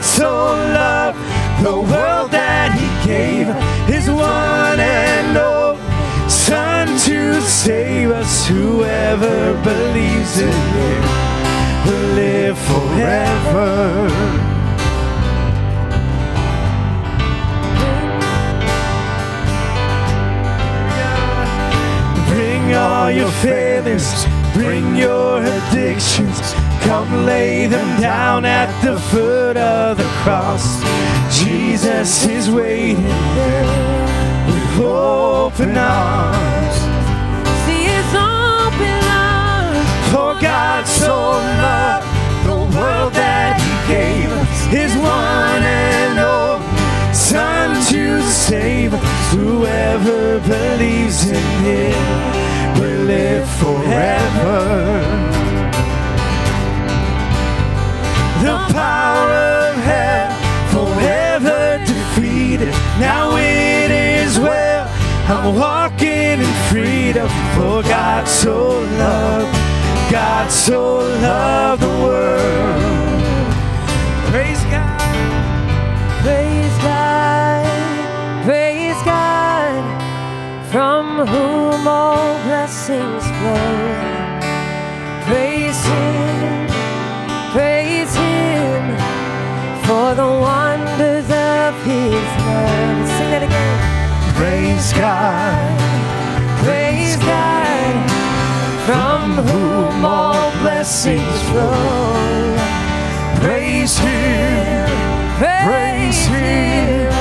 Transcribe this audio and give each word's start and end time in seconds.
God 0.00 0.06
so 0.06 0.32
loved 0.72 1.18
the 1.62 1.74
world 1.74 2.30
that 2.30 2.72
he 2.72 2.88
gave 3.06 3.46
his 3.86 4.08
one 4.08 4.80
and 4.80 5.36
only 5.36 5.80
Son 6.28 6.86
to 6.86 7.40
save 7.42 8.10
us. 8.10 8.46
Whoever 8.46 9.54
believes 9.62 10.38
in 10.38 10.48
him 10.48 11.02
will 11.86 12.14
live 12.14 12.58
forever. 12.58 14.08
Bring 22.28 22.74
all 22.74 23.10
your 23.10 23.30
failures, 23.42 24.24
bring 24.54 24.96
your 24.96 25.42
addictions. 25.42 26.49
Come 26.82 27.24
lay 27.26 27.66
them 27.66 28.00
down 28.00 28.44
at 28.44 28.68
the 28.82 28.98
foot 28.98 29.56
of 29.56 29.96
the 29.96 30.08
cross. 30.22 30.82
Jesus 31.30 32.26
is 32.26 32.50
waiting 32.50 33.04
there 33.34 34.10
with 34.46 34.80
open 34.80 35.76
arms. 35.76 36.76
See 37.64 37.84
his 37.94 38.10
open 38.14 39.00
arms. 39.06 39.88
For 40.10 40.32
God 40.40 40.86
so 40.86 41.16
loved 41.66 42.06
the 42.46 42.58
world 42.76 43.12
that 43.14 43.60
he 43.60 43.72
gave 43.92 44.30
us 44.32 44.66
his 44.66 44.92
one 44.96 45.62
and 45.62 46.18
only 46.18 46.50
Son 47.14 47.74
to 47.92 48.22
save 48.22 48.94
us. 48.94 49.32
Whoever 49.32 50.40
believes 50.40 51.28
in 51.28 51.44
him 51.64 52.80
will 52.80 53.04
live 53.04 53.48
forever. 53.60 55.39
The 58.40 58.56
power 58.72 59.30
of 59.68 59.76
hell 59.90 60.30
forever 60.74 61.78
defeated. 61.84 62.72
Now 62.98 63.36
it 63.36 63.90
is 63.90 64.38
well. 64.38 64.88
I'm 65.28 65.54
walking 65.54 66.40
in 66.40 66.52
freedom. 66.70 67.28
For 67.54 67.82
God 67.82 68.26
so 68.26 68.80
loved, 69.04 69.52
God 70.10 70.50
so 70.50 70.98
loved 70.98 71.82
the 71.82 71.94
world. 72.04 73.54
Praise 74.30 74.62
God. 74.64 75.00
Praise 76.22 76.76
God, 76.82 77.64
praise 78.44 79.02
God, 79.04 79.82
from 80.70 81.26
whom 81.26 81.88
all 81.88 82.34
blessings 82.44 83.24
flow. 83.24 84.00
Praise 85.24 85.82
Him, 85.86 86.59
for 90.10 90.16
the 90.16 90.40
wonders 90.40 91.30
of 91.30 91.74
His 91.84 92.26
love. 92.42 93.06
Sing 93.14 93.30
that 93.30 93.42
again. 93.46 93.78
Praise 94.34 94.92
God. 94.92 95.78
Praise 96.64 97.16
God, 97.16 98.10
from 98.86 99.38
whom 99.46 100.04
all 100.04 100.50
blessings 100.62 101.38
flow. 101.50 102.56
Praise 103.38 103.96
Him. 103.98 104.88
Praise 105.38 106.26
Him 106.26 107.12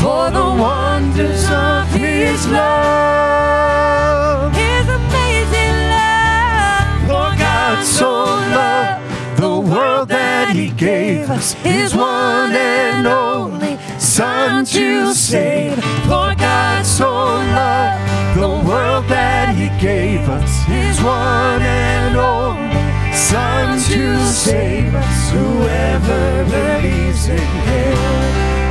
for 0.00 0.30
the 0.30 0.48
wonders 0.66 1.50
of 1.50 1.88
His 1.90 2.46
love. 2.46 4.54
His 4.54 4.86
amazing 5.00 5.76
love. 5.98 6.86
For 7.08 7.30
God 7.42 7.82
so 7.82 8.10
world 9.64 10.08
that 10.08 10.54
He 10.54 10.70
gave 10.70 11.30
us 11.30 11.52
His 11.54 11.94
one 11.94 12.52
and 12.52 13.06
only 13.06 13.78
Son 13.98 14.64
to 14.66 15.14
save. 15.14 15.74
For 16.04 16.34
God 16.36 16.84
so 16.84 17.10
loved 17.10 18.38
the 18.38 18.48
world 18.68 19.06
that 19.08 19.54
He 19.56 19.68
gave 19.80 20.28
us 20.28 20.62
His 20.64 21.00
one 21.02 21.62
and 21.62 22.16
only 22.16 23.14
Son 23.14 23.78
to 23.90 24.26
save 24.26 24.94
us. 24.94 25.30
Whoever 25.30 26.44
believes 26.44 27.28
in 27.28 27.38
Him 27.38 27.96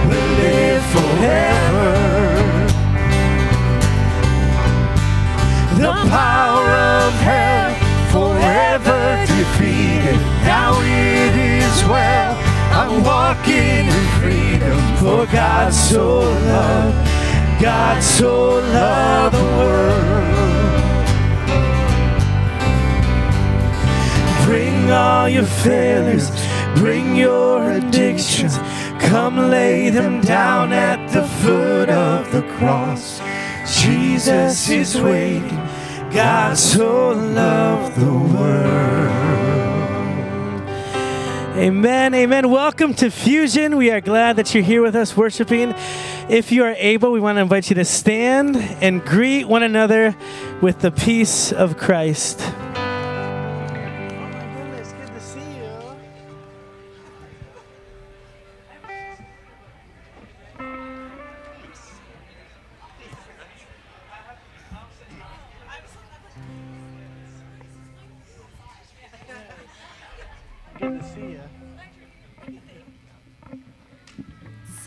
will 0.10 0.32
live 0.44 0.84
forever. 0.96 2.24
The 5.76 6.10
power 6.10 6.70
of 6.70 7.14
hell 7.26 7.74
forever 8.14 9.26
defeated. 9.26 10.20
Now 10.46 10.83
well. 11.94 12.34
I'm 12.80 13.04
walking 13.04 13.86
in 13.94 14.06
freedom. 14.20 14.80
For 14.98 15.26
God 15.28 15.74
so 15.74 16.22
loved, 16.22 17.62
God 17.62 18.02
so 18.02 18.60
loved 18.80 19.36
the 19.36 19.50
world. 19.60 20.34
Bring 24.46 24.92
all 24.92 25.30
your 25.30 25.50
failures, 25.66 26.30
bring 26.76 27.16
your 27.16 27.72
addictions. 27.72 28.58
Come 29.10 29.38
lay 29.50 29.90
them 29.90 30.22
down 30.22 30.74
at 30.74 31.00
the 31.12 31.24
foot 31.42 31.90
of 31.90 32.32
the 32.32 32.44
cross. 32.58 33.22
Jesus 33.82 34.70
is 34.70 35.00
waiting. 35.00 35.60
God 36.12 36.58
so 36.58 37.10
loved 37.12 37.96
the 37.96 38.14
world. 38.36 39.13
Amen, 41.56 42.16
amen. 42.16 42.50
Welcome 42.50 42.96
to 42.96 43.12
Fusion. 43.12 43.78
We 43.78 43.92
are 43.92 44.02
glad 44.02 44.38
that 44.38 44.56
you're 44.56 44.64
here 44.64 44.82
with 44.82 44.96
us 44.96 45.16
worshiping. 45.16 45.76
If 46.28 46.52
you 46.52 46.64
are 46.64 46.74
able, 46.80 47.12
we 47.12 47.20
want 47.20 47.36
to 47.36 47.42
invite 47.42 47.70
you 47.70 47.76
to 47.76 47.86
stand 47.86 48.56
and 48.58 49.06
greet 49.06 49.48
one 49.48 49.62
another 49.62 50.16
with 50.62 50.80
the 50.80 50.90
peace 50.90 51.54
of 51.54 51.78
Christ. 51.78 52.42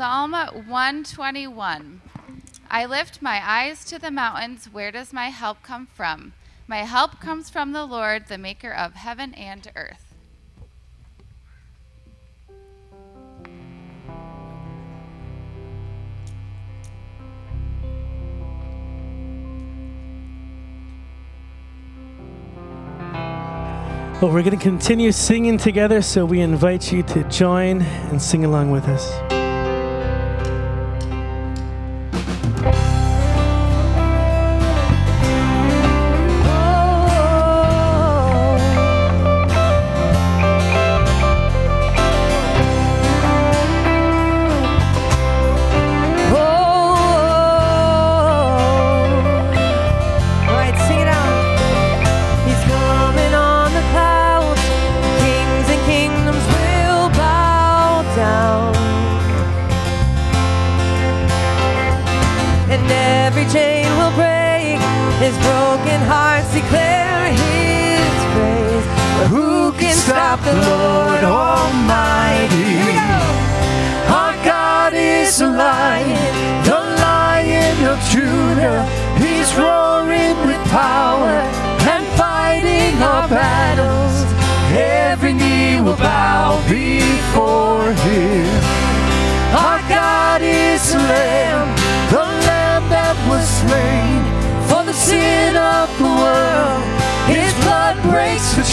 Psalm 0.07 0.35
121. 0.35 2.01
I 2.71 2.87
lift 2.87 3.21
my 3.21 3.41
eyes 3.45 3.85
to 3.87 3.99
the 3.99 4.13
mountains. 4.13 4.67
Where 4.67 4.93
does 4.93 5.13
my 5.13 5.31
help 5.31 5.65
come 5.65 5.87
from? 5.87 6.33
My 6.69 6.85
help 6.85 7.19
comes 7.19 7.51
from 7.51 7.73
the 7.73 7.85
Lord, 7.85 8.29
the 8.29 8.39
maker 8.39 8.71
of 8.71 8.95
heaven 8.95 9.35
and 9.35 9.69
earth. 9.75 10.15
Well, 24.23 24.33
we're 24.33 24.45
going 24.45 24.51
to 24.51 24.57
continue 24.57 25.11
singing 25.11 25.59
together, 25.59 26.01
so 26.01 26.25
we 26.25 26.43
invite 26.43 26.93
you 26.93 27.03
to 27.03 27.25
join 27.25 27.83
and 27.83 28.23
sing 28.23 28.45
along 28.45 28.71
with 28.71 28.85
us. 28.85 29.36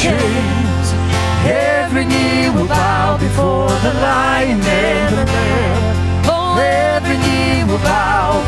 Chains. 0.03 0.87
Every 1.47 2.03
knee 2.03 2.49
will 2.49 2.67
bow 2.67 3.17
before 3.17 3.71
the 3.85 3.93
lion 4.03 4.59
and 4.59 5.15
the 5.15 5.25
lamb. 5.31 6.25
Oh, 6.27 6.59
every 6.59 7.17
knee 7.23 7.63
will 7.63 7.79
bow 7.79 8.42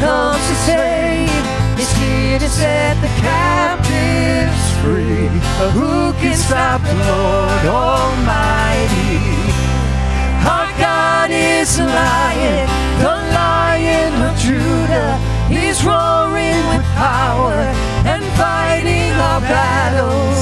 comes 0.00 0.40
to 0.48 0.54
save 0.64 1.28
is 1.78 1.92
here 1.92 2.38
to 2.38 2.48
set 2.48 2.94
the 3.04 3.12
captives 3.20 4.64
free. 4.80 5.28
Who 5.76 6.12
can 6.20 6.34
stop 6.36 6.80
the 6.80 6.96
Lord 7.12 7.64
Almighty? 7.68 9.20
Our 10.56 10.72
God 10.80 11.30
is 11.30 11.78
a 11.78 11.84
lion, 11.84 12.66
the 13.04 13.16
lion 13.36 14.12
of 14.24 14.34
Judah. 14.40 15.20
He's 15.52 15.84
roaring 15.84 16.62
with 16.72 16.86
power 16.96 17.60
and 18.08 18.24
fighting 18.40 19.12
our 19.28 19.42
battles. 19.42 20.38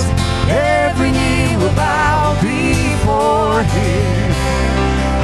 Every 0.49 1.11
knee 1.11 1.57
will 1.57 1.75
bow 1.75 2.39
before 2.41 3.63
him. 3.75 4.31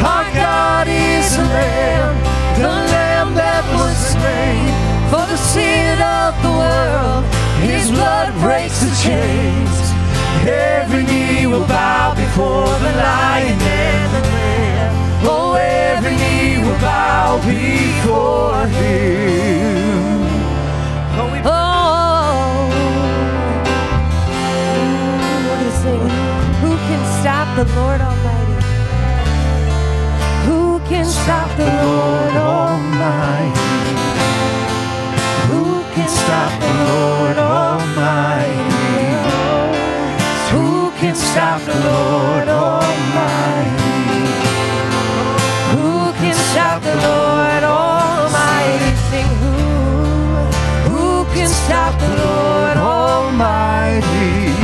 Our 0.03 0.27
God 0.35 0.89
is 0.89 1.39
a 1.39 1.45
lamb, 1.55 2.17
the 2.57 2.69
lamb 2.69 3.35
that 3.35 3.65
was 3.75 3.97
slain 4.15 4.69
for 5.11 5.25
the 5.27 5.37
sin 5.37 5.99
of 6.01 6.31
the 6.45 6.53
world. 6.63 7.25
His 7.61 7.91
blood 7.91 8.33
breaks 8.41 8.81
the 8.81 8.93
chains. 9.03 9.77
Every 10.47 11.05
knee 11.05 11.47
will 11.47 11.67
bow 11.67 12.15
before 12.15 12.73
the 12.85 12.93
lion 13.01 13.59
and 13.59 14.09
the 14.15 14.23
lamb. 14.29 14.95
Oh, 15.25 15.55
every 15.55 16.17
knee 16.17 16.59
will 16.65 16.81
bow 16.81 17.39
before 17.39 18.67
him. 18.79 20.21
Oh, 21.19 21.29
we 21.33 21.39
Oh, 21.45 22.69
we're. 22.71 23.05
Who 26.63 26.73
can 26.89 27.03
stop 27.21 27.49
the 27.57 27.65
Lord 27.77 28.01
Almighty? 28.01 28.44
Can 31.05 31.13
stop 31.13 31.51
the 31.59 31.67
Lord 31.67 32.35
Almighty? 32.35 33.61
Who 35.49 35.83
can 35.93 36.09
stop 36.09 36.53
the 36.63 36.73
Lord 36.89 37.37
Almighty? 37.37 38.55
Who 40.53 40.91
can 40.93 41.15
stop 41.15 41.61
the 41.61 41.75
Lord 41.75 42.49
Almighty? 42.49 43.85
Who 45.75 46.13
can 46.23 46.35
stop 46.51 46.83
the 46.83 46.97
Lord 46.97 47.65
Almighty? 47.65 48.97
Sing 49.11 49.29
who? 49.43 49.53
Who 50.89 51.25
can 51.35 51.49
stop 51.51 52.01
the 52.01 52.13
Lord 52.25 52.79
Almighty? 52.79 54.55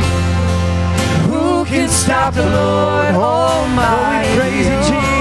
Who 1.29 1.65
can 1.65 1.87
stop 1.87 2.33
the 2.33 2.49
Lord 2.49 3.13
Almighty? 3.13 4.31
Oh, 4.33 4.33
we 4.33 4.39
praise 4.39 4.89
Jesus. 4.89 5.20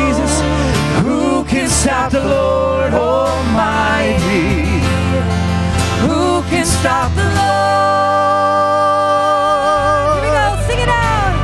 Stop 1.80 2.12
the 2.12 2.20
Lord 2.20 2.92
Almighty? 2.92 4.68
Who 6.04 6.42
can 6.50 6.66
stop 6.66 7.10
the 7.14 7.24
Lord? 7.24 7.40
Here 10.12 10.28
we 10.28 10.30
go, 10.36 10.60
sing 10.68 10.80
it 10.84 10.90
out. 10.90 11.34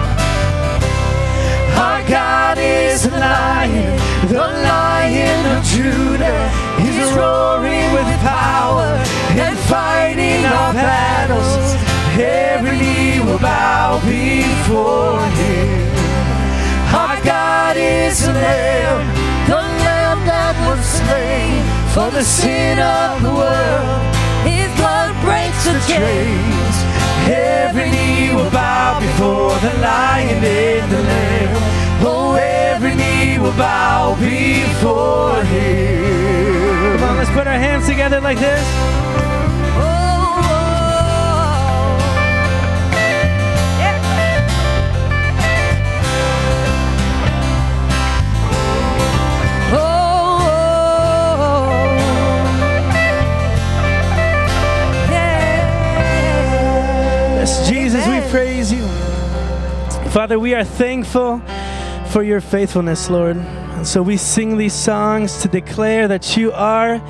Our 1.81 2.03
God 2.07 2.59
is 2.59 3.07
a 3.07 3.11
lion, 3.13 3.99
the 4.29 4.37
lion 4.37 5.57
of 5.57 5.65
Judah. 5.65 6.51
He's 6.85 7.11
roaring 7.17 7.91
with 7.95 8.07
power 8.21 9.01
and 9.41 9.57
fighting 9.61 10.45
our 10.45 10.75
battles. 10.75 11.75
Every 12.21 12.77
knee 12.77 13.21
will 13.21 13.39
bow 13.39 14.01
before 14.05 15.25
him. 15.41 15.97
Our 16.95 17.17
God 17.25 17.79
is 17.79 18.23
a 18.29 18.33
lamb, 18.35 19.16
slain 21.37 21.63
for 21.95 22.11
the 22.11 22.25
sin 22.25 22.79
of 22.79 23.23
the 23.23 23.31
world. 23.31 24.15
His 24.45 24.69
blood 24.77 25.13
breaks 25.25 25.65
the 25.65 25.79
chains. 25.91 26.75
Every 27.29 27.91
knee 27.91 28.35
will 28.35 28.51
bow 28.51 29.01
before 29.01 29.57
the 29.67 29.75
lion 29.81 30.45
and 30.45 30.93
the 30.93 31.03
lamb. 31.03 31.57
Oh, 32.03 32.35
every 32.35 32.95
knee 32.95 33.39
will 33.39 33.57
bow 33.57 34.15
before 34.21 35.43
him. 35.45 36.99
Come 36.99 37.11
on, 37.11 37.17
let's 37.17 37.31
put 37.31 37.47
our 37.47 37.61
hands 37.67 37.87
together 37.87 38.21
like 38.21 38.39
this. 38.39 39.06
Father, 60.17 60.39
we 60.39 60.55
are 60.55 60.65
thankful 60.65 61.43
for 62.09 62.23
your 62.23 62.41
faithfulness, 62.41 63.11
Lord. 63.11 63.37
And 63.37 63.87
so 63.87 64.03
we 64.03 64.17
sing 64.17 64.57
these 64.57 64.73
songs 64.73 65.43
to 65.43 65.49
declare 65.49 66.09
that 66.09 66.39
you 66.39 66.53
are 66.53 67.03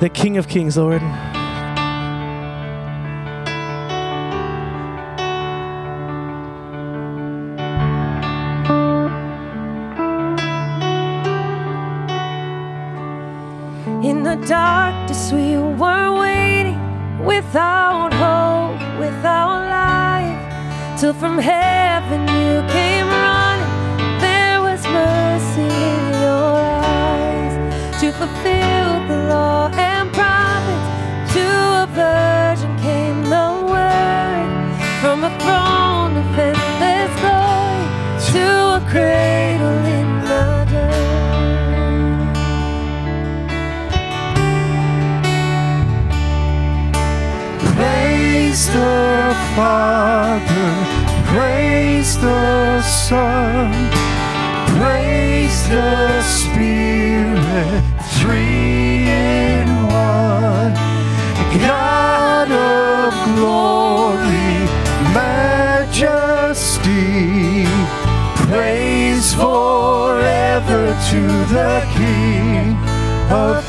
the 0.00 0.08
King 0.08 0.38
of 0.38 0.48
Kings, 0.48 0.78
Lord. 0.78 1.02
In 14.02 14.22
the 14.22 14.42
darkness, 14.48 15.30
we 15.32 15.58
were 15.58 16.18
waiting 16.18 16.80
without 17.26 18.14
hope, 18.14 18.98
without 18.98 19.68
life. 19.68 20.98
Till 20.98 21.12
from 21.12 21.36
heaven 21.36 22.27
to 28.18 28.26
fulfill 28.26 29.06
the 29.06 29.16
law 29.28 29.70
and 29.74 30.12
prophets. 30.12 30.88
To 31.34 31.46
a 31.82 31.86
virgin 31.94 32.76
came 32.78 33.22
the 33.22 33.48
word 33.70 34.74
from 35.00 35.22
a 35.22 35.30
throne 35.38 36.16
of 36.16 36.38
endless 36.38 37.12
glory 37.20 37.86
to 38.32 38.46
a 38.74 38.80
cradle 38.90 39.84
in 39.98 40.08
the 40.30 40.66
dirt. 40.70 41.08
Praise 47.76 48.66
the 48.66 49.34
Father, 49.54 50.70
praise 51.26 52.10
the 52.20 52.82
Son, 52.82 53.70
praise 54.76 55.58
the 55.68 56.22
Spirit, 56.22 57.84
three 58.20 59.08
in 59.08 59.68
one. 59.86 60.74
God 61.66 62.50
of 62.50 63.12
glory, 63.36 64.54
majesty, 65.14 66.56
praise 68.44 69.34
forever 69.34 70.82
to 71.10 71.20
the 71.54 71.74
King 71.96 72.76
of 73.30 73.67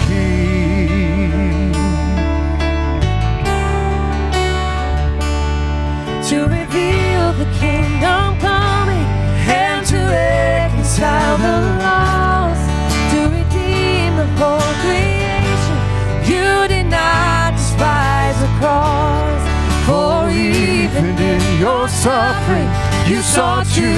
your 21.70 21.88
suffering, 21.88 22.70
you 23.12 23.22
saw 23.22 23.62
to 23.78 23.90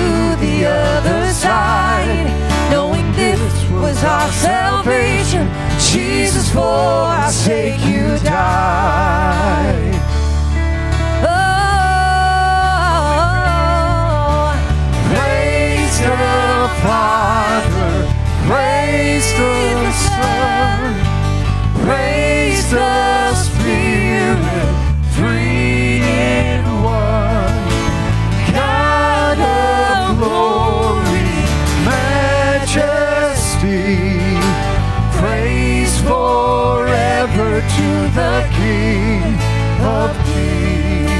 the 0.46 0.56
other 0.66 1.22
side. 1.34 2.28
knowing 2.72 3.08
this 3.13 3.54
was 3.70 3.98
our 4.04 4.32
salvation. 4.32 5.44
Jesus, 5.92 6.48
for 6.51 6.60
our 7.18 7.32
sake 7.32 7.80
you 7.92 8.06
died. 8.24 9.96
Oh, 13.72 14.51
Praise 15.12 15.96
the 16.08 16.18
Father, 16.84 17.94
praise 18.50 19.28
the 19.40 19.56
Son, 20.08 20.80
praise 21.86 22.63
the 22.72 23.34
Spirit, 23.44 24.00
King 38.50 39.36
of 39.81 40.12
Kings. 40.29 41.12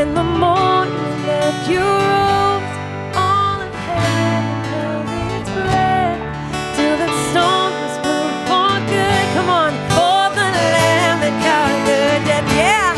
In 0.00 0.14
the 0.14 0.24
morning 0.24 0.94
you 1.68 1.80
rose, 1.80 2.70
all 3.14 3.60
held 3.88 5.06
its 5.38 5.50
breath 5.50 6.20
till 6.76 6.96
was 6.98 7.94
for 8.04 8.72
good. 8.90 9.26
Come 9.36 9.48
on, 9.48 9.72
for 9.94 10.22
the 10.38 10.48
Lamb 10.74 11.18
that 11.24 11.36
conquered 11.46 12.22
death, 12.28 12.48
yeah. 12.58 12.94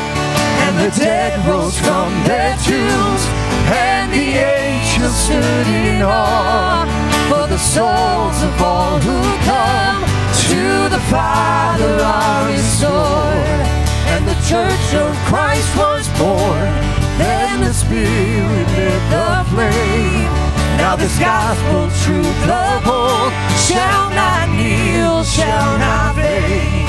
And 0.65 0.75
the 0.83 0.91
dead 0.99 1.33
rose 1.47 1.79
from 1.79 2.09
their 2.25 2.57
tombs, 2.67 3.23
and 3.71 4.13
the 4.13 4.29
angels 4.41 5.17
stood 5.25 5.67
in 5.69 6.03
awe 6.03 6.96
for 7.29 7.47
the 7.47 7.59
souls 7.59 8.39
of 8.43 8.63
all 8.63 8.99
who 8.99 9.21
come 9.45 10.03
to 10.47 10.89
the 10.95 11.03
Father 11.11 11.99
are 12.01 12.47
restored. 12.47 13.67
And 14.15 14.27
the 14.27 14.39
church 14.47 14.89
of 14.95 15.11
Christ 15.27 15.71
was 15.77 16.09
born. 16.19 16.71
Then 17.19 17.61
the 17.61 17.75
Spirit 17.75 18.67
lit 18.79 19.03
the 19.11 19.45
flame. 19.51 20.31
Now 20.79 20.95
this 20.95 21.19
gospel 21.19 21.91
truth 22.05 22.43
of 22.49 22.87
old 22.87 23.33
shall 23.67 24.11
not 24.11 24.49
kneel, 24.51 25.25
shall 25.25 25.79
not 25.79 26.15
fade. 26.15 26.87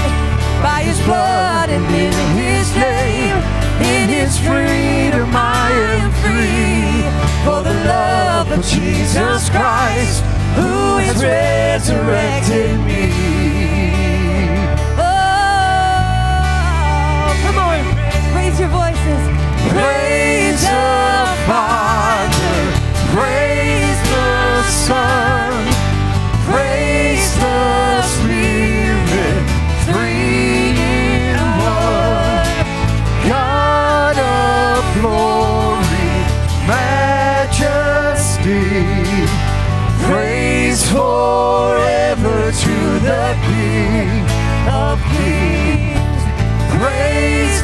By 0.62 0.84
his 0.84 1.00
blood 1.02 1.70
and 1.70 1.86
in 1.86 2.14
his 2.38 2.68
name, 2.76 3.38
in 3.82 4.10
his 4.10 4.38
freedom 4.38 5.30
I 5.34 5.70
am 5.98 6.12
free. 6.22 6.78
For 7.46 7.64
the 7.64 7.74
love 7.88 8.52
of 8.52 8.66
Jesus 8.66 9.50
Christ, 9.50 10.24
who 10.58 10.98
has 11.06 11.18
resurrected 11.24 12.74
me. 12.88 13.04
Oh, 14.98 16.08
come 17.44 17.58
on, 17.68 17.80
raise 18.36 18.58
your 18.60 18.70
voices. 18.70 19.22
Praise 19.70 20.62
the 20.62 20.88
Father, 21.46 22.58
praise 23.14 24.00
the 24.10 24.64
Son, 24.64 25.57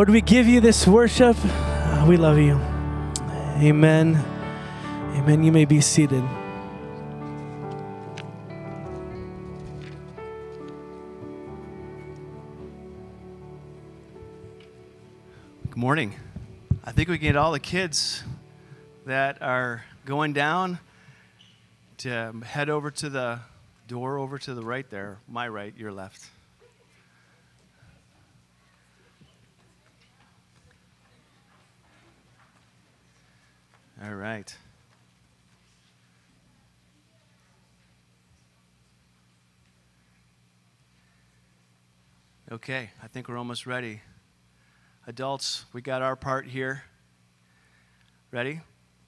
Lord, 0.00 0.08
we 0.08 0.22
give 0.22 0.48
you 0.48 0.62
this 0.62 0.86
worship. 0.86 1.36
We 2.06 2.16
love 2.16 2.38
you. 2.38 2.54
Amen. 3.62 4.16
Amen. 5.14 5.42
You 5.44 5.52
may 5.52 5.66
be 5.66 5.82
seated. 5.82 6.24
Good 15.68 15.76
morning. 15.76 16.14
I 16.82 16.92
think 16.92 17.10
we 17.10 17.18
can 17.18 17.26
get 17.26 17.36
all 17.36 17.52
the 17.52 17.60
kids 17.60 18.22
that 19.04 19.42
are 19.42 19.84
going 20.06 20.32
down 20.32 20.78
to 21.98 22.32
head 22.42 22.70
over 22.70 22.90
to 22.90 23.10
the 23.10 23.40
door 23.86 24.16
over 24.16 24.38
to 24.38 24.54
the 24.54 24.62
right 24.62 24.88
there. 24.88 25.18
My 25.28 25.46
right, 25.46 25.76
your 25.76 25.92
left. 25.92 26.30
All 34.02 34.14
right. 34.14 34.56
Okay, 42.50 42.90
I 43.02 43.06
think 43.08 43.28
we're 43.28 43.36
almost 43.36 43.66
ready. 43.66 44.00
Adults, 45.06 45.66
we 45.74 45.82
got 45.82 46.00
our 46.00 46.16
part 46.16 46.46
here. 46.46 46.82
Ready? 48.30 48.60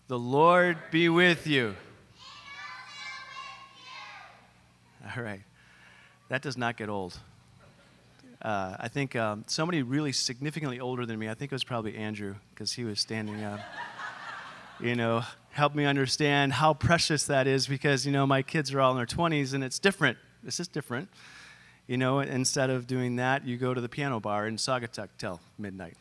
The 0.08 0.18
Lord 0.18 0.76
be 0.90 1.08
with 1.08 1.46
you. 1.46 1.74
All 5.16 5.22
right. 5.22 5.40
That 6.28 6.42
does 6.42 6.58
not 6.58 6.76
get 6.76 6.90
old. 6.90 7.18
Uh, 8.42 8.76
I 8.78 8.88
think 8.88 9.16
um, 9.16 9.44
somebody 9.46 9.82
really 9.82 10.12
significantly 10.12 10.80
older 10.80 11.06
than 11.06 11.18
me, 11.18 11.30
I 11.30 11.34
think 11.34 11.50
it 11.50 11.54
was 11.54 11.64
probably 11.64 11.96
Andrew, 11.96 12.34
because 12.50 12.72
he 12.72 12.84
was 12.84 13.00
standing 13.00 13.42
up. 13.42 13.60
You 14.82 14.96
know, 14.96 15.22
help 15.50 15.76
me 15.76 15.84
understand 15.84 16.52
how 16.52 16.74
precious 16.74 17.24
that 17.26 17.46
is 17.46 17.68
because, 17.68 18.04
you 18.04 18.10
know, 18.10 18.26
my 18.26 18.42
kids 18.42 18.74
are 18.74 18.80
all 18.80 18.90
in 18.90 18.96
their 18.96 19.06
20s 19.06 19.54
and 19.54 19.62
it's 19.62 19.78
different. 19.78 20.18
This 20.42 20.58
is 20.58 20.66
different. 20.66 21.08
You 21.86 21.96
know, 21.96 22.18
instead 22.18 22.68
of 22.68 22.88
doing 22.88 23.16
that, 23.16 23.46
you 23.46 23.56
go 23.56 23.74
to 23.74 23.80
the 23.80 23.88
piano 23.88 24.18
bar 24.18 24.48
in 24.48 24.56
Saugatuck 24.56 25.10
till 25.18 25.40
midnight, 25.56 25.96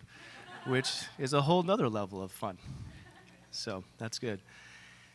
which 0.65 0.91
is 1.19 1.33
a 1.33 1.41
whole 1.41 1.61
nother 1.61 1.89
level 1.89 2.23
of 2.23 2.31
fun. 2.31 2.57
So 3.51 3.83
that's 3.99 4.17
good. 4.17 4.41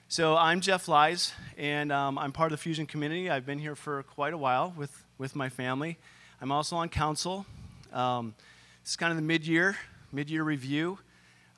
So 0.08 0.37
I'm 0.37 0.61
Jeff 0.61 0.87
Lies, 0.87 1.32
and 1.58 1.90
um, 1.90 2.18
I'm 2.18 2.30
part 2.30 2.52
of 2.52 2.58
the 2.58 2.62
Fusion 2.62 2.87
community. 2.87 3.28
I've 3.28 3.46
been 3.46 3.58
here 3.58 3.75
for 3.75 4.04
quite 4.04 4.32
a 4.32 4.38
while 4.38 4.73
with, 4.76 5.04
with 5.18 5.35
my 5.35 5.49
family. 5.49 5.99
I'm 6.40 6.52
also 6.52 6.76
on 6.76 6.88
council. 6.88 7.46
Um, 7.92 8.37
is 8.85 8.94
kind 8.94 9.11
of 9.11 9.16
the 9.16 9.23
mid-year, 9.23 9.76
mid-year 10.12 10.44
review. 10.44 10.99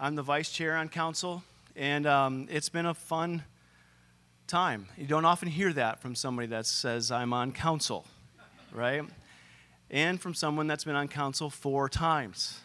I'm 0.00 0.14
the 0.14 0.22
vice 0.22 0.50
chair 0.50 0.76
on 0.76 0.88
council, 0.88 1.42
and 1.78 2.08
um, 2.08 2.48
it's 2.50 2.68
been 2.68 2.86
a 2.86 2.94
fun 2.94 3.44
time. 4.48 4.88
You 4.96 5.06
don't 5.06 5.24
often 5.24 5.48
hear 5.48 5.72
that 5.74 6.00
from 6.00 6.16
somebody 6.16 6.48
that 6.48 6.66
says, 6.66 7.12
I'm 7.12 7.32
on 7.32 7.52
council, 7.52 8.04
right? 8.72 9.04
And 9.88 10.20
from 10.20 10.34
someone 10.34 10.66
that's 10.66 10.82
been 10.82 10.96
on 10.96 11.06
council 11.06 11.50
four 11.50 11.88
times. 11.88 12.58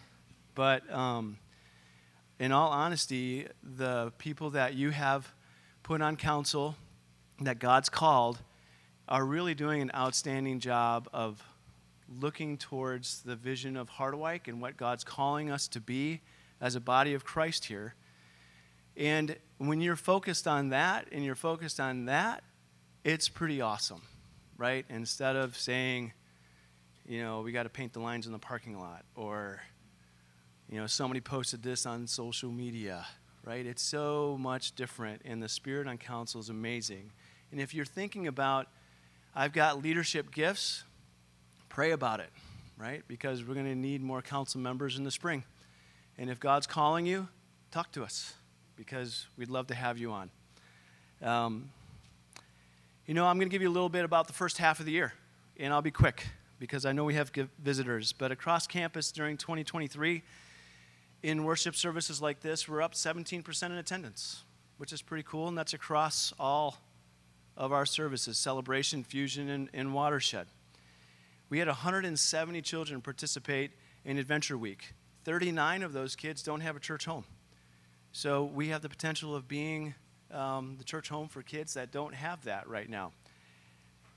But 0.55 0.91
um, 0.91 1.37
in 2.39 2.51
all 2.51 2.69
honesty, 2.69 3.47
the 3.61 4.11
people 4.17 4.49
that 4.51 4.73
you 4.73 4.89
have 4.89 5.31
put 5.83 6.01
on 6.01 6.15
council 6.15 6.75
that 7.39 7.59
God's 7.59 7.89
called 7.89 8.39
are 9.07 9.23
really 9.23 9.53
doing 9.53 9.83
an 9.83 9.91
outstanding 9.93 10.59
job 10.59 11.07
of 11.13 11.43
looking 12.19 12.57
towards 12.57 13.21
the 13.21 13.35
vision 13.35 13.77
of 13.77 13.91
Harderwyk 13.91 14.47
and 14.47 14.59
what 14.59 14.75
God's 14.75 15.03
calling 15.03 15.51
us 15.51 15.67
to 15.67 15.79
be 15.79 16.21
as 16.59 16.73
a 16.73 16.81
body 16.81 17.13
of 17.13 17.23
Christ 17.23 17.65
here. 17.65 17.93
And 18.95 19.35
when 19.57 19.81
you're 19.81 19.95
focused 19.95 20.47
on 20.47 20.69
that 20.69 21.07
and 21.11 21.23
you're 21.23 21.35
focused 21.35 21.79
on 21.79 22.05
that, 22.05 22.43
it's 23.03 23.27
pretty 23.27 23.61
awesome, 23.61 24.01
right? 24.57 24.85
Instead 24.89 25.35
of 25.35 25.57
saying, 25.57 26.13
you 27.07 27.21
know, 27.21 27.41
we 27.41 27.51
got 27.51 27.63
to 27.63 27.69
paint 27.69 27.93
the 27.93 27.99
lines 27.99 28.27
in 28.27 28.31
the 28.31 28.39
parking 28.39 28.79
lot 28.79 29.03
or, 29.15 29.61
you 30.69 30.79
know, 30.79 30.87
somebody 30.87 31.21
posted 31.21 31.63
this 31.63 31.85
on 31.85 32.07
social 32.07 32.51
media, 32.51 33.05
right? 33.43 33.65
It's 33.65 33.81
so 33.81 34.37
much 34.39 34.75
different, 34.75 35.21
and 35.25 35.41
the 35.41 35.49
spirit 35.49 35.87
on 35.87 35.97
council 35.97 36.39
is 36.39 36.49
amazing. 36.49 37.11
And 37.51 37.59
if 37.59 37.73
you're 37.73 37.85
thinking 37.85 38.27
about, 38.27 38.67
I've 39.35 39.53
got 39.53 39.81
leadership 39.83 40.31
gifts, 40.31 40.83
pray 41.67 41.91
about 41.91 42.19
it, 42.19 42.29
right? 42.77 43.03
Because 43.07 43.43
we're 43.43 43.55
going 43.55 43.65
to 43.65 43.75
need 43.75 44.01
more 44.01 44.21
council 44.21 44.61
members 44.61 44.97
in 44.97 45.03
the 45.03 45.11
spring. 45.11 45.43
And 46.17 46.29
if 46.29 46.39
God's 46.39 46.67
calling 46.67 47.05
you, 47.05 47.27
talk 47.71 47.91
to 47.93 48.03
us 48.03 48.33
because 48.75 49.27
we'd 49.37 49.49
love 49.49 49.67
to 49.67 49.75
have 49.75 49.97
you 49.97 50.11
on. 50.11 50.29
Um, 51.21 51.69
you 53.05 53.13
know, 53.13 53.25
I'm 53.25 53.37
going 53.37 53.49
to 53.49 53.51
give 53.51 53.61
you 53.61 53.69
a 53.69 53.71
little 53.71 53.89
bit 53.89 54.05
about 54.05 54.27
the 54.27 54.33
first 54.33 54.57
half 54.57 54.79
of 54.79 54.85
the 54.85 54.91
year, 54.91 55.13
and 55.57 55.73
I'll 55.73 55.81
be 55.81 55.91
quick 55.91 56.25
because 56.59 56.85
I 56.85 56.93
know 56.93 57.03
we 57.03 57.15
have 57.15 57.31
visitors. 57.59 58.13
But 58.13 58.31
across 58.31 58.67
campus 58.67 59.11
during 59.11 59.37
2023, 59.37 60.23
in 61.23 61.43
worship 61.43 61.75
services 61.75 62.21
like 62.21 62.41
this, 62.41 62.67
we're 62.67 62.81
up 62.81 62.93
17% 62.93 63.63
in 63.63 63.71
attendance, 63.73 64.43
which 64.77 64.93
is 64.93 65.01
pretty 65.01 65.23
cool, 65.23 65.47
and 65.47 65.57
that's 65.57 65.73
across 65.73 66.33
all 66.39 66.77
of 67.55 67.71
our 67.71 67.85
services 67.85 68.37
celebration, 68.37 69.03
fusion, 69.03 69.49
and, 69.49 69.69
and 69.73 69.93
watershed. 69.93 70.47
We 71.49 71.59
had 71.59 71.67
170 71.67 72.61
children 72.61 73.01
participate 73.01 73.71
in 74.05 74.17
Adventure 74.17 74.57
Week. 74.57 74.93
39 75.23 75.83
of 75.83 75.93
those 75.93 76.15
kids 76.15 76.43
don't 76.43 76.61
have 76.61 76.75
a 76.75 76.79
church 76.79 77.05
home. 77.05 77.25
So 78.15 78.43
we 78.43 78.67
have 78.67 78.83
the 78.83 78.89
potential 78.89 79.35
of 79.35 79.47
being 79.47 79.95
um, 80.31 80.75
the 80.77 80.83
church 80.83 81.09
home 81.09 81.27
for 81.27 81.41
kids 81.41 81.73
that 81.73 81.91
don't 81.91 82.13
have 82.13 82.43
that 82.45 82.69
right 82.69 82.87
now. 82.87 83.11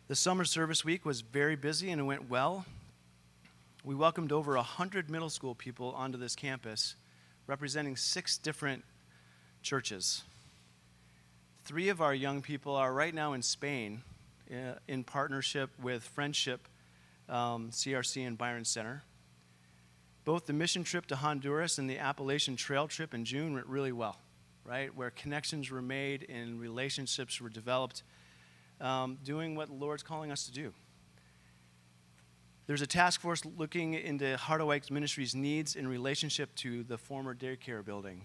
The 0.08 0.14
summer 0.14 0.44
service 0.44 0.84
week 0.84 1.06
was 1.06 1.22
very 1.22 1.56
busy 1.56 1.90
and 1.90 2.02
it 2.02 2.04
went 2.04 2.28
well. 2.28 2.66
We 3.84 3.94
welcomed 3.94 4.32
over 4.32 4.54
100 4.54 5.08
middle 5.08 5.30
school 5.30 5.54
people 5.54 5.92
onto 5.96 6.18
this 6.18 6.36
campus, 6.36 6.94
representing 7.46 7.96
six 7.96 8.36
different 8.36 8.84
churches. 9.62 10.24
Three 11.64 11.88
of 11.88 12.02
our 12.02 12.14
young 12.14 12.42
people 12.42 12.76
are 12.76 12.92
right 12.92 13.14
now 13.14 13.32
in 13.32 13.40
Spain 13.40 14.02
uh, 14.50 14.74
in 14.86 15.04
partnership 15.04 15.70
with 15.82 16.02
Friendship 16.02 16.68
um, 17.30 17.70
CRC 17.70 18.26
and 18.26 18.36
Byron 18.36 18.66
Center. 18.66 19.04
Both 20.26 20.46
the 20.46 20.52
mission 20.52 20.82
trip 20.82 21.06
to 21.06 21.16
Honduras 21.16 21.78
and 21.78 21.88
the 21.88 21.98
Appalachian 21.98 22.56
Trail 22.56 22.88
trip 22.88 23.14
in 23.14 23.24
June 23.24 23.54
went 23.54 23.66
really 23.68 23.92
well, 23.92 24.18
right? 24.64 24.92
Where 24.92 25.10
connections 25.10 25.70
were 25.70 25.80
made 25.80 26.26
and 26.28 26.60
relationships 26.60 27.40
were 27.40 27.48
developed, 27.48 28.02
um, 28.80 29.18
doing 29.22 29.54
what 29.54 29.68
the 29.68 29.74
Lord's 29.74 30.02
calling 30.02 30.32
us 30.32 30.44
to 30.46 30.52
do. 30.52 30.74
There's 32.66 32.82
a 32.82 32.88
task 32.88 33.20
force 33.20 33.44
looking 33.44 33.94
into 33.94 34.36
Harderwyk 34.36 34.90
Ministries' 34.90 35.36
needs 35.36 35.76
in 35.76 35.86
relationship 35.86 36.52
to 36.56 36.82
the 36.82 36.98
former 36.98 37.32
daycare 37.32 37.84
building. 37.84 38.24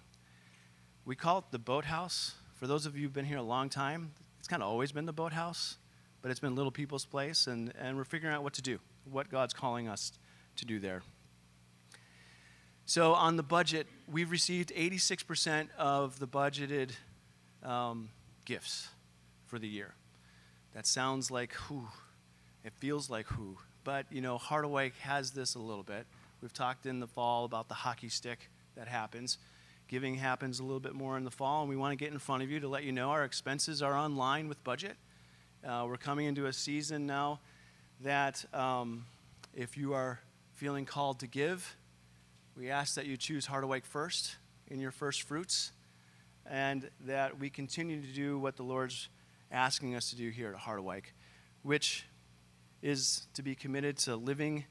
We 1.05 1.15
call 1.15 1.37
it 1.37 1.45
the 1.51 1.59
boathouse. 1.59 2.33
For 2.55 2.65
those 2.65 2.87
of 2.87 2.95
you 2.97 3.03
who've 3.03 3.13
been 3.13 3.25
here 3.25 3.37
a 3.37 3.43
long 3.43 3.69
time, 3.69 4.13
it's 4.39 4.47
kind 4.47 4.63
of 4.63 4.69
always 4.69 4.91
been 4.91 5.05
the 5.05 5.13
boathouse, 5.13 5.77
but 6.23 6.31
it's 6.31 6.39
been 6.39 6.55
little 6.55 6.71
people's 6.71 7.05
place, 7.05 7.45
and, 7.45 7.71
and 7.79 7.95
we're 7.95 8.05
figuring 8.05 8.33
out 8.33 8.41
what 8.41 8.53
to 8.53 8.63
do, 8.63 8.79
what 9.05 9.29
God's 9.29 9.53
calling 9.53 9.87
us 9.87 10.13
to 10.55 10.65
do 10.65 10.79
there. 10.79 11.03
So 12.91 13.13
on 13.13 13.37
the 13.37 13.43
budget, 13.43 13.87
we've 14.11 14.29
received 14.29 14.73
86% 14.75 15.69
of 15.77 16.19
the 16.19 16.27
budgeted 16.27 16.91
um, 17.63 18.09
gifts 18.43 18.89
for 19.45 19.57
the 19.57 19.67
year. 19.69 19.93
That 20.75 20.85
sounds 20.85 21.31
like 21.31 21.53
who? 21.53 21.87
It 22.65 22.73
feels 22.79 23.09
like 23.09 23.27
who? 23.27 23.57
But 23.85 24.07
you 24.11 24.19
know, 24.19 24.37
Harderwyk 24.37 24.91
has 25.03 25.31
this 25.31 25.55
a 25.55 25.59
little 25.59 25.85
bit. 25.85 26.05
We've 26.41 26.51
talked 26.51 26.85
in 26.85 26.99
the 26.99 27.07
fall 27.07 27.45
about 27.45 27.69
the 27.69 27.75
hockey 27.75 28.09
stick 28.09 28.49
that 28.75 28.89
happens. 28.89 29.37
Giving 29.87 30.15
happens 30.15 30.59
a 30.59 30.63
little 30.63 30.81
bit 30.81 30.93
more 30.93 31.15
in 31.15 31.23
the 31.23 31.31
fall, 31.31 31.61
and 31.61 31.69
we 31.69 31.77
want 31.77 31.93
to 31.93 31.95
get 31.95 32.11
in 32.11 32.19
front 32.19 32.43
of 32.43 32.51
you 32.51 32.59
to 32.59 32.67
let 32.67 32.83
you 32.83 32.91
know 32.91 33.11
our 33.11 33.23
expenses 33.23 33.81
are 33.81 33.93
on 33.93 34.17
line 34.17 34.49
with 34.49 34.61
budget. 34.65 34.97
Uh, 35.65 35.85
we're 35.87 35.95
coming 35.95 36.25
into 36.25 36.47
a 36.47 36.51
season 36.51 37.07
now 37.07 37.39
that 38.01 38.43
um, 38.53 39.05
if 39.53 39.77
you 39.77 39.93
are 39.93 40.19
feeling 40.55 40.83
called 40.83 41.21
to 41.21 41.27
give, 41.27 41.77
we 42.61 42.69
ask 42.69 42.93
that 42.93 43.07
you 43.07 43.17
choose 43.17 43.47
Harderwyk 43.47 43.85
first 43.85 44.35
in 44.67 44.79
your 44.79 44.91
first 44.91 45.23
fruits, 45.23 45.71
and 46.45 46.91
that 47.07 47.39
we 47.39 47.49
continue 47.49 47.99
to 47.99 48.13
do 48.13 48.37
what 48.37 48.55
the 48.55 48.61
Lord's 48.61 49.09
asking 49.51 49.95
us 49.95 50.11
to 50.11 50.15
do 50.15 50.29
here 50.29 50.53
at 50.53 50.61
Harderwyk, 50.61 51.05
which 51.63 52.05
is 52.83 53.25
to 53.33 53.41
be 53.41 53.55
committed 53.55 53.97
to 53.97 54.15
living 54.15 54.65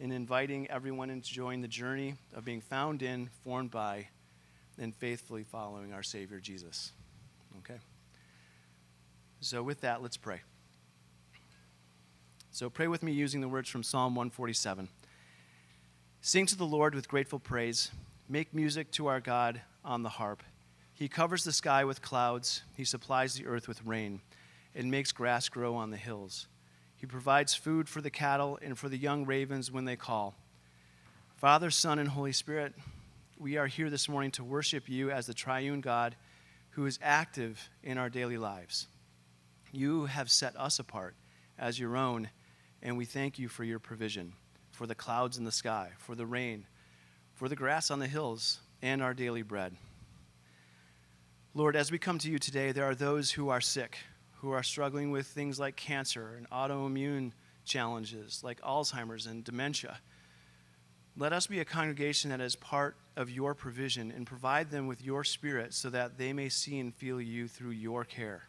and 0.00 0.14
inviting 0.14 0.66
everyone 0.70 1.10
to 1.10 1.20
join 1.20 1.60
the 1.60 1.68
journey 1.68 2.14
of 2.34 2.46
being 2.46 2.62
found 2.62 3.02
in, 3.02 3.28
formed 3.44 3.70
by, 3.70 4.08
and 4.78 4.96
faithfully 4.96 5.44
following 5.44 5.92
our 5.92 6.02
Savior 6.02 6.40
Jesus. 6.40 6.92
Okay? 7.58 7.80
So, 9.40 9.62
with 9.62 9.82
that, 9.82 10.00
let's 10.00 10.16
pray. 10.16 10.40
So, 12.50 12.70
pray 12.70 12.88
with 12.88 13.02
me 13.02 13.12
using 13.12 13.42
the 13.42 13.48
words 13.48 13.68
from 13.68 13.82
Psalm 13.82 14.14
147. 14.14 14.88
Sing 16.26 16.46
to 16.46 16.56
the 16.56 16.64
Lord 16.64 16.94
with 16.94 17.06
grateful 17.06 17.38
praise. 17.38 17.90
Make 18.30 18.54
music 18.54 18.90
to 18.92 19.08
our 19.08 19.20
God 19.20 19.60
on 19.84 20.02
the 20.02 20.08
harp. 20.08 20.42
He 20.94 21.06
covers 21.06 21.44
the 21.44 21.52
sky 21.52 21.84
with 21.84 22.00
clouds. 22.00 22.62
He 22.78 22.86
supplies 22.86 23.34
the 23.34 23.44
earth 23.44 23.68
with 23.68 23.84
rain 23.84 24.22
and 24.74 24.90
makes 24.90 25.12
grass 25.12 25.50
grow 25.50 25.74
on 25.74 25.90
the 25.90 25.98
hills. 25.98 26.46
He 26.96 27.04
provides 27.04 27.54
food 27.54 27.90
for 27.90 28.00
the 28.00 28.08
cattle 28.08 28.58
and 28.62 28.78
for 28.78 28.88
the 28.88 28.96
young 28.96 29.26
ravens 29.26 29.70
when 29.70 29.84
they 29.84 29.96
call. 29.96 30.34
Father, 31.36 31.70
Son, 31.70 31.98
and 31.98 32.08
Holy 32.08 32.32
Spirit, 32.32 32.72
we 33.38 33.58
are 33.58 33.66
here 33.66 33.90
this 33.90 34.08
morning 34.08 34.30
to 34.30 34.44
worship 34.44 34.88
you 34.88 35.10
as 35.10 35.26
the 35.26 35.34
triune 35.34 35.82
God 35.82 36.16
who 36.70 36.86
is 36.86 36.98
active 37.02 37.68
in 37.82 37.98
our 37.98 38.08
daily 38.08 38.38
lives. 38.38 38.86
You 39.72 40.06
have 40.06 40.30
set 40.30 40.56
us 40.56 40.78
apart 40.78 41.16
as 41.58 41.78
your 41.78 41.98
own, 41.98 42.30
and 42.82 42.96
we 42.96 43.04
thank 43.04 43.38
you 43.38 43.48
for 43.48 43.62
your 43.62 43.78
provision 43.78 44.32
for 44.74 44.86
the 44.86 44.94
clouds 44.94 45.38
in 45.38 45.44
the 45.44 45.52
sky, 45.52 45.90
for 45.98 46.14
the 46.14 46.26
rain, 46.26 46.66
for 47.32 47.48
the 47.48 47.56
grass 47.56 47.90
on 47.90 48.00
the 48.00 48.06
hills, 48.06 48.58
and 48.82 49.00
our 49.00 49.14
daily 49.14 49.42
bread. 49.42 49.76
Lord, 51.54 51.76
as 51.76 51.92
we 51.92 51.98
come 51.98 52.18
to 52.18 52.30
you 52.30 52.38
today, 52.38 52.72
there 52.72 52.84
are 52.84 52.94
those 52.94 53.30
who 53.30 53.48
are 53.48 53.60
sick, 53.60 53.98
who 54.38 54.50
are 54.50 54.62
struggling 54.62 55.12
with 55.12 55.26
things 55.26 55.58
like 55.58 55.76
cancer 55.76 56.34
and 56.36 56.50
autoimmune 56.50 57.32
challenges, 57.64 58.42
like 58.42 58.60
Alzheimer's 58.60 59.26
and 59.26 59.44
dementia. 59.44 59.98
Let 61.16 61.32
us 61.32 61.46
be 61.46 61.60
a 61.60 61.64
congregation 61.64 62.30
that 62.30 62.40
is 62.40 62.56
part 62.56 62.96
of 63.16 63.30
your 63.30 63.54
provision 63.54 64.10
and 64.10 64.26
provide 64.26 64.70
them 64.70 64.88
with 64.88 65.02
your 65.02 65.22
spirit 65.22 65.72
so 65.72 65.88
that 65.90 66.18
they 66.18 66.32
may 66.32 66.48
see 66.48 66.80
and 66.80 66.92
feel 66.92 67.20
you 67.20 67.46
through 67.46 67.70
your 67.70 68.04
care. 68.04 68.48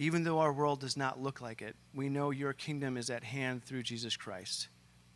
Even 0.00 0.24
though 0.24 0.38
our 0.38 0.54
world 0.54 0.80
does 0.80 0.96
not 0.96 1.20
look 1.20 1.42
like 1.42 1.60
it, 1.60 1.76
we 1.92 2.08
know 2.08 2.30
your 2.30 2.54
kingdom 2.54 2.96
is 2.96 3.10
at 3.10 3.22
hand 3.22 3.62
through 3.62 3.82
Jesus 3.82 4.16
Christ, 4.16 4.68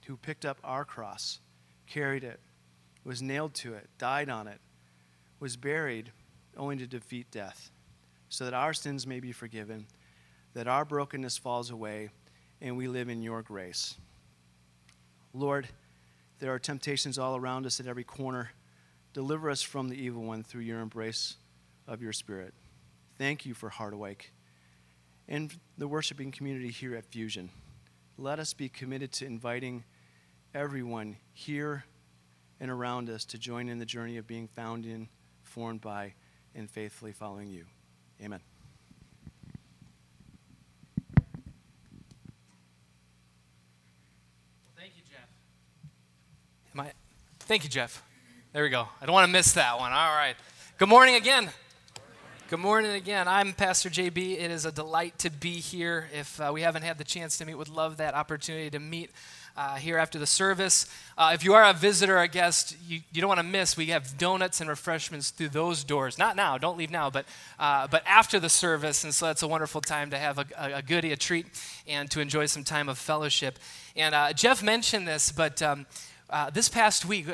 who 0.04 0.18
picked 0.18 0.44
up 0.44 0.58
our 0.62 0.84
cross, 0.84 1.40
carried 1.86 2.22
it, 2.22 2.38
was 3.02 3.22
nailed 3.22 3.54
to 3.54 3.72
it, 3.72 3.88
died 3.96 4.28
on 4.28 4.46
it, 4.46 4.60
was 5.40 5.56
buried 5.56 6.12
only 6.54 6.76
to 6.76 6.86
defeat 6.86 7.30
death, 7.30 7.70
so 8.28 8.44
that 8.44 8.52
our 8.52 8.74
sins 8.74 9.06
may 9.06 9.20
be 9.20 9.32
forgiven, 9.32 9.86
that 10.52 10.68
our 10.68 10.84
brokenness 10.84 11.38
falls 11.38 11.70
away, 11.70 12.10
and 12.60 12.76
we 12.76 12.86
live 12.86 13.08
in 13.08 13.22
your 13.22 13.40
grace. 13.40 13.94
Lord, 15.32 15.66
there 16.40 16.52
are 16.52 16.58
temptations 16.58 17.18
all 17.18 17.36
around 17.36 17.64
us 17.64 17.80
at 17.80 17.86
every 17.86 18.04
corner. 18.04 18.50
Deliver 19.14 19.48
us 19.48 19.62
from 19.62 19.88
the 19.88 19.96
evil 19.96 20.24
one 20.24 20.42
through 20.42 20.60
your 20.60 20.80
embrace 20.80 21.36
of 21.88 22.02
your 22.02 22.12
Spirit. 22.12 22.52
Thank 23.16 23.46
you 23.46 23.54
for 23.54 23.70
Harderwyk 23.70 24.26
and 25.28 25.54
the 25.78 25.88
worshiping 25.88 26.30
community 26.30 26.70
here 26.70 26.94
at 26.94 27.04
Fusion. 27.04 27.50
Let 28.16 28.38
us 28.38 28.52
be 28.52 28.68
committed 28.68 29.12
to 29.12 29.26
inviting 29.26 29.84
everyone 30.54 31.16
here 31.32 31.84
and 32.60 32.70
around 32.70 33.10
us 33.10 33.24
to 33.26 33.38
join 33.38 33.68
in 33.68 33.78
the 33.78 33.87
journey 33.87 34.16
of 34.16 34.26
being 34.26 34.46
found 34.46 34.87
in, 34.87 35.08
formed 35.42 35.80
by, 35.80 36.14
and 36.54 36.70
faithfully 36.70 37.12
following 37.12 37.48
you. 37.48 37.64
Amen. 38.22 38.40
Thank 44.76 44.92
you, 44.96 45.02
Jeff. 45.10 45.28
Thank 47.40 47.64
you, 47.64 47.70
Jeff. 47.70 48.02
There 48.52 48.62
we 48.62 48.70
go. 48.70 48.88
I 49.02 49.06
don't 49.06 49.12
want 49.12 49.26
to 49.26 49.32
miss 49.32 49.52
that 49.52 49.78
one. 49.78 49.92
All 49.92 50.14
right. 50.14 50.37
Good 50.78 50.88
morning 50.88 51.16
again. 51.16 51.50
Good 52.54 52.60
morning 52.60 52.92
again. 52.92 53.26
I'm 53.26 53.52
Pastor 53.52 53.90
JB. 53.90 54.38
It 54.38 54.52
is 54.52 54.64
a 54.64 54.70
delight 54.70 55.18
to 55.18 55.28
be 55.28 55.54
here. 55.54 56.08
If 56.14 56.40
uh, 56.40 56.52
we 56.54 56.60
haven't 56.60 56.82
had 56.82 56.98
the 56.98 57.04
chance 57.04 57.36
to 57.38 57.44
meet, 57.44 57.56
would 57.56 57.68
love 57.68 57.96
that 57.96 58.14
opportunity 58.14 58.70
to 58.70 58.78
meet 58.78 59.10
uh, 59.56 59.74
here 59.74 59.98
after 59.98 60.20
the 60.20 60.26
service. 60.28 60.86
Uh, 61.18 61.32
if 61.34 61.42
you 61.42 61.54
are 61.54 61.64
a 61.64 61.72
visitor, 61.72 62.16
a 62.16 62.28
guest, 62.28 62.76
you, 62.86 63.00
you 63.12 63.20
don't 63.20 63.26
want 63.26 63.40
to 63.40 63.44
miss. 63.44 63.76
We 63.76 63.86
have 63.86 64.16
donuts 64.18 64.60
and 64.60 64.70
refreshments 64.70 65.30
through 65.30 65.48
those 65.48 65.82
doors. 65.82 66.16
Not 66.16 66.36
now, 66.36 66.56
don't 66.56 66.78
leave 66.78 66.92
now, 66.92 67.10
but, 67.10 67.26
uh, 67.58 67.88
but 67.88 68.04
after 68.06 68.38
the 68.38 68.48
service. 68.48 69.02
And 69.02 69.12
so 69.12 69.26
that's 69.26 69.42
a 69.42 69.48
wonderful 69.48 69.80
time 69.80 70.10
to 70.10 70.16
have 70.16 70.38
a, 70.38 70.46
a, 70.56 70.80
goodie, 70.80 71.10
a 71.10 71.16
treat, 71.16 71.46
and 71.88 72.08
to 72.12 72.20
enjoy 72.20 72.46
some 72.46 72.62
time 72.62 72.88
of 72.88 72.98
fellowship. 72.98 73.58
And 73.96 74.14
uh, 74.14 74.32
Jeff 74.32 74.62
mentioned 74.62 75.08
this, 75.08 75.32
but 75.32 75.60
um, 75.60 75.86
uh, 76.30 76.50
this 76.50 76.68
past 76.68 77.04
week, 77.04 77.26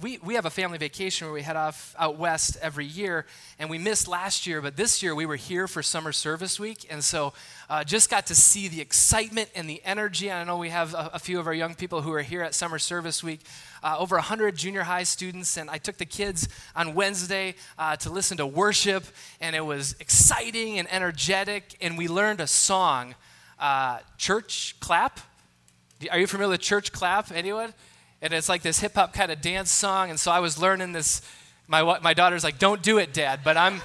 we, 0.00 0.18
we 0.18 0.34
have 0.34 0.46
a 0.46 0.50
family 0.50 0.78
vacation 0.78 1.26
where 1.26 1.34
we 1.34 1.42
head 1.42 1.56
off 1.56 1.94
out 1.98 2.18
west 2.18 2.56
every 2.62 2.84
year, 2.84 3.26
and 3.58 3.68
we 3.68 3.78
missed 3.78 4.06
last 4.06 4.46
year, 4.46 4.60
but 4.62 4.76
this 4.76 5.02
year 5.02 5.14
we 5.14 5.26
were 5.26 5.36
here 5.36 5.66
for 5.66 5.82
summer 5.82 6.12
service 6.12 6.60
week, 6.60 6.86
and 6.90 7.02
so 7.02 7.32
uh, 7.68 7.82
just 7.84 8.10
got 8.10 8.26
to 8.26 8.34
see 8.34 8.68
the 8.68 8.80
excitement 8.80 9.48
and 9.54 9.68
the 9.68 9.82
energy. 9.84 10.30
I 10.30 10.44
know 10.44 10.58
we 10.58 10.68
have 10.70 10.94
a, 10.94 11.10
a, 11.14 11.18
few 11.18 11.38
of 11.40 11.46
our 11.46 11.54
young 11.54 11.74
people 11.74 12.02
who 12.02 12.12
are 12.12 12.22
here 12.22 12.42
at 12.42 12.54
summer 12.54 12.78
service 12.78 13.24
week, 13.24 13.40
uh, 13.82 13.96
over 13.98 14.16
100 14.16 14.56
junior 14.56 14.82
high 14.82 15.02
students, 15.02 15.56
and 15.56 15.68
I 15.70 15.78
took 15.78 15.96
the 15.96 16.06
kids 16.06 16.48
on 16.76 16.94
Wednesday 16.94 17.54
uh, 17.78 17.96
to 17.96 18.10
listen 18.10 18.36
to 18.36 18.46
worship, 18.46 19.04
and 19.40 19.56
it 19.56 19.64
was 19.64 19.96
exciting 20.00 20.78
and 20.78 20.92
energetic, 20.92 21.76
and 21.80 21.98
we 21.98 22.08
learned 22.08 22.40
a 22.40 22.46
song, 22.46 23.14
uh, 23.58 23.98
Church 24.16 24.76
Clap. 24.80 25.20
Are 26.10 26.18
you 26.18 26.28
familiar 26.28 26.52
with 26.52 26.60
Church 26.60 26.92
Clap? 26.92 27.32
Anyone? 27.32 27.74
And 28.20 28.32
it's 28.32 28.48
like 28.48 28.62
this 28.62 28.80
hip 28.80 28.94
hop 28.94 29.12
kind 29.12 29.30
of 29.30 29.40
dance 29.40 29.70
song. 29.70 30.10
And 30.10 30.18
so 30.18 30.30
I 30.30 30.40
was 30.40 30.60
learning 30.60 30.92
this. 30.92 31.22
My, 31.68 31.98
my 32.00 32.14
daughter's 32.14 32.42
like, 32.42 32.58
don't 32.58 32.82
do 32.82 32.98
it, 32.98 33.12
Dad. 33.12 33.40
But 33.44 33.56
I'm, 33.56 33.80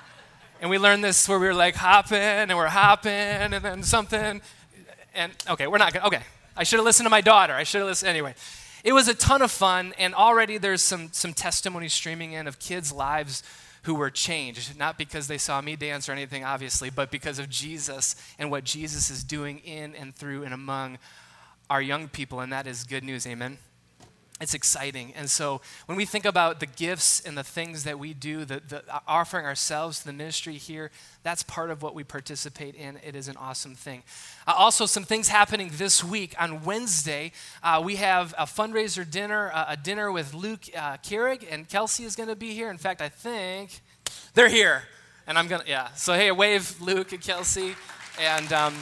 and 0.60 0.70
we 0.70 0.78
learned 0.78 1.04
this 1.04 1.28
where 1.28 1.38
we 1.38 1.46
were 1.46 1.54
like 1.54 1.76
hopping 1.76 2.18
and 2.18 2.56
we're 2.56 2.66
hopping 2.66 3.12
and 3.12 3.52
then 3.52 3.82
something. 3.82 4.40
And 5.14 5.32
okay, 5.48 5.66
we're 5.66 5.78
not 5.78 5.92
gonna, 5.92 6.06
okay. 6.06 6.22
I 6.56 6.64
should 6.64 6.78
have 6.78 6.84
listened 6.84 7.06
to 7.06 7.10
my 7.10 7.20
daughter. 7.20 7.52
I 7.52 7.62
should 7.62 7.78
have 7.78 7.88
listened. 7.88 8.08
Anyway, 8.08 8.34
it 8.82 8.92
was 8.92 9.06
a 9.06 9.14
ton 9.14 9.42
of 9.42 9.50
fun. 9.52 9.94
And 9.96 10.12
already 10.14 10.58
there's 10.58 10.82
some, 10.82 11.10
some 11.12 11.32
testimony 11.32 11.88
streaming 11.88 12.32
in 12.32 12.48
of 12.48 12.58
kids' 12.58 12.92
lives 12.92 13.44
who 13.84 13.94
were 13.94 14.10
changed, 14.10 14.76
not 14.76 14.98
because 14.98 15.28
they 15.28 15.38
saw 15.38 15.60
me 15.60 15.76
dance 15.76 16.08
or 16.08 16.12
anything, 16.12 16.44
obviously, 16.44 16.90
but 16.90 17.12
because 17.12 17.38
of 17.38 17.48
Jesus 17.48 18.16
and 18.38 18.50
what 18.50 18.64
Jesus 18.64 19.08
is 19.08 19.22
doing 19.22 19.60
in 19.60 19.94
and 19.94 20.16
through 20.16 20.42
and 20.42 20.52
among 20.52 20.98
our 21.70 21.80
young 21.80 22.08
people. 22.08 22.40
And 22.40 22.52
that 22.52 22.66
is 22.66 22.82
good 22.82 23.04
news. 23.04 23.24
Amen 23.24 23.58
it's 24.40 24.54
exciting. 24.54 25.12
And 25.14 25.28
so 25.28 25.60
when 25.86 25.96
we 25.96 26.04
think 26.04 26.24
about 26.24 26.60
the 26.60 26.66
gifts 26.66 27.20
and 27.20 27.36
the 27.36 27.42
things 27.42 27.82
that 27.84 27.98
we 27.98 28.14
do, 28.14 28.44
the, 28.44 28.62
the, 28.68 28.84
offering 29.06 29.44
ourselves 29.44 30.00
to 30.00 30.06
the 30.06 30.12
ministry 30.12 30.54
here, 30.54 30.90
that's 31.24 31.42
part 31.42 31.70
of 31.70 31.82
what 31.82 31.94
we 31.94 32.04
participate 32.04 32.76
in. 32.76 33.00
It 33.04 33.16
is 33.16 33.26
an 33.26 33.36
awesome 33.36 33.74
thing. 33.74 34.04
Uh, 34.46 34.54
also, 34.56 34.86
some 34.86 35.02
things 35.02 35.28
happening 35.28 35.70
this 35.74 36.04
week. 36.04 36.36
On 36.38 36.62
Wednesday, 36.62 37.32
uh, 37.64 37.82
we 37.84 37.96
have 37.96 38.32
a 38.38 38.44
fundraiser 38.44 39.08
dinner, 39.08 39.50
uh, 39.52 39.66
a 39.68 39.76
dinner 39.76 40.12
with 40.12 40.34
Luke 40.34 40.62
uh, 40.76 40.98
Keurig, 40.98 41.44
and 41.50 41.68
Kelsey 41.68 42.04
is 42.04 42.14
going 42.14 42.28
to 42.28 42.36
be 42.36 42.54
here. 42.54 42.70
In 42.70 42.78
fact, 42.78 43.02
I 43.02 43.08
think 43.08 43.80
they're 44.34 44.48
here. 44.48 44.84
And 45.26 45.36
I'm 45.36 45.48
going 45.48 45.62
to, 45.62 45.68
yeah. 45.68 45.88
So, 45.94 46.14
hey, 46.14 46.30
wave 46.30 46.80
Luke 46.80 47.12
and 47.12 47.20
Kelsey. 47.20 47.74
And, 48.20 48.52
um, 48.52 48.74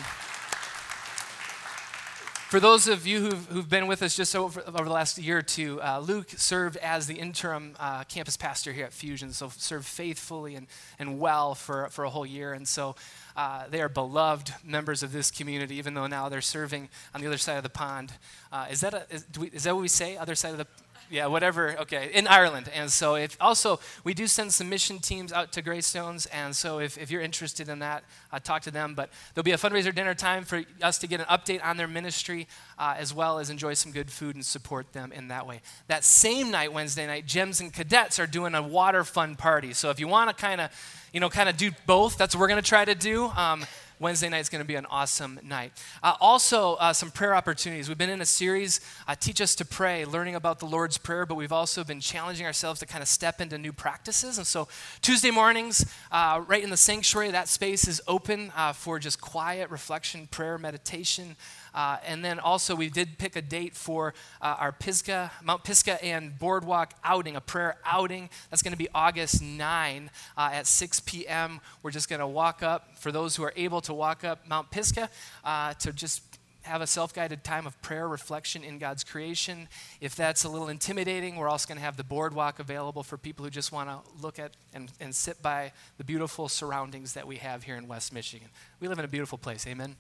for 2.49 2.61
those 2.61 2.87
of 2.87 3.09
you 3.09 3.21
who've, 3.23 3.47
who've 3.47 3.69
been 3.69 3.89
with 3.89 4.03
us 4.03 4.15
just 4.15 4.37
over, 4.37 4.63
over 4.69 4.85
the 4.85 4.91
last 4.91 5.19
year 5.19 5.39
or 5.39 5.43
two, 5.43 5.83
uh, 5.83 5.99
Luke 5.99 6.31
served 6.31 6.77
as 6.77 7.09
the 7.09 7.15
interim 7.15 7.75
uh, 7.81 8.05
campus 8.05 8.37
pastor 8.37 8.73
here 8.73 8.85
at 8.85 8.93
Fusion, 8.93 9.33
so 9.33 9.49
served 9.49 9.85
faithfully 9.85 10.55
and, 10.55 10.69
and 11.01 11.19
well 11.19 11.57
for, 11.57 11.89
for 11.91 12.05
a 12.05 12.11
whole 12.11 12.25
year. 12.25 12.53
And 12.53 12.69
so 12.69 12.95
uh, 13.37 13.65
they 13.69 13.81
are 13.81 13.89
beloved 13.89 14.55
members 14.65 15.03
of 15.03 15.11
this 15.11 15.33
community, 15.33 15.75
even 15.75 15.95
though 15.95 16.07
now 16.07 16.29
they're 16.29 16.41
serving 16.41 16.89
on 17.17 17.21
the 17.21 17.27
other 17.27 17.37
side 17.37 17.57
of 17.57 17.65
the 17.65 17.69
pond. 17.69 18.13
Uh, 18.53 18.67
is, 18.71 18.81
that 18.81 18.95
a, 18.95 19.07
is, 19.11 19.27
we, 19.37 19.49
is 19.49 19.65
that 19.65 19.75
what 19.75 19.83
we 19.83 19.89
say, 19.89 20.17
other 20.17 20.37
side 20.37 20.53
of 20.53 20.59
the 20.59 20.69
yeah, 21.11 21.27
whatever. 21.27 21.77
Okay, 21.81 22.11
in 22.13 22.27
Ireland. 22.27 22.71
And 22.75 22.91
so, 22.91 23.15
if 23.15 23.37
also 23.41 23.81
we 24.05 24.15
do 24.15 24.27
send 24.27 24.53
some 24.53 24.69
mission 24.69 24.99
teams 24.99 25.33
out 25.33 25.53
to 25.53 25.63
Greystones, 25.63 26.27
and 26.27 26.55
so 26.55 26.79
if, 26.81 26.99
if 26.99 27.11
you're 27.11 27.23
interested 27.23 27.69
in 27.69 27.79
that, 27.81 28.05
uh, 28.33 28.39
talk 28.39 28.63
to 28.63 28.71
them. 28.71 28.95
But 28.95 29.11
there'll 29.35 29.45
be 29.45 29.53
a 29.53 29.57
fundraiser 29.57 29.95
dinner 29.95 30.15
time 30.15 30.45
for 30.45 30.63
us 30.83 30.99
to 30.99 31.07
get 31.07 31.21
an 31.21 31.27
update 31.27 31.65
on 31.65 31.77
their 31.77 31.89
ministry, 31.89 32.49
uh, 32.79 32.95
as 32.99 33.15
well 33.15 33.39
as 33.39 33.51
enjoy 33.51 33.75
some 33.75 33.93
good 33.93 34.11
food 34.11 34.35
and 34.35 34.45
support 34.45 34.93
them 34.93 35.13
in 35.13 35.29
that 35.29 35.47
way. 35.47 35.61
That 35.89 36.05
same 36.05 36.51
night, 36.51 36.73
Wednesday 36.73 37.07
night, 37.07 37.27
Gems 37.27 37.61
and 37.61 37.73
Cadets 37.73 38.19
are 38.19 38.27
doing 38.27 38.55
a 38.55 38.63
water 38.63 39.05
fun 39.05 39.37
party. 39.37 39.73
So 39.73 39.91
if 39.91 40.01
you 40.01 40.09
want 40.09 40.31
to 40.31 40.35
kind 40.35 40.61
of, 40.61 40.71
you 41.13 41.21
know, 41.21 41.31
kind 41.31 41.49
of 41.49 41.57
do 41.57 41.71
both, 41.87 42.19
that's 42.19 42.35
what 42.35 42.41
we're 42.41 42.49
going 42.49 42.63
to 42.63 42.69
try 42.69 42.85
to 42.85 42.95
do. 42.95 43.27
Um, 43.27 43.65
Wednesday 43.99 44.29
night 44.29 44.41
is 44.41 44.51
going 44.51 44.63
to 44.63 44.67
be 44.67 44.75
an 44.75 44.87
awesome 44.91 45.41
night. 45.43 45.73
Uh, 46.03 46.15
also, 46.21 46.75
uh, 46.75 46.93
some 46.93 47.11
prayer 47.11 47.35
opportunities. 47.35 47.89
We've 47.89 47.97
been 47.97 48.11
in 48.11 48.21
a 48.21 48.27
series, 48.27 48.81
uh, 49.09 49.15
Teach 49.15 49.41
Us 49.41 49.55
to 49.55 49.65
Pray, 49.65 50.05
learning 50.05 50.35
about 50.35 50.59
the 50.59 50.67
Lord's 50.67 50.99
Prayer, 50.99 51.25
but 51.25 51.35
we've 51.35 51.53
also 51.53 51.83
been 51.83 52.01
challenging 52.01 52.45
ourselves 52.45 52.79
to 52.81 52.87
kind 52.87 53.01
of 53.01 53.09
step 53.09 53.41
into 53.41 53.57
new 53.57 53.73
practices. 53.73 54.37
And 54.37 54.47
so, 54.47 54.69
Tuesday 55.01 55.31
mornings, 55.31 55.87
uh, 56.13 56.43
right 56.47 56.63
in 56.63 56.69
the 56.69 56.77
sanctuary, 56.77 57.31
that 57.31 57.49
space 57.49 57.89
is 57.89 58.03
open 58.07 58.53
uh, 58.55 58.75
for 58.75 58.99
just 58.99 59.21
quiet 59.21 59.71
reflection, 59.71 60.27
prayer, 60.27 60.59
meditation. 60.59 61.37
Uh, 61.77 61.99
and 62.07 62.25
then 62.25 62.39
also, 62.39 62.75
we 62.75 62.89
did 62.89 63.19
pick 63.19 63.37
a 63.37 63.43
date 63.43 63.77
for 63.77 64.15
uh, 64.41 64.57
our 64.59 64.73
Pisgah, 64.73 65.31
Mount 65.45 65.63
Pisgah 65.63 66.03
and 66.03 66.37
Boardwalk 66.39 66.95
outing, 67.05 67.37
a 67.37 67.41
prayer 67.41 67.77
outing. 67.85 68.31
That's 68.49 68.63
going 68.63 68.73
to 68.73 68.79
be 68.79 68.89
August 68.95 69.43
9 69.43 70.11
uh, 70.39 70.51
at 70.53 70.67
6 70.67 71.01
p.m. 71.01 71.61
We're 71.83 71.91
just 71.91 72.09
going 72.09 72.21
to 72.21 72.27
walk 72.27 72.63
up, 72.63 72.97
for 72.97 73.13
those 73.13 73.37
who 73.37 73.45
are 73.45 73.53
able 73.57 73.83
to 73.83 73.93
walk 73.93 74.25
up 74.25 74.49
Mount 74.49 74.71
Pisgah, 74.71 75.11
uh, 75.45 75.75
to 75.75 75.93
just 75.93 76.23
have 76.63 76.81
a 76.81 76.87
self 76.87 77.15
guided 77.15 77.45
time 77.45 77.67
of 77.67 77.81
prayer 77.83 78.09
reflection 78.09 78.65
in 78.65 78.79
God's 78.79 79.05
creation. 79.05 79.69
If 80.01 80.17
that's 80.17 80.45
a 80.45 80.49
little 80.49 80.69
intimidating, 80.69 81.37
we're 81.37 81.49
also 81.49 81.69
going 81.69 81.79
to 81.79 81.85
have 81.85 81.99
the 81.99 82.05
boardwalk 82.05 82.59
available 82.59 83.03
for 83.03 83.19
people 83.19 83.45
who 83.45 83.51
just 83.51 83.71
want 83.71 83.89
to 83.89 83.99
look 84.21 84.39
at 84.39 84.53
and, 84.75 84.91
and 84.99 85.15
sit 85.15 85.43
by 85.43 85.73
the 85.99 86.05
beautiful 86.05 86.49
surroundings 86.49 87.13
that 87.13 87.27
we 87.27 87.37
have 87.37 87.65
here 87.65 87.77
in 87.77 87.87
West 87.87 88.13
Michigan. 88.13 88.49
We 88.81 88.89
live 88.89 88.99
in 88.99 89.05
a 89.05 89.09
beautiful 89.09 89.39
place, 89.39 89.67
amen? 89.67 89.97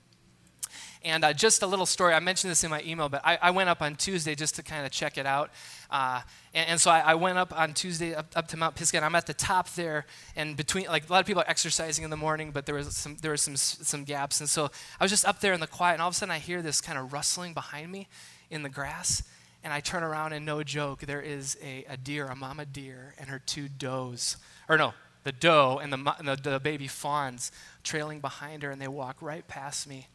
And 1.04 1.24
uh, 1.24 1.32
just 1.32 1.62
a 1.62 1.66
little 1.66 1.86
story, 1.86 2.14
I 2.14 2.20
mentioned 2.20 2.50
this 2.50 2.64
in 2.64 2.70
my 2.70 2.82
email, 2.82 3.08
but 3.08 3.20
I, 3.24 3.38
I 3.40 3.50
went 3.50 3.68
up 3.68 3.82
on 3.82 3.96
Tuesday 3.96 4.34
just 4.34 4.56
to 4.56 4.62
kind 4.62 4.84
of 4.84 4.92
check 4.92 5.18
it 5.18 5.26
out. 5.26 5.50
Uh, 5.90 6.22
and, 6.54 6.70
and, 6.70 6.80
so 6.80 6.90
I, 6.90 7.00
I, 7.00 7.14
went 7.14 7.38
up 7.38 7.56
on 7.56 7.74
Tuesday 7.74 8.14
up, 8.14 8.26
up, 8.34 8.48
to 8.48 8.56
Mount 8.56 8.74
Pisgah, 8.74 8.98
and 8.98 9.04
I'm 9.04 9.14
at 9.14 9.26
the 9.26 9.34
top 9.34 9.70
there, 9.74 10.04
and 10.34 10.56
between, 10.56 10.86
like 10.86 11.08
a 11.08 11.12
lot 11.12 11.20
of 11.20 11.26
people 11.26 11.42
are 11.42 11.48
exercising 11.48 12.02
in 12.02 12.10
the 12.10 12.16
morning, 12.16 12.50
but 12.50 12.66
there 12.66 12.74
was 12.74 12.96
some, 12.96 13.16
there 13.22 13.30
was 13.30 13.42
some, 13.42 13.56
some 13.56 14.02
gaps. 14.04 14.40
And 14.40 14.48
so 14.48 14.70
I 14.98 15.04
was 15.04 15.12
just 15.12 15.24
up 15.26 15.40
there 15.40 15.52
in 15.52 15.60
the 15.60 15.66
quiet, 15.68 15.94
and 15.94 16.02
all 16.02 16.08
of 16.08 16.14
a 16.14 16.16
sudden 16.16 16.32
I 16.32 16.38
hear 16.38 16.60
this 16.62 16.80
kind 16.80 16.98
of 16.98 17.12
rustling 17.12 17.54
behind 17.54 17.92
me 17.92 18.08
in 18.50 18.62
the 18.62 18.68
grass. 18.68 19.22
And 19.62 19.72
I 19.72 19.80
turn 19.80 20.02
around, 20.02 20.32
and 20.32 20.44
no 20.44 20.62
joke, 20.62 21.00
there 21.00 21.22
is 21.22 21.56
a, 21.62 21.84
a 21.88 21.96
deer, 21.96 22.26
a 22.26 22.36
mama 22.36 22.66
deer, 22.66 23.14
and 23.18 23.28
her 23.28 23.40
two 23.44 23.68
does. 23.68 24.36
Or 24.68 24.76
no, 24.76 24.92
the 25.24 25.32
doe 25.32 25.78
and 25.82 25.92
the, 25.92 26.14
the, 26.22 26.50
the 26.50 26.60
baby 26.60 26.86
fawns 26.86 27.52
trailing 27.82 28.20
behind 28.20 28.62
her, 28.62 28.70
and 28.70 28.80
they 28.80 28.88
walk 28.88 29.16
right 29.20 29.46
past 29.46 29.88
me 29.88 30.08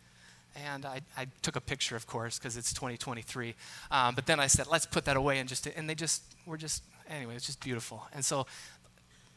and 0.56 0.86
I, 0.86 1.02
I, 1.18 1.28
took 1.42 1.56
a 1.56 1.62
picture, 1.62 1.96
of 1.96 2.08
course, 2.08 2.38
because 2.38 2.58
it's 2.58 2.74
2023. 2.74 3.56
Um, 3.90 4.16
but 4.16 4.26
then 4.26 4.40
I 4.40 4.48
said, 4.48 4.68
let's 4.68 4.86
put 4.86 5.06
that 5.06 5.18
away 5.18 5.40
and 5.40 5.48
just, 5.48 5.66
and 5.68 5.90
they 5.90 5.96
just, 5.96 6.24
were 6.46 6.58
just, 6.58 6.84
anyway, 7.10 7.36
it's 7.36 7.46
just 7.46 7.62
beautiful. 7.64 8.08
And 8.14 8.24
so 8.24 8.46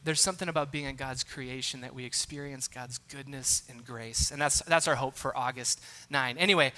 there's 0.03 0.21
something 0.21 0.49
about 0.49 0.71
being 0.71 0.85
in 0.85 0.95
God's 0.95 1.23
creation 1.23 1.81
that 1.81 1.95
we 1.95 2.05
experience 2.05 2.67
God's 2.67 2.97
goodness 2.97 3.63
and 3.69 3.85
grace. 3.85 4.31
And 4.31 4.39
that's, 4.39 4.61
that's 4.63 4.87
our 4.87 4.95
hope 4.95 5.15
for 5.15 5.35
August 5.35 5.81
9. 6.09 6.37
Anyway, 6.37 6.73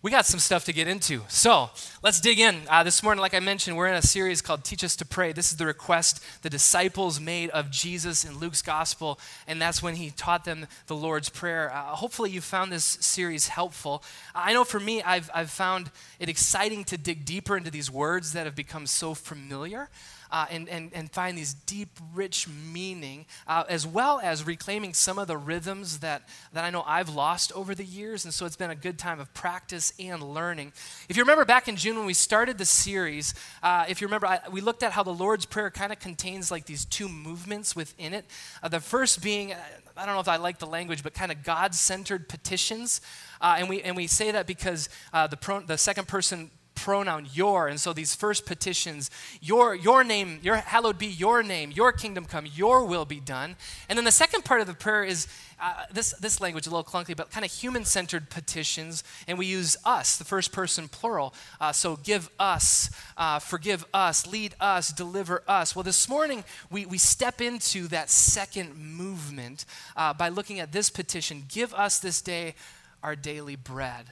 we 0.00 0.12
got 0.12 0.26
some 0.26 0.38
stuff 0.38 0.64
to 0.64 0.72
get 0.72 0.86
into. 0.86 1.22
So 1.26 1.70
let's 2.04 2.20
dig 2.20 2.38
in. 2.38 2.62
Uh, 2.70 2.84
this 2.84 3.02
morning, 3.02 3.20
like 3.20 3.34
I 3.34 3.40
mentioned, 3.40 3.76
we're 3.76 3.88
in 3.88 3.96
a 3.96 4.02
series 4.02 4.40
called 4.40 4.62
Teach 4.62 4.84
Us 4.84 4.94
to 4.96 5.04
Pray. 5.04 5.32
This 5.32 5.50
is 5.50 5.56
the 5.56 5.66
request 5.66 6.24
the 6.42 6.50
disciples 6.50 7.18
made 7.18 7.50
of 7.50 7.68
Jesus 7.72 8.24
in 8.24 8.38
Luke's 8.38 8.62
gospel, 8.62 9.18
and 9.48 9.60
that's 9.60 9.82
when 9.82 9.96
he 9.96 10.10
taught 10.10 10.44
them 10.44 10.68
the 10.86 10.94
Lord's 10.94 11.28
Prayer. 11.28 11.72
Uh, 11.72 11.96
hopefully, 11.96 12.30
you 12.30 12.40
found 12.40 12.70
this 12.70 12.84
series 12.84 13.48
helpful. 13.48 14.04
I 14.36 14.52
know 14.52 14.62
for 14.62 14.78
me, 14.78 15.02
I've, 15.02 15.30
I've 15.34 15.50
found 15.50 15.90
it 16.20 16.28
exciting 16.28 16.84
to 16.84 16.96
dig 16.96 17.24
deeper 17.24 17.56
into 17.56 17.72
these 17.72 17.90
words 17.90 18.34
that 18.34 18.46
have 18.46 18.54
become 18.54 18.86
so 18.86 19.14
familiar 19.14 19.88
uh, 20.30 20.46
and, 20.50 20.68
and, 20.68 20.90
and 20.94 21.10
find 21.10 21.36
these 21.36 21.54
deep, 21.54 21.88
rich 22.14 22.46
meaning, 22.48 23.26
uh, 23.46 23.64
as 23.68 23.86
well 23.86 24.20
as 24.22 24.44
reclaiming 24.44 24.94
some 24.94 25.18
of 25.18 25.26
the 25.26 25.36
rhythms 25.36 25.98
that, 26.00 26.28
that 26.52 26.64
I 26.64 26.70
know 26.70 26.84
I've 26.86 27.08
lost 27.08 27.52
over 27.52 27.74
the 27.74 27.84
years. 27.84 28.24
And 28.24 28.34
so 28.34 28.46
it's 28.46 28.56
been 28.56 28.70
a 28.70 28.76
good 28.76 28.98
time 28.98 29.20
of 29.20 29.32
practice 29.34 29.92
and 29.98 30.22
learning. 30.22 30.72
If 31.08 31.16
you 31.16 31.22
remember 31.22 31.44
back 31.44 31.68
in 31.68 31.76
June 31.76 31.96
when 31.96 32.06
we 32.06 32.14
started 32.14 32.58
the 32.58 32.64
series, 32.64 33.34
uh, 33.62 33.84
if 33.88 34.00
you 34.00 34.06
remember, 34.06 34.26
I, 34.26 34.40
we 34.50 34.60
looked 34.60 34.82
at 34.82 34.92
how 34.92 35.02
the 35.02 35.12
Lord's 35.12 35.46
Prayer 35.46 35.70
kind 35.70 35.92
of 35.92 35.98
contains 35.98 36.50
like 36.50 36.66
these 36.66 36.84
two 36.84 37.08
movements 37.08 37.74
within 37.74 38.12
it. 38.12 38.24
Uh, 38.62 38.68
the 38.68 38.80
first 38.80 39.22
being, 39.22 39.54
I 39.96 40.06
don't 40.06 40.14
know 40.14 40.20
if 40.20 40.28
I 40.28 40.36
like 40.36 40.58
the 40.58 40.66
language, 40.66 41.02
but 41.02 41.14
kind 41.14 41.32
of 41.32 41.42
God 41.42 41.74
centered 41.74 42.28
petitions. 42.28 43.00
Uh, 43.40 43.56
and, 43.58 43.68
we, 43.68 43.82
and 43.82 43.96
we 43.96 44.06
say 44.06 44.30
that 44.30 44.46
because 44.46 44.88
uh, 45.12 45.26
the, 45.26 45.36
pro- 45.36 45.60
the 45.60 45.78
second 45.78 46.08
person 46.08 46.50
pronoun 46.78 47.26
your. 47.32 47.68
And 47.68 47.80
so 47.80 47.92
these 47.92 48.14
first 48.14 48.46
petitions, 48.46 49.10
your, 49.40 49.74
your 49.74 50.04
name, 50.04 50.38
your 50.42 50.56
hallowed 50.56 50.98
be 50.98 51.06
your 51.06 51.42
name, 51.42 51.72
your 51.72 51.92
kingdom 51.92 52.24
come, 52.24 52.46
your 52.46 52.84
will 52.84 53.04
be 53.04 53.20
done. 53.20 53.56
And 53.88 53.96
then 53.96 54.04
the 54.04 54.12
second 54.12 54.44
part 54.44 54.60
of 54.60 54.66
the 54.66 54.74
prayer 54.74 55.02
is 55.02 55.26
uh, 55.60 55.84
this, 55.92 56.12
this 56.12 56.40
language 56.40 56.68
a 56.68 56.70
little 56.70 56.84
clunky, 56.84 57.16
but 57.16 57.30
kind 57.30 57.44
of 57.44 57.50
human 57.50 57.84
centered 57.84 58.30
petitions. 58.30 59.02
And 59.26 59.38
we 59.38 59.46
use 59.46 59.76
us, 59.84 60.16
the 60.16 60.24
first 60.24 60.52
person 60.52 60.88
plural. 60.88 61.34
Uh, 61.60 61.72
so 61.72 61.96
give 61.96 62.30
us, 62.38 62.90
uh, 63.16 63.40
forgive 63.40 63.84
us, 63.92 64.26
lead 64.26 64.54
us, 64.60 64.92
deliver 64.92 65.42
us. 65.48 65.74
Well, 65.74 65.82
this 65.82 66.08
morning 66.08 66.44
we, 66.70 66.86
we 66.86 66.98
step 66.98 67.40
into 67.40 67.88
that 67.88 68.08
second 68.08 68.76
movement 68.76 69.64
uh, 69.96 70.12
by 70.14 70.28
looking 70.28 70.60
at 70.60 70.72
this 70.72 70.90
petition 70.90 71.44
Give 71.48 71.74
us 71.74 71.98
this 71.98 72.22
day 72.22 72.54
our 73.02 73.16
daily 73.16 73.56
bread. 73.56 74.06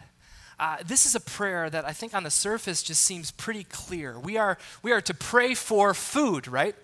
Uh, 0.58 0.78
this 0.86 1.04
is 1.04 1.14
a 1.14 1.20
prayer 1.20 1.68
that 1.68 1.84
I 1.84 1.92
think 1.92 2.14
on 2.14 2.22
the 2.22 2.30
surface 2.30 2.82
just 2.82 3.02
seems 3.04 3.30
pretty 3.30 3.64
clear. 3.64 4.18
We 4.18 4.38
are, 4.38 4.56
we 4.82 4.92
are 4.92 5.02
to 5.02 5.14
pray 5.14 5.54
for 5.54 5.92
food, 5.92 6.48
right? 6.48 6.74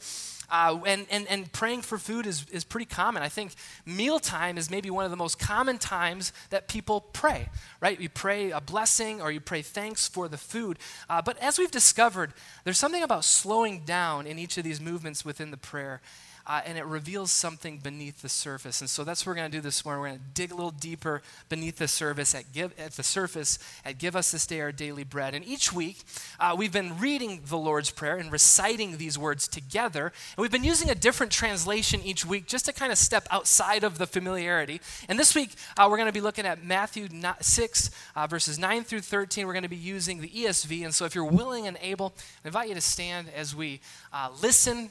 Uh, 0.51 0.79
and, 0.87 1.07
and, 1.11 1.27
and 1.29 1.51
praying 1.51 1.81
for 1.81 1.97
food 1.97 2.27
is, 2.27 2.45
is 2.51 2.63
pretty 2.63 2.85
common. 2.85 3.23
I 3.23 3.31
think 3.31 3.55
mealtime 3.87 4.59
is 4.59 4.71
maybe 4.71 4.91
one 4.91 5.07
of 5.07 5.11
the 5.11 5.17
most 5.17 5.39
common 5.39 5.79
times 5.79 6.35
that 6.51 6.69
people 6.69 7.01
pray, 7.01 7.49
right? 7.81 7.99
You 7.99 8.11
pray 8.11 8.51
a 8.51 8.61
blessing 8.61 9.23
or 9.23 9.33
you 9.33 9.41
pray 9.41 9.63
thanks 9.63 10.07
for 10.07 10.29
the 10.29 10.37
food. 10.37 10.79
Uh, 11.09 11.23
but 11.23 11.39
as 11.39 11.59
we've 11.59 11.71
discovered, 11.71 12.35
there's 12.65 12.77
something 12.77 13.03
about 13.03 13.25
slowing 13.25 13.87
down 13.87 14.27
in 14.27 14.39
each 14.39 14.59
of 14.59 14.65
these 14.65 14.79
movements 14.79 15.25
within 15.25 15.51
the 15.51 15.57
prayer 15.57 16.03
uh, 16.47 16.61
and 16.65 16.77
it 16.77 16.85
reveals 16.85 17.31
something 17.31 17.79
beneath 17.79 18.23
the 18.23 18.29
surface. 18.29 18.81
And 18.81 18.91
so 18.91 19.05
that's 19.05 19.25
what 19.25 19.33
we're 19.33 19.37
going 19.37 19.51
to 19.51 19.57
do 19.57 19.61
this 19.61 19.85
morning. 19.85 20.01
We're 20.01 20.09
going 20.09 20.21
to 20.21 20.25
dig 20.35 20.53
a 20.53 20.55
little 20.55 20.73
deeper 20.73 21.23
beneath 21.49 21.77
the 21.77 21.89
surface 21.89 22.35
at 22.35 22.53
give 22.53 22.73
at 22.79 22.93
the 22.93 23.03
surface 23.03 23.59
at 23.85 23.99
give 23.99 24.17
us 24.17 24.33
this 24.33 24.47
day 24.47 24.61
our 24.61 24.73
daily 24.73 25.05
bread. 25.05 25.35
And 25.35 25.45
each 25.45 25.73
week 25.73 25.99
uh, 26.41 26.55
we've 26.59 26.73
been 26.73 26.99
reading 26.99 27.43
the 27.47 27.57
Lord's 27.59 27.91
prayer 27.91 28.17
and 28.17 28.33
reciting 28.33 28.97
these 28.97 29.19
words 29.19 29.47
together. 29.47 30.07
And 30.37 30.43
we've 30.43 30.51
been 30.51 30.65
using 30.65 30.91
a 30.91 30.95
different 30.95 31.33
translation 31.33 32.01
each 32.03 32.27
week 32.27 32.47
just 32.47 32.67
to 32.67 32.73
kind 32.73 32.91
of 32.91 32.99
step 32.99 33.27
outside 33.31 33.85
of 33.85 33.99
the 33.99 34.07
familiarity. 34.07 34.81
And 35.09 35.19
this 35.19 35.35
week 35.35 35.51
uh, 35.77 35.87
we're 35.91 35.97
going 35.97 36.09
to 36.09 36.13
be 36.13 36.21
looking 36.21 36.47
at 36.47 36.65
Matthew 36.65 37.09
6 37.41 37.91
uh, 38.17 38.27
verses 38.27 38.59
9 38.59 38.85
through 38.85 39.01
13. 39.01 39.47
We're 39.47 39.53
going 39.53 39.63
to 39.63 39.69
be 39.69 39.77
using 39.77 40.21
the 40.21 40.29
ESV. 40.29 40.85
And 40.85 40.95
so 40.95 41.05
if 41.05 41.15
you're 41.15 41.25
willing 41.25 41.67
and 41.67 41.77
able, 41.81 42.13
I 42.45 42.49
invite 42.49 42.69
you 42.69 42.75
to 42.75 42.81
stand 42.81 43.29
as 43.35 43.55
we 43.55 43.81
uh, 44.13 44.31
listen, 44.41 44.91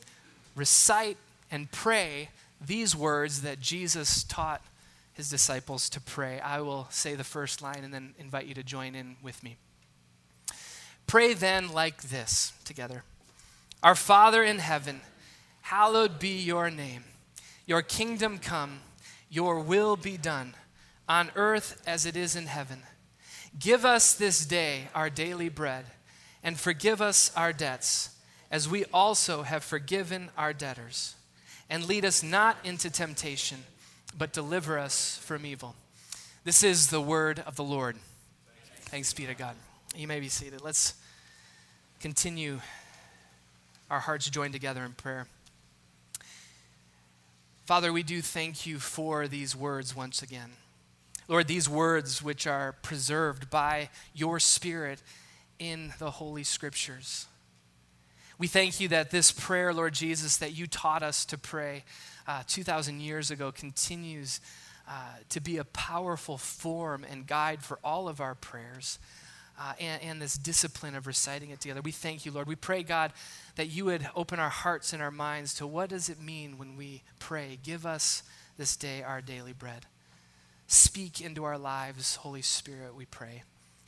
recite 0.55 1.17
and 1.51 1.69
pray 1.69 2.29
these 2.65 2.95
words 2.95 3.41
that 3.41 3.59
Jesus 3.59 4.23
taught 4.23 4.61
his 5.13 5.29
disciples 5.29 5.89
to 5.89 5.99
pray. 5.99 6.39
I 6.39 6.61
will 6.61 6.87
say 6.89 7.15
the 7.15 7.23
first 7.23 7.61
line 7.61 7.83
and 7.83 7.93
then 7.93 8.15
invite 8.17 8.45
you 8.45 8.53
to 8.55 8.63
join 8.63 8.95
in 8.95 9.17
with 9.21 9.43
me. 9.43 9.57
Pray 11.05 11.33
then 11.33 11.73
like 11.73 12.03
this 12.03 12.53
together 12.63 13.03
Our 13.83 13.95
Father 13.95 14.43
in 14.43 14.59
heaven, 14.59 15.01
hallowed 15.61 16.17
be 16.17 16.39
your 16.39 16.69
name. 16.71 17.03
Your 17.65 17.81
kingdom 17.81 18.39
come, 18.39 18.79
your 19.29 19.59
will 19.59 19.95
be 19.95 20.17
done, 20.17 20.55
on 21.07 21.31
earth 21.35 21.81
as 21.85 22.05
it 22.05 22.15
is 22.15 22.35
in 22.35 22.47
heaven. 22.47 22.83
Give 23.59 23.83
us 23.85 24.13
this 24.13 24.45
day 24.45 24.87
our 24.95 25.09
daily 25.09 25.49
bread, 25.49 25.85
and 26.43 26.57
forgive 26.57 27.01
us 27.01 27.31
our 27.35 27.51
debts, 27.51 28.15
as 28.49 28.69
we 28.69 28.85
also 28.93 29.43
have 29.43 29.63
forgiven 29.63 30.29
our 30.37 30.53
debtors 30.53 31.15
and 31.71 31.88
lead 31.88 32.03
us 32.03 32.21
not 32.21 32.57
into 32.65 32.89
temptation, 32.89 33.57
but 34.17 34.34
deliver 34.34 34.77
us 34.77 35.17
from 35.23 35.45
evil. 35.45 35.73
This 36.43 36.63
is 36.63 36.89
the 36.89 36.99
word 36.99 37.41
of 37.47 37.55
the 37.55 37.63
Lord. 37.63 37.95
Thanks 38.81 39.13
be 39.13 39.25
to 39.25 39.34
God. 39.34 39.55
You 39.95 40.05
may 40.05 40.19
be 40.19 40.27
seated. 40.27 40.62
Let's 40.62 40.95
continue 42.01 42.60
our 43.89 44.01
hearts 44.01 44.29
joined 44.29 44.51
together 44.51 44.84
in 44.84 44.91
prayer. 44.91 45.27
Father, 47.65 47.93
we 47.93 48.03
do 48.03 48.21
thank 48.21 48.65
you 48.65 48.77
for 48.77 49.29
these 49.29 49.55
words 49.55 49.95
once 49.95 50.21
again. 50.21 50.51
Lord, 51.29 51.47
these 51.47 51.69
words 51.69 52.21
which 52.21 52.47
are 52.47 52.73
preserved 52.81 53.49
by 53.49 53.89
your 54.13 54.41
Spirit 54.41 55.01
in 55.57 55.93
the 55.99 56.12
Holy 56.12 56.43
Scriptures. 56.43 57.27
We 58.41 58.47
thank 58.47 58.80
you 58.80 58.88
that 58.88 59.12
this 59.12 59.32
prayer, 59.32 59.71
Lord 59.71 59.93
Jesus, 59.93 60.38
that 60.38 60.54
you 60.54 60.65
taught 60.65 61.04
us 61.04 61.25
to 61.25 61.38
pray 61.38 61.84
uh, 62.27 62.41
2,000 62.47 62.99
years 62.99 63.30
ago 63.30 63.51
continues 63.51 64.41
uh, 64.89 64.93
to 65.30 65.39
be 65.39 65.58
a 65.58 65.63
powerful 65.63 66.39
form 66.39 67.06
and 67.08 67.27
guide 67.27 67.62
for 67.62 67.77
all 67.84 68.08
of 68.10 68.19
our 68.19 68.34
prayers. 68.34 68.97
Uh, 69.60 69.73
and, 69.80 70.01
and, 70.01 70.19
this 70.19 70.39
discipline 70.39 70.95
of 70.95 71.06
reciting 71.06 71.51
it 71.51 71.60
together. 71.60 71.82
We 71.84 71.91
thank 71.91 72.25
you, 72.25 72.32
Lord. 72.32 72.47
We 72.47 72.56
pray, 72.56 72.82
God, 72.82 73.13
that 73.58 73.67
you 73.67 73.86
would 73.86 74.10
open 74.15 74.39
our 74.39 74.49
hearts 74.49 74.91
and 74.91 75.04
our 75.04 75.12
minds 75.12 75.54
to 75.56 75.67
what 75.67 75.91
does 75.91 76.10
it 76.10 76.19
mean 76.19 76.58
when 76.58 76.75
we 76.75 77.04
pray, 77.19 77.60
give 77.62 77.86
us 77.86 78.23
this 78.58 78.75
day 78.75 79.04
our 79.04 79.21
daily 79.21 79.54
bread. 79.54 79.86
Speak 80.65 81.21
into 81.21 81.43
our 81.43 81.60
lives, 81.60 82.15
Holy 82.15 82.41
Spirit, 82.41 82.95
we 82.95 83.06
pray. 83.06 83.43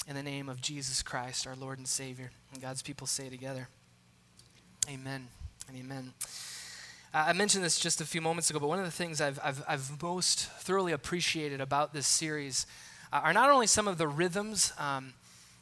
In 0.08 0.13
the 0.13 0.22
name 0.22 0.48
of 0.48 0.62
Jesus 0.62 1.02
Christ, 1.02 1.48
our 1.48 1.56
Lord 1.56 1.80
and 1.80 1.88
Savior. 1.88 2.30
And 2.54 2.62
God's 2.62 2.84
people 2.84 3.08
say 3.08 3.30
together. 3.30 3.68
Amen 4.89 5.28
and 5.69 5.78
amen. 5.78 6.12
I 7.13 7.32
mentioned 7.32 7.63
this 7.63 7.80
just 7.80 8.02
a 8.02 8.06
few 8.06 8.19
moments 8.19 8.50
ago, 8.50 8.60
but 8.60 8.67
one 8.67 8.80
of 8.80 8.86
the 8.86 8.91
things 8.91 9.22
I've, 9.22 9.39
I've, 9.41 9.63
I've 9.65 10.02
most 10.02 10.48
thoroughly 10.60 10.91
appreciated 10.91 11.62
about 11.62 11.93
this 11.93 12.06
series 12.06 12.65
uh, 13.13 13.22
are 13.24 13.34
not 13.34 13.50
only 13.50 13.67
some 13.67 13.88
of 13.88 13.98
the 13.98 14.08
rhythms 14.08 14.74
um, 14.78 15.13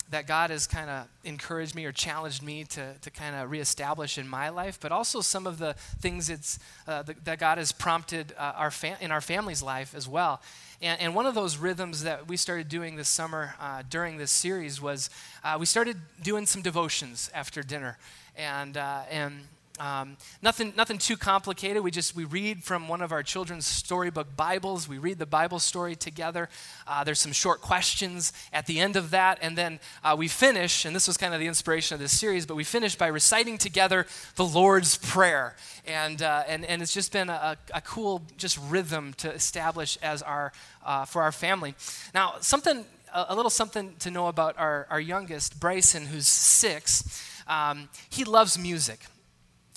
that 0.09 0.25
God 0.25 0.49
has 0.49 0.65
kind 0.65 0.89
of 0.89 1.07
encouraged 1.23 1.75
me 1.75 1.85
or 1.85 1.91
challenged 1.91 2.41
me 2.41 2.63
to, 2.63 2.95
to 2.99 3.11
kind 3.11 3.35
of 3.35 3.51
reestablish 3.51 4.17
in 4.17 4.27
my 4.27 4.49
life, 4.49 4.79
but 4.79 4.91
also 4.91 5.21
some 5.21 5.45
of 5.45 5.59
the 5.59 5.75
things 5.99 6.29
it's, 6.29 6.57
uh, 6.87 7.03
the, 7.03 7.15
that 7.23 7.37
God 7.37 7.59
has 7.59 7.71
prompted 7.71 8.33
uh, 8.39 8.53
our 8.55 8.71
fam- 8.71 8.97
in 9.01 9.11
our 9.11 9.21
family's 9.21 9.61
life 9.61 9.93
as 9.93 10.07
well. 10.07 10.41
And, 10.81 10.99
and, 10.99 11.13
one 11.13 11.27
of 11.27 11.35
those 11.35 11.57
rhythms 11.57 12.03
that 12.03 12.27
we 12.27 12.37
started 12.37 12.69
doing 12.69 12.95
this 12.95 13.07
summer 13.07 13.53
uh, 13.61 13.83
during 13.87 14.17
this 14.17 14.31
series 14.31 14.81
was 14.81 15.11
uh, 15.43 15.57
we 15.59 15.67
started 15.67 15.97
doing 16.23 16.47
some 16.47 16.63
devotions 16.63 17.29
after 17.35 17.61
dinner 17.61 17.99
and 18.35 18.77
uh, 18.77 19.01
and 19.09 19.41
um, 19.81 20.17
nothing, 20.43 20.73
nothing 20.77 20.99
too 20.99 21.17
complicated. 21.17 21.83
We 21.83 21.89
just 21.89 22.15
we 22.15 22.23
read 22.23 22.63
from 22.63 22.87
one 22.87 23.01
of 23.01 23.11
our 23.11 23.23
children's 23.23 23.65
storybook 23.65 24.35
Bibles. 24.35 24.87
We 24.87 24.99
read 24.99 25.17
the 25.17 25.25
Bible 25.25 25.57
story 25.57 25.95
together. 25.95 26.49
Uh, 26.85 27.03
there's 27.03 27.19
some 27.19 27.31
short 27.31 27.61
questions 27.61 28.31
at 28.53 28.67
the 28.67 28.79
end 28.79 28.95
of 28.95 29.09
that, 29.09 29.39
and 29.41 29.57
then 29.57 29.79
uh, 30.03 30.15
we 30.15 30.27
finish. 30.27 30.85
And 30.85 30.95
this 30.95 31.07
was 31.07 31.17
kind 31.17 31.33
of 31.33 31.39
the 31.39 31.47
inspiration 31.47 31.95
of 31.95 31.99
this 31.99 32.17
series. 32.17 32.45
But 32.45 32.55
we 32.55 32.63
finish 32.63 32.95
by 32.95 33.07
reciting 33.07 33.57
together 33.57 34.05
the 34.35 34.45
Lord's 34.45 34.97
Prayer, 34.97 35.55
and 35.87 36.21
uh, 36.21 36.43
and 36.47 36.63
and 36.65 36.83
it's 36.83 36.93
just 36.93 37.11
been 37.11 37.29
a, 37.29 37.57
a, 37.73 37.81
cool 37.81 38.21
just 38.37 38.59
rhythm 38.69 39.13
to 39.17 39.31
establish 39.31 39.97
as 40.03 40.21
our 40.21 40.51
uh, 40.85 41.05
for 41.05 41.23
our 41.23 41.31
family. 41.31 41.73
Now 42.13 42.35
something 42.41 42.85
a 43.13 43.35
little 43.35 43.49
something 43.49 43.95
to 43.99 44.11
know 44.11 44.27
about 44.27 44.57
our, 44.57 44.87
our 44.89 44.99
youngest 44.99 45.59
Bryson, 45.59 46.05
who's 46.05 46.27
six 46.27 47.30
um, 47.51 47.89
he 48.09 48.23
loves 48.23 48.57
music. 48.57 49.05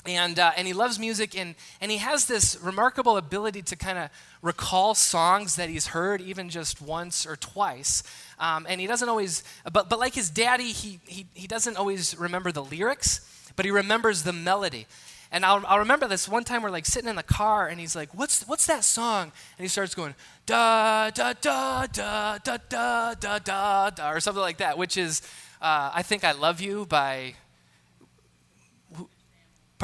And, 0.06 0.38
uh, 0.38 0.52
and 0.58 0.66
he 0.66 0.74
loves 0.74 0.98
music, 0.98 1.36
and, 1.36 1.54
and 1.80 1.90
he 1.90 1.96
has 1.96 2.26
this 2.26 2.58
remarkable 2.62 3.16
ability 3.16 3.62
to 3.62 3.76
kind 3.76 3.96
of 3.96 4.10
recall 4.42 4.94
songs 4.94 5.56
that 5.56 5.70
he's 5.70 5.88
heard 5.88 6.20
even 6.20 6.50
just 6.50 6.82
once 6.82 7.26
or 7.26 7.36
twice. 7.36 8.02
Um, 8.38 8.66
and 8.68 8.82
he 8.82 8.86
doesn't 8.86 9.08
always, 9.08 9.42
but, 9.72 9.88
but 9.88 9.98
like 9.98 10.14
his 10.14 10.28
daddy, 10.28 10.72
he, 10.72 11.00
he, 11.06 11.26
he 11.32 11.46
doesn't 11.46 11.78
always 11.78 12.16
remember 12.18 12.52
the 12.52 12.62
lyrics, 12.62 13.26
but 13.56 13.64
he 13.64 13.70
remembers 13.70 14.24
the 14.24 14.32
melody. 14.34 14.86
And 15.32 15.44
I'll, 15.44 15.64
I'll 15.66 15.78
remember 15.78 16.06
this 16.06 16.28
one 16.28 16.44
time 16.44 16.62
we're 16.62 16.70
like 16.70 16.84
sitting 16.84 17.08
in 17.08 17.16
the 17.16 17.22
car 17.22 17.66
and 17.68 17.80
he's 17.80 17.96
like, 17.96 18.12
what's, 18.12 18.46
what's 18.46 18.66
that 18.66 18.84
song? 18.84 19.32
And 19.58 19.64
he 19.64 19.68
starts 19.68 19.94
going, 19.94 20.14
da, 20.44 21.08
da, 21.10 21.32
da, 21.32 21.86
da, 21.86 22.38
da, 22.38 22.58
da, 22.68 23.14
da, 23.14 23.38
da, 23.38 23.90
da, 23.90 24.10
or 24.10 24.20
something 24.20 24.42
like 24.42 24.58
that, 24.58 24.76
which 24.76 24.98
is, 24.98 25.22
uh, 25.62 25.90
I 25.94 26.02
Think 26.02 26.24
I 26.24 26.32
Love 26.32 26.60
You 26.60 26.84
by 26.84 27.36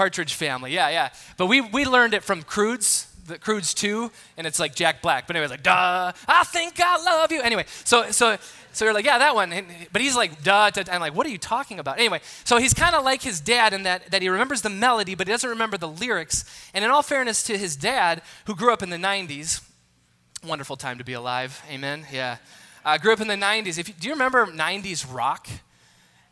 Partridge 0.01 0.33
Family, 0.33 0.73
yeah, 0.73 0.89
yeah. 0.89 1.11
But 1.37 1.49
we, 1.49 1.61
we 1.61 1.85
learned 1.85 2.15
it 2.15 2.25
from 2.25 2.43
Croods, 2.43 3.07
the 3.27 3.39
Croods 3.39 3.75
2, 3.75 4.11
and 4.39 4.47
it's 4.47 4.59
like 4.59 4.75
Jack 4.75 5.03
Black. 5.03 5.27
But 5.27 5.37
anyway, 5.37 5.51
like, 5.51 5.63
duh, 5.63 6.13
I 6.27 6.45
think 6.45 6.81
I 6.81 6.97
love 7.05 7.31
you. 7.31 7.43
Anyway, 7.43 7.67
so, 7.85 8.11
so, 8.11 8.39
so 8.73 8.87
you're 8.87 8.95
like, 8.95 9.05
yeah, 9.05 9.19
that 9.19 9.35
one. 9.35 9.53
And, 9.53 9.67
but 9.93 10.01
he's 10.01 10.17
like, 10.17 10.43
duh, 10.43 10.71
duh, 10.71 10.85
I'm 10.91 11.03
like, 11.03 11.15
what 11.15 11.27
are 11.27 11.29
you 11.29 11.37
talking 11.37 11.79
about? 11.79 11.99
Anyway, 11.99 12.23
so 12.45 12.57
he's 12.57 12.73
kind 12.73 12.95
of 12.95 13.05
like 13.05 13.21
his 13.21 13.43
dad 13.43 13.75
in 13.75 13.83
that, 13.83 14.11
that 14.11 14.23
he 14.23 14.31
remembers 14.31 14.63
the 14.63 14.71
melody, 14.71 15.15
but 15.15 15.27
he 15.27 15.35
doesn't 15.35 15.51
remember 15.51 15.77
the 15.77 15.89
lyrics. 15.89 16.47
And 16.73 16.83
in 16.83 16.91
all 16.91 17.03
fairness 17.03 17.43
to 17.43 17.59
his 17.59 17.77
dad, 17.77 18.23
who 18.47 18.57
grew 18.57 18.73
up 18.73 18.83
in 18.83 18.89
the 18.89 18.97
90s, 18.97 19.63
wonderful 20.43 20.79
time 20.79 20.97
to 20.97 21.05
be 21.05 21.13
alive, 21.13 21.63
amen, 21.71 22.07
yeah. 22.11 22.39
Uh, 22.87 22.97
grew 22.97 23.13
up 23.13 23.21
in 23.21 23.29
the 23.29 23.35
90s. 23.35 23.77
If 23.77 23.89
you, 23.89 23.95
do 24.01 24.09
you 24.09 24.15
remember 24.15 24.47
90s 24.47 25.05
rock? 25.15 25.47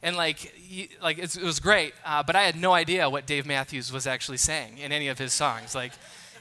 And 0.02 0.16
like 0.16 0.54
like 1.02 1.18
it 1.18 1.37
was 1.42 1.61
great 1.61 1.92
uh, 2.04 2.22
but 2.22 2.37
i 2.37 2.42
had 2.42 2.56
no 2.56 2.72
idea 2.72 3.08
what 3.11 3.26
dave 3.26 3.44
matthews 3.46 3.92
was 3.92 4.06
actually 4.06 4.37
saying 4.37 4.78
in 4.78 4.92
any 4.92 5.08
of 5.08 5.18
his 5.18 5.32
songs. 5.32 5.74
Like 5.74 5.92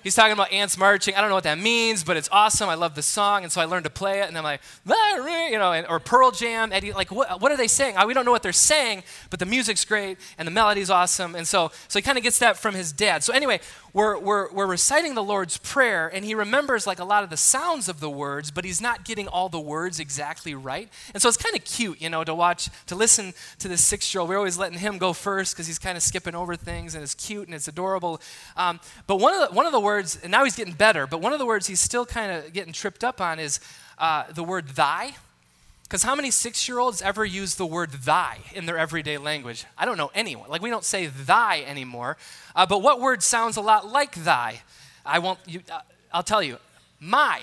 he's 0.08 0.16
talking 0.16 0.32
about 0.32 0.54
ants 0.54 0.78
marching. 0.78 1.16
I 1.16 1.20
don't 1.20 1.28
know 1.28 1.36
what 1.36 1.44
that 1.44 1.60
means, 1.60 2.06
but 2.06 2.16
it's 2.16 2.30
awesome. 2.32 2.70
I 2.70 2.76
love 2.76 2.96
the 2.96 3.02
song, 3.02 3.44
and 3.44 3.52
so 3.52 3.60
I 3.60 3.66
learned 3.66 3.84
to 3.84 3.90
play 3.90 4.22
it. 4.22 4.30
And 4.30 4.38
I'm 4.38 4.44
like, 4.46 4.62
you 4.86 5.58
know, 5.58 5.84
or 5.90 6.00
Pearl 6.00 6.32
Jam, 6.32 6.72
Eddie, 6.72 6.94
like, 6.94 7.12
what, 7.12 7.42
what 7.42 7.52
are 7.52 7.58
they 7.58 7.68
saying? 7.68 7.96
We 8.08 8.14
don't 8.14 8.24
know 8.24 8.32
what 8.32 8.42
they're 8.42 8.54
saying, 8.54 9.04
but 9.30 9.40
the 9.40 9.46
music's 9.46 9.84
great 9.84 10.18
and 10.38 10.48
the 10.48 10.52
melody's 10.52 10.90
awesome. 10.90 11.36
And 11.36 11.46
so, 11.46 11.72
so 11.90 12.00
he 12.00 12.04
kind 12.04 12.18
of 12.18 12.24
gets 12.24 12.40
that 12.40 12.56
from 12.56 12.74
his 12.74 12.94
dad. 12.94 13.22
So 13.26 13.34
anyway, 13.34 13.60
we're, 13.98 14.18
we're, 14.20 14.52
we're 14.54 14.68
reciting 14.68 15.16
the 15.16 15.24
Lord's 15.24 15.58
Prayer, 15.58 16.08
and 16.08 16.24
he 16.24 16.36
remembers 16.36 16.86
like 16.86 17.00
a 17.00 17.04
lot 17.04 17.24
of 17.24 17.32
the 17.32 17.36
sounds 17.36 17.90
of 17.90 18.00
the 18.00 18.10
words, 18.12 18.52
but 18.52 18.64
he's 18.64 18.80
not 18.80 19.04
getting 19.04 19.28
all 19.28 19.50
the 19.50 19.60
words 19.60 20.00
exactly 20.00 20.54
right. 20.54 20.88
And 21.14 21.22
so 21.22 21.28
it's 21.28 21.36
kind 21.36 21.56
of 21.56 21.66
cute, 21.66 22.00
you 22.00 22.10
know, 22.10 22.24
to 22.24 22.36
watch, 22.36 22.70
to 22.86 22.96
listen 22.96 23.34
to 23.58 23.68
this 23.68 23.84
six 23.84 24.14
year 24.14 24.22
old. 24.22 24.30
We're 24.30 24.38
always 24.38 24.56
letting 24.58 24.78
him 24.78 25.00
go 25.00 25.14
first 25.14 25.56
because 25.56 25.66
he's 25.66 25.80
kind 25.80 25.98
of 25.98 26.04
skipping 26.04 26.36
over 26.36 26.56
things, 26.56 26.94
and 26.94 27.04
it's 27.04 27.16
cute 27.16 27.48
and 27.48 27.56
it's 27.56 27.68
adorable. 27.68 28.22
Um, 28.56 28.80
but 29.08 29.16
one 29.16 29.34
of, 29.34 29.50
the, 29.50 29.56
one 29.56 29.66
of 29.66 29.72
the 29.72 29.80
words, 29.80 29.97
and 29.98 30.32
now 30.32 30.44
he's 30.44 30.56
getting 30.56 30.74
better, 30.74 31.08
but 31.08 31.22
one 31.22 31.34
of 31.34 31.40
the 31.40 31.46
words 31.46 31.68
he's 31.68 31.82
still 31.82 32.06
kind 32.06 32.32
of 32.32 32.54
getting 32.54 32.74
tripped 32.74 33.04
up 33.04 33.20
on 33.22 33.40
is 33.40 33.60
uh, 33.98 34.26
the 34.32 34.44
word 34.44 34.70
thy. 34.70 35.16
Because 35.84 36.04
how 36.04 36.16
many 36.16 36.32
six 36.32 36.68
year 36.68 36.80
olds 36.80 37.02
ever 37.02 37.24
use 37.24 37.56
the 37.56 37.66
word 37.66 37.92
thy 37.92 38.40
in 38.54 38.66
their 38.66 38.78
everyday 38.78 39.18
language? 39.18 39.66
I 39.78 39.86
don't 39.86 39.98
know 39.98 40.12
anyone. 40.14 40.50
Like, 40.50 40.62
we 40.62 40.70
don't 40.70 40.84
say 40.84 41.08
thy 41.08 41.62
anymore. 41.62 42.18
Uh, 42.56 42.66
but 42.66 42.82
what 42.82 43.00
word 43.00 43.24
sounds 43.24 43.56
a 43.56 43.62
lot 43.62 43.88
like 43.88 44.16
thy? 44.16 44.62
I 45.06 45.20
won't, 45.20 45.40
you, 45.46 45.62
uh, 45.72 45.80
I'll 46.12 46.24
tell 46.24 46.44
you, 46.44 46.58
my. 47.00 47.40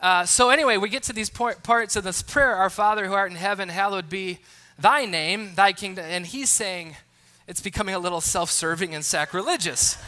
Uh, 0.00 0.24
so, 0.24 0.48
anyway, 0.48 0.78
we 0.78 0.88
get 0.88 1.02
to 1.04 1.12
these 1.12 1.28
parts 1.28 1.96
of 1.96 2.04
this 2.04 2.22
prayer 2.22 2.56
Our 2.56 2.70
Father 2.70 3.06
who 3.06 3.12
art 3.12 3.30
in 3.30 3.36
heaven, 3.36 3.68
hallowed 3.68 4.08
be 4.08 4.38
thy 4.78 5.04
name, 5.04 5.54
thy 5.54 5.74
kingdom. 5.74 6.06
And 6.08 6.24
he's 6.24 6.48
saying 6.48 6.96
it's 7.46 7.60
becoming 7.60 7.94
a 7.94 7.98
little 7.98 8.22
self 8.22 8.50
serving 8.50 8.94
and 8.94 9.04
sacrilegious. 9.04 9.98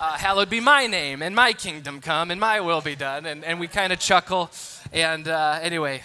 Uh, 0.00 0.16
hallowed 0.16 0.48
be 0.48 0.60
my 0.60 0.86
name, 0.86 1.22
and 1.22 1.34
my 1.34 1.52
kingdom 1.52 2.00
come, 2.00 2.30
and 2.30 2.40
my 2.40 2.60
will 2.60 2.80
be 2.80 2.94
done. 2.94 3.26
And, 3.26 3.44
and 3.44 3.58
we 3.58 3.66
kind 3.66 3.92
of 3.92 3.98
chuckle. 3.98 4.48
And 4.92 5.26
uh, 5.26 5.58
anyway, 5.60 6.04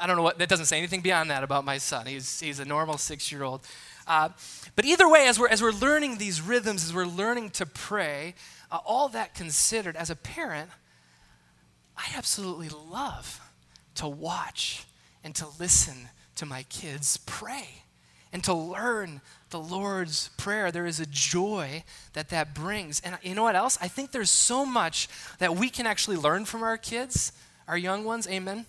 I, 0.00 0.06
don't 0.06 0.16
know 0.16 0.22
what, 0.22 0.38
that 0.38 0.48
doesn't 0.48 0.64
say 0.64 0.78
anything 0.78 1.02
beyond 1.02 1.30
that 1.30 1.44
about 1.44 1.66
my 1.66 1.76
son. 1.76 2.06
He's, 2.06 2.40
he's 2.40 2.60
a 2.60 2.64
normal 2.64 2.96
six 2.96 3.30
year 3.30 3.42
old. 3.42 3.60
Uh, 4.06 4.30
but 4.74 4.86
either 4.86 5.06
way, 5.06 5.26
as 5.26 5.38
we're, 5.38 5.48
as 5.48 5.60
we're 5.60 5.72
learning 5.72 6.16
these 6.16 6.40
rhythms, 6.40 6.82
as 6.82 6.94
we're 6.94 7.04
learning 7.04 7.50
to 7.50 7.66
pray, 7.66 8.34
uh, 8.72 8.78
all 8.86 9.08
that 9.10 9.34
considered, 9.34 9.96
as 9.96 10.08
a 10.08 10.16
parent, 10.16 10.70
I 11.98 12.06
absolutely 12.16 12.70
love 12.70 13.38
to 13.96 14.08
watch 14.08 14.86
and 15.22 15.34
to 15.34 15.46
listen 15.60 16.08
to 16.36 16.46
my 16.46 16.62
kids 16.64 17.18
pray 17.26 17.82
and 18.32 18.42
to 18.44 18.54
learn 18.54 19.20
the 19.54 19.60
Lord's 19.60 20.30
Prayer. 20.36 20.72
There 20.72 20.84
is 20.84 20.98
a 20.98 21.06
joy 21.06 21.84
that 22.14 22.30
that 22.30 22.56
brings. 22.56 23.00
And 23.02 23.16
you 23.22 23.36
know 23.36 23.44
what 23.44 23.54
else? 23.54 23.78
I 23.80 23.86
think 23.86 24.10
there's 24.10 24.28
so 24.28 24.66
much 24.66 25.08
that 25.38 25.54
we 25.54 25.70
can 25.70 25.86
actually 25.86 26.16
learn 26.16 26.44
from 26.44 26.64
our 26.64 26.76
kids, 26.76 27.30
our 27.68 27.78
young 27.78 28.04
ones. 28.04 28.26
Amen 28.26 28.66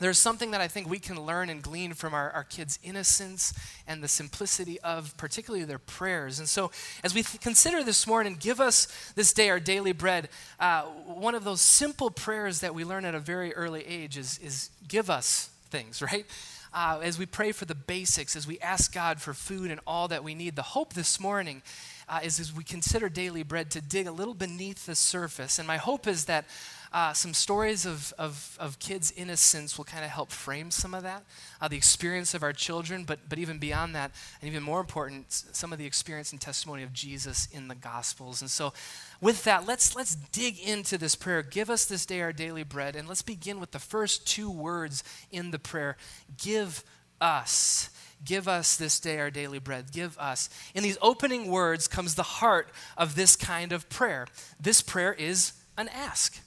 there's 0.00 0.18
something 0.18 0.52
that 0.52 0.60
I 0.60 0.68
think 0.68 0.88
we 0.88 0.98
can 0.98 1.20
learn 1.20 1.50
and 1.50 1.62
glean 1.62 1.92
from 1.92 2.14
our, 2.14 2.30
our 2.30 2.44
kids' 2.44 2.78
innocence 2.82 3.52
and 3.86 4.02
the 4.02 4.08
simplicity 4.08 4.78
of 4.80 5.16
particularly 5.16 5.64
their 5.64 5.78
prayers. 5.78 6.38
And 6.38 6.48
so, 6.48 6.70
as 7.02 7.14
we 7.14 7.22
th- 7.22 7.40
consider 7.40 7.82
this 7.82 8.06
morning, 8.06 8.36
give 8.38 8.60
us 8.60 8.86
this 9.16 9.32
day 9.32 9.50
our 9.50 9.58
daily 9.58 9.92
bread, 9.92 10.28
uh, 10.60 10.82
one 10.82 11.34
of 11.34 11.42
those 11.42 11.60
simple 11.60 12.10
prayers 12.10 12.60
that 12.60 12.74
we 12.74 12.84
learn 12.84 13.04
at 13.04 13.14
a 13.14 13.20
very 13.20 13.52
early 13.54 13.84
age 13.86 14.16
is, 14.16 14.38
is 14.38 14.70
give 14.86 15.10
us 15.10 15.50
things, 15.70 16.00
right? 16.12 16.26
Uh, 16.72 17.00
as 17.02 17.18
we 17.18 17.26
pray 17.26 17.52
for 17.52 17.64
the 17.64 17.74
basics, 17.74 18.36
as 18.36 18.46
we 18.46 18.58
ask 18.60 18.92
God 18.92 19.20
for 19.20 19.32
food 19.32 19.70
and 19.70 19.80
all 19.86 20.08
that 20.08 20.22
we 20.22 20.34
need, 20.34 20.54
the 20.54 20.62
hope 20.62 20.92
this 20.92 21.18
morning 21.18 21.62
uh, 22.08 22.20
is 22.22 22.38
as 22.38 22.52
we 22.52 22.64
consider 22.64 23.08
daily 23.08 23.42
bread 23.42 23.70
to 23.70 23.80
dig 23.80 24.06
a 24.06 24.12
little 24.12 24.34
beneath 24.34 24.86
the 24.86 24.94
surface. 24.94 25.58
And 25.58 25.66
my 25.66 25.78
hope 25.78 26.06
is 26.06 26.26
that 26.26 26.44
uh, 26.92 27.12
some 27.12 27.34
stories 27.34 27.84
of, 27.84 28.12
of, 28.18 28.56
of 28.60 28.78
kids' 28.78 29.12
innocence 29.16 29.76
will 29.76 29.84
kind 29.84 30.04
of 30.04 30.10
help 30.10 30.30
frame 30.30 30.70
some 30.70 30.94
of 30.94 31.02
that, 31.02 31.24
uh, 31.60 31.68
the 31.68 31.76
experience 31.76 32.34
of 32.34 32.42
our 32.42 32.52
children, 32.52 33.04
but, 33.04 33.20
but 33.28 33.38
even 33.38 33.58
beyond 33.58 33.94
that, 33.94 34.10
and 34.40 34.48
even 34.48 34.62
more 34.62 34.80
important, 34.80 35.30
some 35.30 35.72
of 35.72 35.78
the 35.78 35.86
experience 35.86 36.32
and 36.32 36.40
testimony 36.40 36.82
of 36.82 36.92
Jesus 36.92 37.48
in 37.52 37.68
the 37.68 37.74
Gospels. 37.74 38.40
And 38.40 38.50
so, 38.50 38.72
with 39.20 39.44
that, 39.44 39.66
let's, 39.66 39.94
let's 39.96 40.14
dig 40.14 40.58
into 40.58 40.96
this 40.96 41.14
prayer. 41.14 41.42
Give 41.42 41.70
us 41.70 41.84
this 41.84 42.06
day 42.06 42.20
our 42.20 42.32
daily 42.32 42.62
bread, 42.62 42.96
and 42.96 43.08
let's 43.08 43.22
begin 43.22 43.60
with 43.60 43.72
the 43.72 43.78
first 43.78 44.26
two 44.26 44.50
words 44.50 45.04
in 45.30 45.50
the 45.50 45.58
prayer 45.58 45.96
Give 46.42 46.84
us. 47.20 47.90
Give 48.24 48.48
us 48.48 48.76
this 48.76 48.98
day 48.98 49.18
our 49.18 49.30
daily 49.30 49.58
bread. 49.58 49.92
Give 49.92 50.18
us. 50.18 50.50
In 50.74 50.82
these 50.82 50.98
opening 51.00 51.50
words 51.50 51.86
comes 51.86 52.14
the 52.14 52.22
heart 52.22 52.68
of 52.96 53.14
this 53.14 53.36
kind 53.36 53.72
of 53.72 53.88
prayer. 53.88 54.26
This 54.60 54.82
prayer 54.82 55.12
is 55.12 55.52
an 55.76 55.88
ask. 55.88 56.40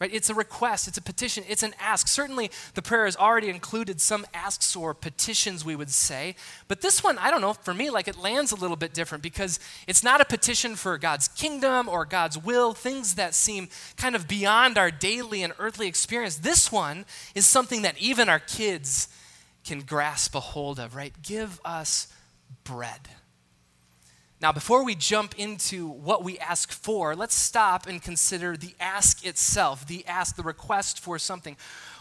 Right? 0.00 0.14
It's 0.14 0.30
a 0.30 0.34
request, 0.34 0.86
it's 0.86 0.98
a 0.98 1.02
petition, 1.02 1.42
it's 1.48 1.64
an 1.64 1.74
ask. 1.80 2.06
Certainly, 2.06 2.52
the 2.74 2.82
prayer 2.82 3.04
has 3.04 3.16
already 3.16 3.48
included 3.48 4.00
some 4.00 4.26
asks 4.32 4.76
or 4.76 4.94
petitions, 4.94 5.64
we 5.64 5.74
would 5.74 5.90
say. 5.90 6.36
But 6.68 6.82
this 6.82 7.02
one, 7.02 7.18
I 7.18 7.32
don't 7.32 7.40
know, 7.40 7.52
for 7.52 7.74
me, 7.74 7.90
like 7.90 8.06
it 8.06 8.16
lands 8.16 8.52
a 8.52 8.56
little 8.56 8.76
bit 8.76 8.94
different 8.94 9.22
because 9.22 9.58
it's 9.88 10.04
not 10.04 10.20
a 10.20 10.24
petition 10.24 10.76
for 10.76 10.98
God's 10.98 11.26
kingdom 11.26 11.88
or 11.88 12.04
God's 12.04 12.38
will, 12.38 12.74
things 12.74 13.16
that 13.16 13.34
seem 13.34 13.68
kind 13.96 14.14
of 14.14 14.28
beyond 14.28 14.78
our 14.78 14.92
daily 14.92 15.42
and 15.42 15.52
earthly 15.58 15.88
experience. 15.88 16.36
This 16.36 16.70
one 16.70 17.04
is 17.34 17.44
something 17.44 17.82
that 17.82 17.98
even 17.98 18.28
our 18.28 18.38
kids 18.38 19.08
can 19.64 19.80
grasp 19.80 20.34
a 20.36 20.40
hold 20.40 20.78
of, 20.78 20.94
right? 20.94 21.12
Give 21.22 21.60
us 21.64 22.06
bread. 22.62 23.08
Now, 24.40 24.52
before 24.52 24.84
we 24.84 24.94
jump 24.94 25.34
into 25.36 25.88
what 25.88 26.22
we 26.22 26.38
ask 26.38 26.70
for, 26.70 27.16
let's 27.16 27.34
stop 27.34 27.86
and 27.86 28.00
consider 28.00 28.56
the 28.56 28.74
ask 28.78 29.26
itself, 29.26 29.86
the 29.86 30.06
ask, 30.06 30.36
the 30.36 30.44
request 30.44 31.00
for 31.00 31.18
something. 31.18 31.56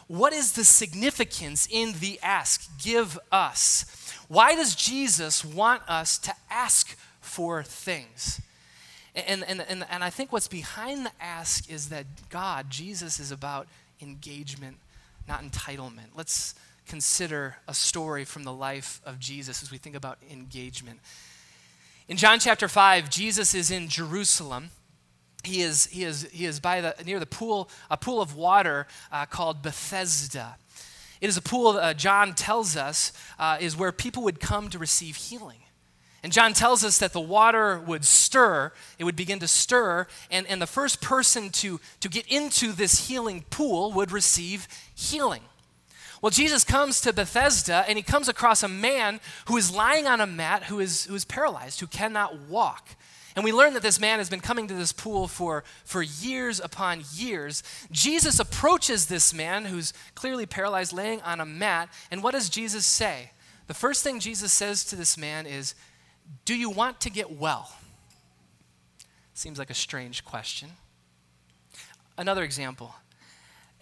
What 0.05 0.33
is 0.33 0.53
the 0.53 0.63
significance 0.63 1.67
in 1.69 1.93
the 1.99 2.19
ask? 2.21 2.69
Give 2.81 3.17
us. 3.31 3.85
Why 4.27 4.55
does 4.55 4.75
Jesus 4.75 5.43
want 5.43 5.81
us 5.87 6.19
to 6.19 6.33
ask 6.49 6.95
for 7.21 7.63
things? 7.63 8.39
And, 9.15 9.43
and, 9.47 9.65
and, 9.67 9.83
and 9.89 10.03
I 10.03 10.11
think 10.11 10.31
what's 10.31 10.47
behind 10.47 11.07
the 11.07 11.11
ask 11.19 11.71
is 11.71 11.89
that 11.89 12.05
God, 12.29 12.69
Jesus, 12.69 13.19
is 13.19 13.31
about 13.31 13.67
engagement, 13.99 14.77
not 15.27 15.41
entitlement. 15.41 16.09
Let's 16.15 16.53
consider 16.87 17.57
a 17.67 17.73
story 17.73 18.25
from 18.25 18.43
the 18.43 18.53
life 18.53 19.01
of 19.05 19.19
Jesus 19.19 19.63
as 19.63 19.71
we 19.71 19.79
think 19.79 19.95
about 19.95 20.19
engagement. 20.31 20.99
In 22.09 22.15
John 22.15 22.39
chapter 22.39 22.69
5, 22.69 23.09
Jesus 23.09 23.53
is 23.53 23.69
in 23.69 23.89
Jerusalem. 23.89 24.69
He 25.43 25.61
is, 25.61 25.87
he 25.87 26.05
is, 26.05 26.27
he 26.31 26.45
is 26.45 26.61
by 26.61 26.79
the, 26.79 26.95
near 27.05 27.19
the 27.19 27.25
pool, 27.25 27.69
a 27.91 27.97
pool 27.97 28.21
of 28.21 28.33
water 28.33 28.87
uh, 29.11 29.25
called 29.25 29.61
Bethesda. 29.61 30.55
It 31.19 31.27
is 31.27 31.35
a 31.35 31.41
pool, 31.41 31.69
uh, 31.69 31.93
John 31.93 32.33
tells 32.33 32.77
us, 32.77 33.11
uh, 33.37 33.57
is 33.59 33.75
where 33.75 33.91
people 33.91 34.23
would 34.23 34.39
come 34.39 34.69
to 34.69 34.79
receive 34.79 35.17
healing. 35.17 35.59
And 36.23 36.31
John 36.31 36.53
tells 36.53 36.83
us 36.85 36.97
that 36.99 37.11
the 37.11 37.19
water 37.19 37.77
would 37.79 38.05
stir, 38.05 38.71
it 38.97 39.03
would 39.03 39.17
begin 39.17 39.39
to 39.39 39.47
stir, 39.47 40.07
and, 40.31 40.47
and 40.47 40.61
the 40.61 40.67
first 40.67 41.01
person 41.01 41.49
to, 41.51 41.79
to 41.99 42.09
get 42.09 42.25
into 42.27 42.71
this 42.71 43.07
healing 43.07 43.43
pool 43.49 43.91
would 43.91 44.11
receive 44.13 44.67
healing. 44.95 45.41
Well, 46.21 46.29
Jesus 46.31 46.63
comes 46.63 46.99
to 47.01 47.13
Bethesda 47.13 47.85
and 47.87 47.97
he 47.97 48.03
comes 48.03 48.27
across 48.27 48.63
a 48.63 48.67
man 48.67 49.19
who 49.45 49.57
is 49.57 49.73
lying 49.73 50.07
on 50.07 50.19
a 50.19 50.27
mat 50.27 50.63
who 50.63 50.79
is, 50.79 51.05
who 51.05 51.15
is 51.15 51.25
paralyzed, 51.25 51.79
who 51.79 51.87
cannot 51.87 52.39
walk. 52.49 52.95
And 53.35 53.43
we 53.43 53.51
learn 53.51 53.75
that 53.75 53.83
this 53.83 53.99
man 53.99 54.17
has 54.17 54.31
been 54.31 54.39
coming 54.39 54.67
to 54.67 54.73
this 54.73 54.91
pool 54.91 55.27
for, 55.27 55.63
for 55.85 56.01
years 56.01 56.59
upon 56.59 57.03
years. 57.13 57.61
Jesus 57.91 58.39
approaches 58.39 59.05
this 59.05 59.31
man 59.31 59.65
who's 59.65 59.93
clearly 60.15 60.47
paralyzed, 60.47 60.91
laying 60.91 61.21
on 61.21 61.39
a 61.39 61.45
mat. 61.45 61.87
And 62.09 62.23
what 62.23 62.31
does 62.31 62.49
Jesus 62.49 62.83
say? 62.83 63.29
The 63.67 63.75
first 63.75 64.03
thing 64.03 64.19
Jesus 64.19 64.51
says 64.51 64.83
to 64.85 64.95
this 64.95 65.19
man 65.19 65.45
is, 65.45 65.75
Do 66.45 66.55
you 66.55 66.71
want 66.71 66.99
to 67.01 67.11
get 67.11 67.31
well? 67.31 67.71
Seems 69.35 69.59
like 69.59 69.69
a 69.69 69.75
strange 69.75 70.25
question. 70.25 70.69
Another 72.17 72.41
example 72.41 72.95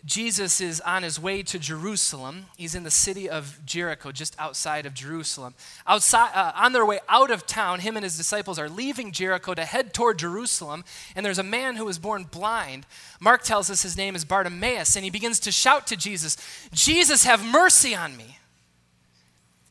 Jesus 0.05 0.61
is 0.61 0.81
on 0.81 1.01
his 1.01 1.19
way 1.19 1.41
to 1.41 1.57
Jerusalem. 1.57 2.45
He's 2.57 2.75
in 2.75 2.83
the 2.83 2.91
city 2.91 3.27
of 3.27 3.59
Jericho, 3.65 4.11
just 4.11 4.35
outside 4.37 4.85
of 4.85 4.93
Jerusalem. 4.93 5.55
Outside, 5.87 6.29
uh, 6.35 6.51
on 6.55 6.73
their 6.73 6.85
way 6.85 6.99
out 7.09 7.31
of 7.31 7.47
town, 7.47 7.79
him 7.79 7.97
and 7.97 8.03
his 8.03 8.15
disciples 8.15 8.59
are 8.59 8.69
leaving 8.69 9.11
Jericho 9.11 9.55
to 9.55 9.65
head 9.65 9.95
toward 9.95 10.19
Jerusalem. 10.19 10.83
And 11.15 11.25
there's 11.25 11.39
a 11.39 11.43
man 11.43 11.75
who 11.75 11.85
was 11.85 11.97
born 11.97 12.25
blind. 12.25 12.85
Mark 13.19 13.41
tells 13.41 13.71
us 13.71 13.81
his 13.81 13.97
name 13.97 14.15
is 14.15 14.25
Bartimaeus, 14.25 14.95
and 14.95 15.03
he 15.03 15.09
begins 15.09 15.39
to 15.39 15.51
shout 15.51 15.87
to 15.87 15.95
Jesus, 15.95 16.37
Jesus, 16.71 17.23
have 17.23 17.43
mercy 17.43 17.95
on 17.95 18.15
me. 18.15 18.37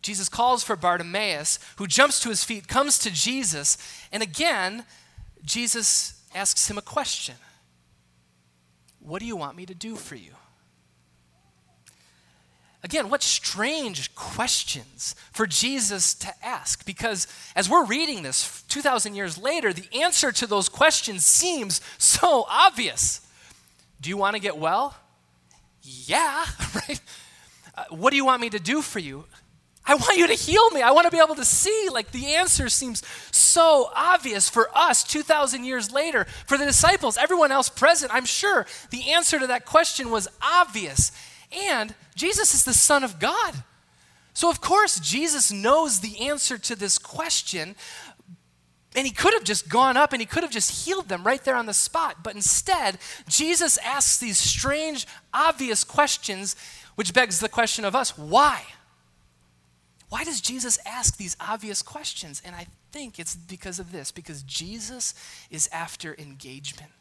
Jesus 0.03 0.29
calls 0.29 0.65
for 0.65 0.75
Bartimaeus, 0.75 1.61
who 1.77 1.87
jumps 1.87 2.19
to 2.21 2.29
his 2.29 2.43
feet, 2.43 2.67
comes 2.67 2.99
to 2.99 3.11
Jesus, 3.11 3.79
and 4.13 4.23
again, 4.23 4.85
Jesus 5.45 6.21
asks 6.35 6.69
him 6.69 6.77
a 6.77 6.83
question 6.83 7.37
what 9.05 9.21
do 9.21 9.27
you 9.27 9.37
want 9.37 9.57
me 9.57 9.67
to 9.67 9.75
do 9.75 9.97
for 9.97 10.17
you? 10.17 10.33
Again, 12.83 13.09
what 13.09 13.23
strange 13.23 14.15
questions 14.15 15.15
for 15.33 15.47
Jesus 15.47 16.13
to 16.15 16.29
ask. 16.45 16.85
Because 16.85 17.27
as 17.57 17.69
we're 17.69 17.85
reading 17.87 18.23
this 18.23 18.63
2,000 18.69 19.15
years 19.15 19.39
later, 19.39 19.73
the 19.73 19.89
answer 19.99 20.31
to 20.33 20.47
those 20.47 20.69
questions 20.69 21.25
seems 21.25 21.81
so 21.97 22.45
obvious. 22.49 23.27
Do 24.03 24.11
you 24.11 24.19
want 24.19 24.37
to 24.37 24.41
get 24.41 24.59
well? 24.59 24.97
Yeah, 25.83 26.45
right? 26.75 27.01
Uh, 27.75 27.85
what 27.89 28.11
do 28.11 28.17
you 28.17 28.25
want 28.27 28.43
me 28.43 28.51
to 28.51 28.59
do 28.59 28.83
for 28.83 28.99
you? 28.99 29.25
I 29.87 29.95
want 29.97 30.17
you 30.17 30.27
to 30.27 30.35
heal 30.35 30.71
me. 30.71 30.81
I 30.81 30.93
want 30.93 31.05
to 31.05 31.11
be 31.11 31.23
able 31.23 31.35
to 31.35 31.45
see. 31.45 31.89
Like 31.91 32.11
the 32.11 32.35
answer 32.35 32.69
seems 32.69 33.03
so 33.31 33.91
obvious 33.95 34.49
for 34.49 34.71
us 34.75 35.05
2,000 35.05 35.65
years 35.65 35.93
later. 35.93 36.25
For 36.47 36.57
the 36.57 36.65
disciples, 36.65 37.19
everyone 37.19 37.53
else 37.53 37.69
present, 37.69 38.15
I'm 38.15 38.25
sure 38.25 38.67
the 38.91 39.11
answer 39.11 39.39
to 39.39 39.47
that 39.47 39.67
question 39.67 40.11
was 40.11 40.29
obvious. 40.41 41.13
And 41.53 41.95
Jesus 42.15 42.55
is 42.55 42.65
the 42.65 42.73
Son 42.73 43.05
of 43.05 43.19
God. 43.19 43.55
So, 44.33 44.51
of 44.51 44.61
course, 44.61 44.99
Jesus 44.99 45.53
knows 45.53 46.01
the 46.01 46.21
answer 46.29 46.59
to 46.59 46.75
this 46.75 46.99
question. 46.99 47.77
And 48.97 49.07
he 49.07 49.13
could 49.13 49.35
have 49.35 49.45
just 49.45 49.69
gone 49.69 49.97
up 49.97 50.13
and 50.13 50.21
he 50.21 50.27
could 50.27 50.45
have 50.45 50.53
just 50.53 50.87
healed 50.87 51.09
them 51.09 51.25
right 51.25 51.43
there 51.45 51.57
on 51.57 51.67
the 51.67 51.75
spot. 51.75 52.23
But 52.23 52.35
instead, 52.35 52.99
Jesus 53.29 53.77
asks 53.79 54.19
these 54.19 54.39
strange, 54.39 55.07
obvious 55.33 55.85
questions, 55.85 56.57
which 56.95 57.13
begs 57.13 57.41
the 57.41 57.49
question 57.49 57.85
of 57.85 57.95
us 57.95 58.17
why? 58.17 58.63
Why 60.09 60.25
does 60.25 60.41
Jesus 60.41 60.79
ask 60.87 61.17
these 61.17 61.37
obvious 61.41 61.83
questions? 61.83 62.43
And 62.45 62.55
I 62.55 62.67
think 62.93 63.19
it's 63.19 63.35
because 63.35 63.79
of 63.79 63.91
this 63.91 64.13
because 64.13 64.43
Jesus 64.43 65.15
is 65.51 65.69
after 65.73 66.15
engagement. 66.19 66.93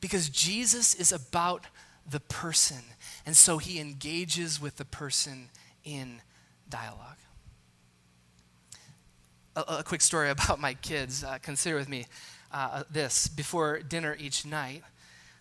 Because 0.00 0.28
Jesus 0.28 0.94
is 0.94 1.12
about 1.12 1.64
the 2.08 2.20
person. 2.20 2.82
And 3.26 3.36
so 3.36 3.58
he 3.58 3.80
engages 3.80 4.60
with 4.60 4.76
the 4.76 4.84
person 4.84 5.48
in 5.82 6.20
dialogue. 6.68 7.16
A, 9.56 9.64
a 9.78 9.82
quick 9.82 10.00
story 10.00 10.30
about 10.30 10.60
my 10.60 10.74
kids. 10.74 11.24
Uh, 11.24 11.38
consider 11.40 11.76
with 11.76 11.88
me 11.88 12.06
uh, 12.52 12.84
this. 12.90 13.28
Before 13.28 13.80
dinner 13.80 14.16
each 14.18 14.44
night, 14.44 14.82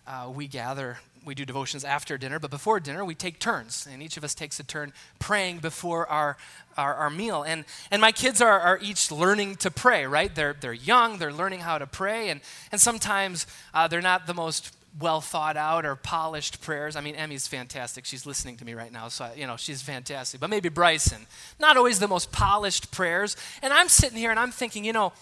uh, 0.08 0.32
we 0.34 0.48
gather, 0.48 0.98
we 1.26 1.36
do 1.36 1.46
devotions 1.46 1.84
after 1.84 2.18
dinner, 2.18 2.40
but 2.40 2.52
before 2.52 2.80
dinner, 2.80 3.06
we 3.06 3.16
take 3.16 3.40
turns. 3.40 3.88
And 3.92 4.02
each 4.02 4.18
of 4.18 4.24
us 4.24 4.34
takes 4.34 4.60
a 4.60 4.64
turn 4.64 4.94
praying 5.20 5.60
before 5.60 6.08
our, 6.08 6.38
our, 6.78 6.94
our 6.94 7.10
meal. 7.10 7.44
And, 7.44 7.66
and 7.92 8.02
my 8.02 8.12
kids 8.12 8.42
are, 8.42 8.60
are 8.60 8.80
each 8.82 9.12
learning 9.12 9.56
to 9.58 9.72
pray, 9.72 10.06
right? 10.06 10.34
They're, 10.34 10.56
they're 10.60 10.74
young, 10.74 11.18
they're 11.18 11.34
learning 11.34 11.62
how 11.62 11.78
to 11.78 11.88
pray. 11.88 12.30
And, 12.30 12.42
and 12.72 12.80
sometimes 12.80 13.48
uh, 13.74 13.88
they're 13.88 14.02
not 14.02 14.28
the 14.28 14.34
most 14.34 14.76
well 15.00 15.22
thought 15.22 15.58
out 15.58 15.86
or 15.86 15.96
polished 15.96 16.62
prayers. 16.62 16.96
I 16.96 17.02
mean, 17.02 17.16
Emmy's 17.16 17.48
fantastic. 17.48 18.06
She's 18.06 18.26
listening 18.26 18.58
to 18.58 18.66
me 18.66 18.74
right 18.74 18.92
now, 18.92 19.08
so 19.08 19.26
I, 19.26 19.34
you 19.34 19.48
know 19.48 19.58
she's 19.58 19.82
fantastic. 19.82 20.40
But 20.40 20.50
maybe 20.50 20.70
Bryson, 20.70 21.26
not 21.60 21.78
always 21.78 22.00
the 22.00 22.08
most 22.08 22.32
polished 22.32 22.92
prayers. 22.92 23.36
And 23.62 23.74
I'm 23.74 23.90
sitting 23.90 24.18
here 24.18 24.32
and 24.32 24.40
I'm 24.40 24.52
thinking, 24.52 24.86
you 24.86 24.94
know, 24.94 25.14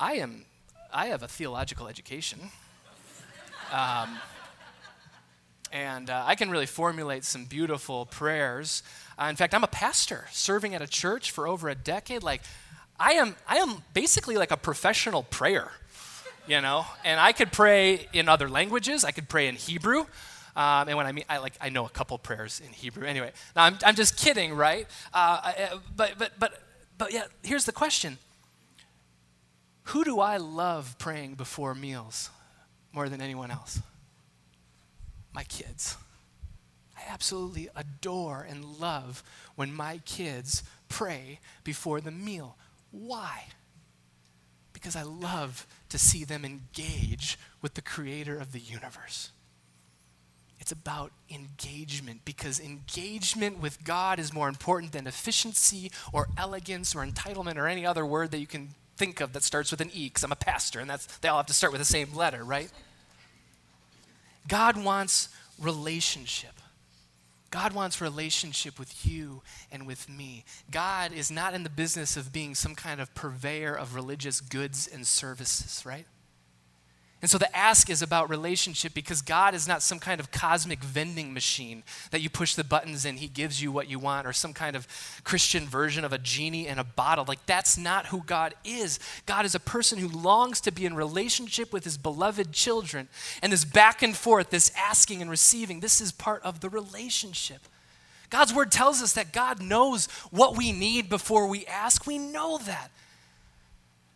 I 0.00 0.14
am, 0.14 0.44
I 0.92 1.06
have 1.06 1.22
a 1.22 1.28
theological 1.28 1.88
education, 1.88 2.38
um, 3.72 4.18
and 5.72 6.10
uh, 6.10 6.24
I 6.26 6.34
can 6.34 6.50
really 6.50 6.66
formulate 6.66 7.24
some 7.24 7.44
beautiful 7.44 8.06
prayers. 8.06 8.82
Uh, 9.18 9.26
in 9.26 9.36
fact, 9.36 9.54
I'm 9.54 9.64
a 9.64 9.68
pastor 9.68 10.26
serving 10.30 10.74
at 10.74 10.82
a 10.82 10.86
church 10.86 11.30
for 11.30 11.46
over 11.46 11.68
a 11.68 11.74
decade. 11.74 12.22
Like, 12.22 12.42
I 12.98 13.12
am, 13.12 13.36
I 13.46 13.56
am 13.56 13.82
basically 13.94 14.36
like 14.36 14.50
a 14.50 14.56
professional 14.56 15.22
prayer 15.22 15.72
you 16.48 16.62
know, 16.62 16.86
and 17.04 17.20
I 17.20 17.32
could 17.32 17.52
pray 17.52 18.08
in 18.12 18.28
other 18.28 18.48
languages. 18.48 19.04
I 19.04 19.12
could 19.12 19.28
pray 19.28 19.48
in 19.48 19.54
Hebrew. 19.54 20.00
Um, 20.56 20.88
and 20.88 20.96
when 20.96 21.06
I 21.06 21.12
mean, 21.12 21.24
I 21.28 21.38
like, 21.38 21.52
I 21.60 21.68
know 21.68 21.84
a 21.84 21.90
couple 21.90 22.18
prayers 22.18 22.60
in 22.64 22.72
Hebrew. 22.72 23.06
Anyway, 23.06 23.30
now 23.54 23.64
I'm, 23.64 23.78
I'm 23.84 23.94
just 23.94 24.16
kidding, 24.16 24.54
right? 24.54 24.86
Uh, 25.12 25.52
but, 25.94 26.18
but, 26.18 26.32
but, 26.38 26.60
but 26.96 27.12
yeah, 27.12 27.24
here's 27.44 27.66
the 27.66 27.72
question. 27.72 28.18
Who 29.84 30.04
do 30.04 30.20
I 30.20 30.38
love 30.38 30.96
praying 30.98 31.34
before 31.34 31.74
meals 31.74 32.30
more 32.92 33.08
than 33.08 33.20
anyone 33.20 33.50
else? 33.50 33.80
My 35.38 35.44
kids. 35.44 35.96
I 36.96 37.02
absolutely 37.12 37.68
adore 37.76 38.44
and 38.50 38.80
love 38.80 39.22
when 39.54 39.72
my 39.72 39.98
kids 39.98 40.64
pray 40.88 41.38
before 41.62 42.00
the 42.00 42.10
meal. 42.10 42.56
Why? 42.90 43.44
Because 44.72 44.96
I 44.96 45.02
love 45.02 45.64
to 45.90 45.96
see 45.96 46.24
them 46.24 46.44
engage 46.44 47.38
with 47.62 47.74
the 47.74 47.82
creator 47.82 48.36
of 48.36 48.50
the 48.50 48.58
universe. 48.58 49.30
It's 50.58 50.72
about 50.72 51.12
engagement 51.30 52.22
because 52.24 52.58
engagement 52.58 53.60
with 53.60 53.84
God 53.84 54.18
is 54.18 54.34
more 54.34 54.48
important 54.48 54.90
than 54.90 55.06
efficiency 55.06 55.92
or 56.12 56.26
elegance 56.36 56.96
or 56.96 57.06
entitlement 57.06 57.58
or 57.58 57.68
any 57.68 57.86
other 57.86 58.04
word 58.04 58.32
that 58.32 58.40
you 58.40 58.48
can 58.48 58.70
think 58.96 59.20
of 59.20 59.34
that 59.34 59.44
starts 59.44 59.70
with 59.70 59.80
an 59.80 59.92
E 59.94 60.08
because 60.08 60.24
I'm 60.24 60.32
a 60.32 60.36
pastor 60.36 60.80
and 60.80 60.90
that's, 60.90 61.06
they 61.18 61.28
all 61.28 61.36
have 61.36 61.46
to 61.46 61.54
start 61.54 61.72
with 61.72 61.80
the 61.80 61.84
same 61.84 62.12
letter, 62.12 62.42
right? 62.42 62.72
God 64.46 64.82
wants 64.82 65.28
relationship. 65.58 66.52
God 67.50 67.72
wants 67.72 68.00
relationship 68.00 68.78
with 68.78 69.06
you 69.06 69.42
and 69.72 69.86
with 69.86 70.08
me. 70.08 70.44
God 70.70 71.12
is 71.12 71.30
not 71.30 71.54
in 71.54 71.62
the 71.62 71.70
business 71.70 72.16
of 72.16 72.32
being 72.32 72.54
some 72.54 72.74
kind 72.74 73.00
of 73.00 73.14
purveyor 73.14 73.74
of 73.74 73.94
religious 73.94 74.40
goods 74.40 74.86
and 74.86 75.06
services, 75.06 75.82
right? 75.86 76.06
And 77.20 77.28
so 77.28 77.36
the 77.36 77.54
ask 77.56 77.90
is 77.90 78.00
about 78.00 78.30
relationship 78.30 78.94
because 78.94 79.22
God 79.22 79.52
is 79.52 79.66
not 79.66 79.82
some 79.82 79.98
kind 79.98 80.20
of 80.20 80.30
cosmic 80.30 80.84
vending 80.84 81.34
machine 81.34 81.82
that 82.12 82.20
you 82.20 82.30
push 82.30 82.54
the 82.54 82.62
buttons 82.62 83.04
and 83.04 83.18
he 83.18 83.26
gives 83.26 83.60
you 83.60 83.72
what 83.72 83.90
you 83.90 83.98
want 83.98 84.24
or 84.24 84.32
some 84.32 84.52
kind 84.52 84.76
of 84.76 84.86
Christian 85.24 85.66
version 85.66 86.04
of 86.04 86.12
a 86.12 86.18
genie 86.18 86.68
in 86.68 86.78
a 86.78 86.84
bottle. 86.84 87.24
Like 87.26 87.44
that's 87.44 87.76
not 87.76 88.06
who 88.06 88.22
God 88.24 88.54
is. 88.64 89.00
God 89.26 89.44
is 89.44 89.56
a 89.56 89.60
person 89.60 89.98
who 89.98 90.06
longs 90.08 90.60
to 90.60 90.70
be 90.70 90.86
in 90.86 90.94
relationship 90.94 91.72
with 91.72 91.82
his 91.82 91.98
beloved 91.98 92.52
children. 92.52 93.08
And 93.42 93.52
this 93.52 93.64
back 93.64 94.00
and 94.00 94.16
forth, 94.16 94.50
this 94.50 94.70
asking 94.76 95.20
and 95.20 95.30
receiving, 95.30 95.80
this 95.80 96.00
is 96.00 96.12
part 96.12 96.42
of 96.44 96.60
the 96.60 96.68
relationship. 96.68 97.62
God's 98.30 98.54
word 98.54 98.70
tells 98.70 99.02
us 99.02 99.14
that 99.14 99.32
God 99.32 99.60
knows 99.60 100.06
what 100.30 100.56
we 100.56 100.70
need 100.70 101.08
before 101.08 101.48
we 101.48 101.66
ask. 101.66 102.06
We 102.06 102.18
know 102.18 102.58
that. 102.58 102.92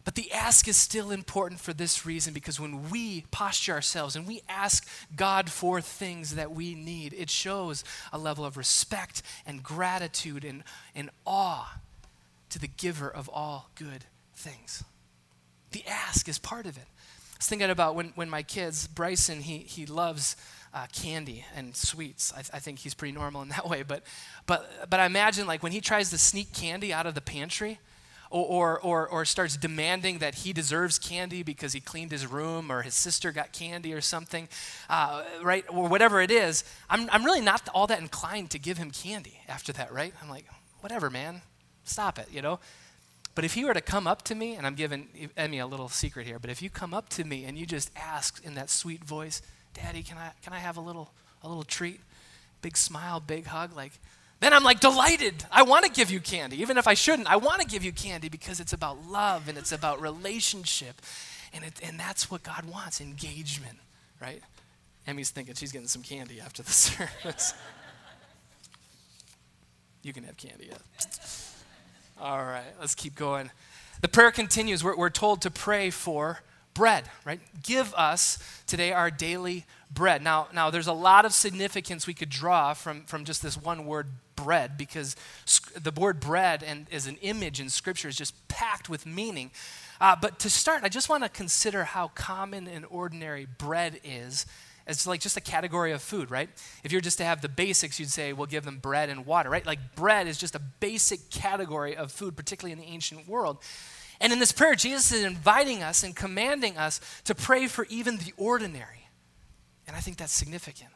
But 0.05 0.17
the 0.17 0.33
ask 0.33 0.67
is 0.67 0.77
still 0.77 1.11
important 1.11 1.61
for 1.61 1.73
this 1.73 2.05
reason 2.05 2.35
because 2.35 2.59
when 2.59 2.91
we 2.91 3.25
posture 3.31 3.73
ourselves 3.73 4.17
and 4.17 4.27
we 4.27 4.43
ask 4.49 4.89
God 5.15 5.49
for 5.49 5.81
things 5.81 6.35
that 6.35 6.51
we 6.51 6.75
need, 6.75 7.15
it 7.15 7.31
shows 7.31 7.85
a 8.13 8.19
level 8.19 8.45
of 8.45 8.57
respect 8.57 9.23
and 9.47 9.63
gratitude 9.63 10.45
and, 10.45 10.65
and 10.95 11.11
awe 11.25 11.79
to 12.51 12.59
the 12.59 12.69
giver 12.69 13.09
of 13.09 13.29
all 13.33 13.71
good 13.77 14.05
things. 14.35 14.83
The 15.71 15.85
ask 15.87 16.29
is 16.29 16.39
part 16.39 16.67
of 16.67 16.77
it. 16.77 16.85
I 16.85 17.37
was 17.39 17.47
thinking 17.47 17.71
about 17.71 17.95
when, 17.95 18.13
when 18.17 18.29
my 18.29 18.43
kids, 18.43 18.89
Bryson, 18.89 19.41
he, 19.41 19.59
he 19.59 19.87
loves 19.87 20.37
uh, 20.75 20.87
candy 20.93 21.45
and 21.55 21.77
sweets. 21.77 22.33
I, 22.37 22.41
I, 22.57 22.59
think 22.59 22.79
he's 22.79 22.95
pretty 22.95 23.13
normal 23.13 23.43
in 23.43 23.49
that 23.51 23.69
way. 23.71 23.83
But, 23.83 24.03
but, 24.47 24.91
but 24.91 25.01
I 25.01 25.07
imagine 25.07 25.47
like 25.47 25.63
when 25.63 25.73
he 25.73 25.81
tries 25.81 26.11
to 26.11 26.19
sneak 26.19 26.53
candy 26.53 26.93
out 26.93 27.07
of 27.07 27.15
the 27.15 27.21
pantry, 27.21 27.79
or, 28.33 28.81
or, 28.81 29.07
or, 29.09 29.25
starts 29.27 29.59
demanding 29.59 30.19
that 30.19 30.37
he 30.37 30.55
deserves 30.55 30.99
candy 30.99 31.43
because 31.43 31.75
he 31.75 31.81
cleaned 31.81 32.11
his 32.11 32.27
room 32.27 32.73
or 32.73 32.81
his 32.81 32.95
sister 32.95 33.31
got 33.31 33.53
candy 33.53 33.93
or 33.93 34.01
something, 34.01 34.49
uh, 34.89 35.23
right? 35.43 35.65
Or 35.69 35.87
whatever 35.87 36.23
it 36.23 36.31
is, 36.31 36.65
I'm, 36.89 37.11
I'm 37.13 37.25
really 37.25 37.43
not 37.43 37.69
all 37.75 37.87
that 37.89 38.01
inclined 38.01 38.51
to 38.53 38.59
give 38.59 38.79
him 38.79 38.91
candy 38.91 39.39
after 39.49 39.73
that, 39.75 39.93
right? 39.93 40.15
I'm 40.23 40.31
like, 40.31 40.47
whatever, 40.81 41.11
man, 41.11 41.43
stop 41.85 42.19
it, 42.19 42.27
you 42.33 42.41
know? 42.41 42.59
But 43.35 43.45
if 43.45 43.53
he 43.53 43.67
were 43.67 43.75
to 43.75 43.83
come 43.83 44.07
up 44.07 44.23
to 44.23 44.35
me, 44.35 44.55
and 44.55 44.67
I'm 44.67 44.75
giving 44.75 45.09
Emmy 45.37 45.59
a 45.59 45.67
little 45.67 45.89
secret 45.89 46.27
here, 46.27 46.39
but 46.39 46.49
if 46.49 46.63
you 46.63 46.71
come 46.71 46.95
up 46.95 47.11
to 47.11 47.25
me 47.25 47.45
and 47.45 47.59
you 47.59 47.67
just 47.67 47.91
ask 47.97 48.43
in 48.45 48.55
that 48.55 48.71
sweet 48.71 49.05
voice, 49.05 49.43
Daddy, 49.75 50.03
can 50.03 50.17
I, 50.17 50.33
can 50.43 50.55
I 50.55 50.59
have 50.59 50.79
a 50.79 50.83
little, 50.83 51.13
a 51.43 51.49
little 51.49 51.65
treat? 51.65 52.01
Big 52.63 52.79
smile, 52.79 53.21
big 53.21 53.47
hug, 53.47 53.77
like, 53.77 53.93
then 54.43 54.53
I'm 54.53 54.65
like 54.65 54.81
delighted. 54.81 55.45
I 55.53 55.63
want 55.63 55.85
to 55.85 55.91
give 55.91 56.11
you 56.11 56.19
candy. 56.19 56.61
Even 56.61 56.77
if 56.77 56.89
I 56.89 56.95
shouldn't, 56.95 57.31
I 57.31 57.37
want 57.37 57.61
to 57.61 57.67
give 57.67 57.85
you 57.85 57.93
candy 57.93 58.29
because 58.29 58.59
it's 58.59 58.73
about 58.73 59.07
love 59.07 59.49
and 59.49 59.57
it's 59.57 59.71
about 59.71 60.01
relationship. 60.01 61.01
And, 61.55 61.65
it, 61.65 61.81
and 61.81 61.99
that's 61.99 62.29
what 62.29 62.43
God 62.43 62.65
wants 62.65 63.01
engagement, 63.01 63.79
right? 64.21 64.43
Emmy's 65.07 65.31
thinking 65.31 65.55
she's 65.55 65.71
getting 65.71 65.87
some 65.87 66.03
candy 66.03 66.41
after 66.41 66.65
the 66.65 66.73
service. 66.73 67.55
you 70.03 70.13
can 70.13 70.25
have 70.25 70.37
candy, 70.37 70.71
yeah. 70.71 71.05
All 72.21 72.43
right, 72.43 72.75
let's 72.81 72.97
keep 72.97 73.15
going. 73.15 73.49
The 74.01 74.09
prayer 74.09 74.33
continues. 74.33 74.83
We're, 74.83 74.97
we're 74.97 75.11
told 75.11 75.43
to 75.43 75.53
pray 75.53 75.91
for 75.91 76.41
bread, 76.75 77.05
right? 77.25 77.41
Give 77.63 77.93
us 77.95 78.39
today 78.67 78.93
our 78.93 79.11
daily 79.11 79.65
bread. 79.91 80.23
Now, 80.23 80.49
now 80.53 80.71
there's 80.71 80.87
a 80.87 80.93
lot 80.93 81.25
of 81.25 81.33
significance 81.33 82.07
we 82.07 82.15
could 82.15 82.31
draw 82.31 82.75
from, 82.75 83.05
from 83.05 83.25
just 83.25 83.43
this 83.43 83.57
one 83.57 83.87
word 83.87 84.09
bread 84.35 84.77
because 84.77 85.15
the 85.81 85.93
word 85.93 86.21
bread 86.21 86.63
and 86.63 86.87
as 86.91 87.07
an 87.07 87.17
image 87.21 87.61
in 87.61 87.69
scripture 87.69 88.09
is 88.09 88.17
just 88.17 88.49
packed 88.49 88.89
with 88.89 89.05
meaning 89.05 89.51
uh, 90.01 90.17
but 90.21 90.39
to 90.39 90.49
start 90.49 90.83
i 90.83 90.89
just 90.89 91.09
want 91.11 91.23
to 91.23 91.29
consider 91.29 91.85
how 91.85 92.09
common 92.09 92.67
and 92.67 92.85
ordinary 92.89 93.47
bread 93.59 94.01
is 94.03 94.47
as 94.87 95.07
like 95.07 95.21
just 95.21 95.37
a 95.37 95.41
category 95.41 95.93
of 95.93 96.03
food, 96.03 96.31
right? 96.31 96.49
If 96.85 96.93
you're 96.93 97.01
just 97.01 97.19
to 97.19 97.25
have 97.25 97.41
the 97.41 97.49
basics, 97.49 98.01
you'd 98.01 98.11
say, 98.11 98.33
we'll 98.33 98.47
give 98.47 98.65
them 98.65 98.79
bread 98.79 99.09
and 99.09 99.25
water, 99.27 99.51
right? 99.51 99.65
Like 99.65 99.95
bread 99.95 100.27
is 100.27 100.39
just 100.39 100.55
a 100.55 100.59
basic 100.59 101.31
category 101.31 101.97
of 101.97 102.11
food, 102.11 102.37
particularly 102.37 102.73
in 102.73 102.79
the 102.79 102.87
ancient 102.87 103.29
world. 103.29 103.59
And 104.21 104.33
in 104.33 104.39
this 104.39 104.53
prayer, 104.53 104.75
Jesus 104.75 105.13
is 105.13 105.25
inviting 105.25 105.83
us 105.83 106.03
and 106.03 106.15
commanding 106.15 106.77
us 106.77 107.01
to 107.25 107.35
pray 107.35 107.67
for 107.67 107.87
even 107.91 108.19
the 108.19 108.33
ordinary. 108.37 109.09
And 109.87 109.97
I 109.97 110.01
think 110.01 110.17
that's 110.17 110.33
significant. 110.33 110.91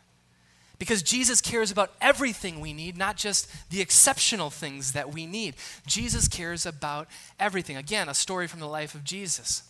Because 0.78 1.02
Jesus 1.02 1.40
cares 1.40 1.70
about 1.70 1.92
everything 2.00 2.60
we 2.60 2.72
need, 2.72 2.96
not 2.96 3.16
just 3.16 3.50
the 3.70 3.80
exceptional 3.80 4.50
things 4.50 4.92
that 4.92 5.12
we 5.12 5.24
need. 5.26 5.56
Jesus 5.86 6.28
cares 6.28 6.66
about 6.66 7.08
everything. 7.40 7.76
Again, 7.76 8.08
a 8.08 8.14
story 8.14 8.46
from 8.46 8.60
the 8.60 8.68
life 8.68 8.94
of 8.94 9.02
Jesus. 9.02 9.62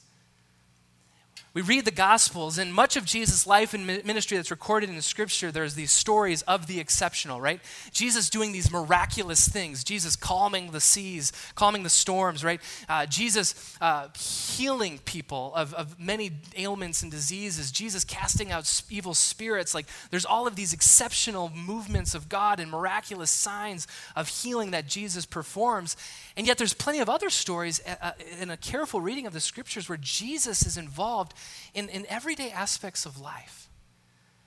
We 1.57 1.63
read 1.63 1.87
the 1.87 1.91
Gospels, 1.91 2.59
and 2.59 2.75
much 2.75 2.97
of 2.97 3.07
Jesus' 3.07 3.47
life 3.47 3.73
and 3.73 3.87
ministry 3.87 4.37
that's 4.37 4.51
recorded 4.51 4.91
in 4.91 4.97
the 4.97 5.01
Scripture, 5.01 5.51
there's 5.51 5.73
these 5.73 5.91
stories 5.91 6.43
of 6.43 6.67
the 6.67 6.79
exceptional, 6.79 7.41
right? 7.41 7.63
Jesus 7.93 8.29
doing 8.29 8.53
these 8.53 8.71
miraculous 8.71 9.49
things. 9.49 9.83
Jesus 9.83 10.17
calming 10.17 10.73
the 10.73 10.83
seas, 10.83 11.33
calming 11.55 11.83
the 11.83 11.89
storms, 11.89 12.45
right? 12.45 12.61
Uh, 12.91 13.07
Jesus 13.07 13.75
uh, 13.81 14.09
healing 14.19 14.99
people 15.07 15.55
of, 15.55 15.73
of 15.73 15.99
many 15.99 16.31
ailments 16.59 17.03
and 17.03 17.11
diseases. 17.11 17.71
Jesus 17.71 18.05
casting 18.05 18.53
out 18.53 18.71
evil 18.91 19.15
spirits. 19.15 19.75
Like, 19.75 19.87
there's 20.11 20.27
all 20.27 20.47
of 20.47 20.57
these 20.57 20.75
exceptional 20.75 21.49
movements 21.49 22.15
of 22.15 22.29
God 22.29 22.61
and 22.61 22.71
miraculous 22.71 23.31
signs 23.31 23.87
of 24.15 24.29
healing 24.29 24.73
that 24.73 24.89
Jesus 24.89 25.25
performs. 25.25 25.97
And 26.37 26.47
yet, 26.47 26.59
there's 26.59 26.75
plenty 26.75 27.01
of 27.01 27.09
other 27.09 27.31
stories 27.31 27.81
uh, 27.87 27.95
uh 28.01 28.13
in 28.41 28.51
a 28.51 28.57
careful 28.57 29.01
reading 29.01 29.27
of 29.27 29.33
the 29.33 29.41
Scriptures 29.41 29.89
where 29.89 29.99
Jesus 29.99 30.67
is 30.67 30.77
involved 30.77 31.33
in, 31.73 31.89
in 31.89 32.07
everyday 32.09 32.51
aspects 32.51 33.07
of 33.07 33.21
life. 33.21 33.69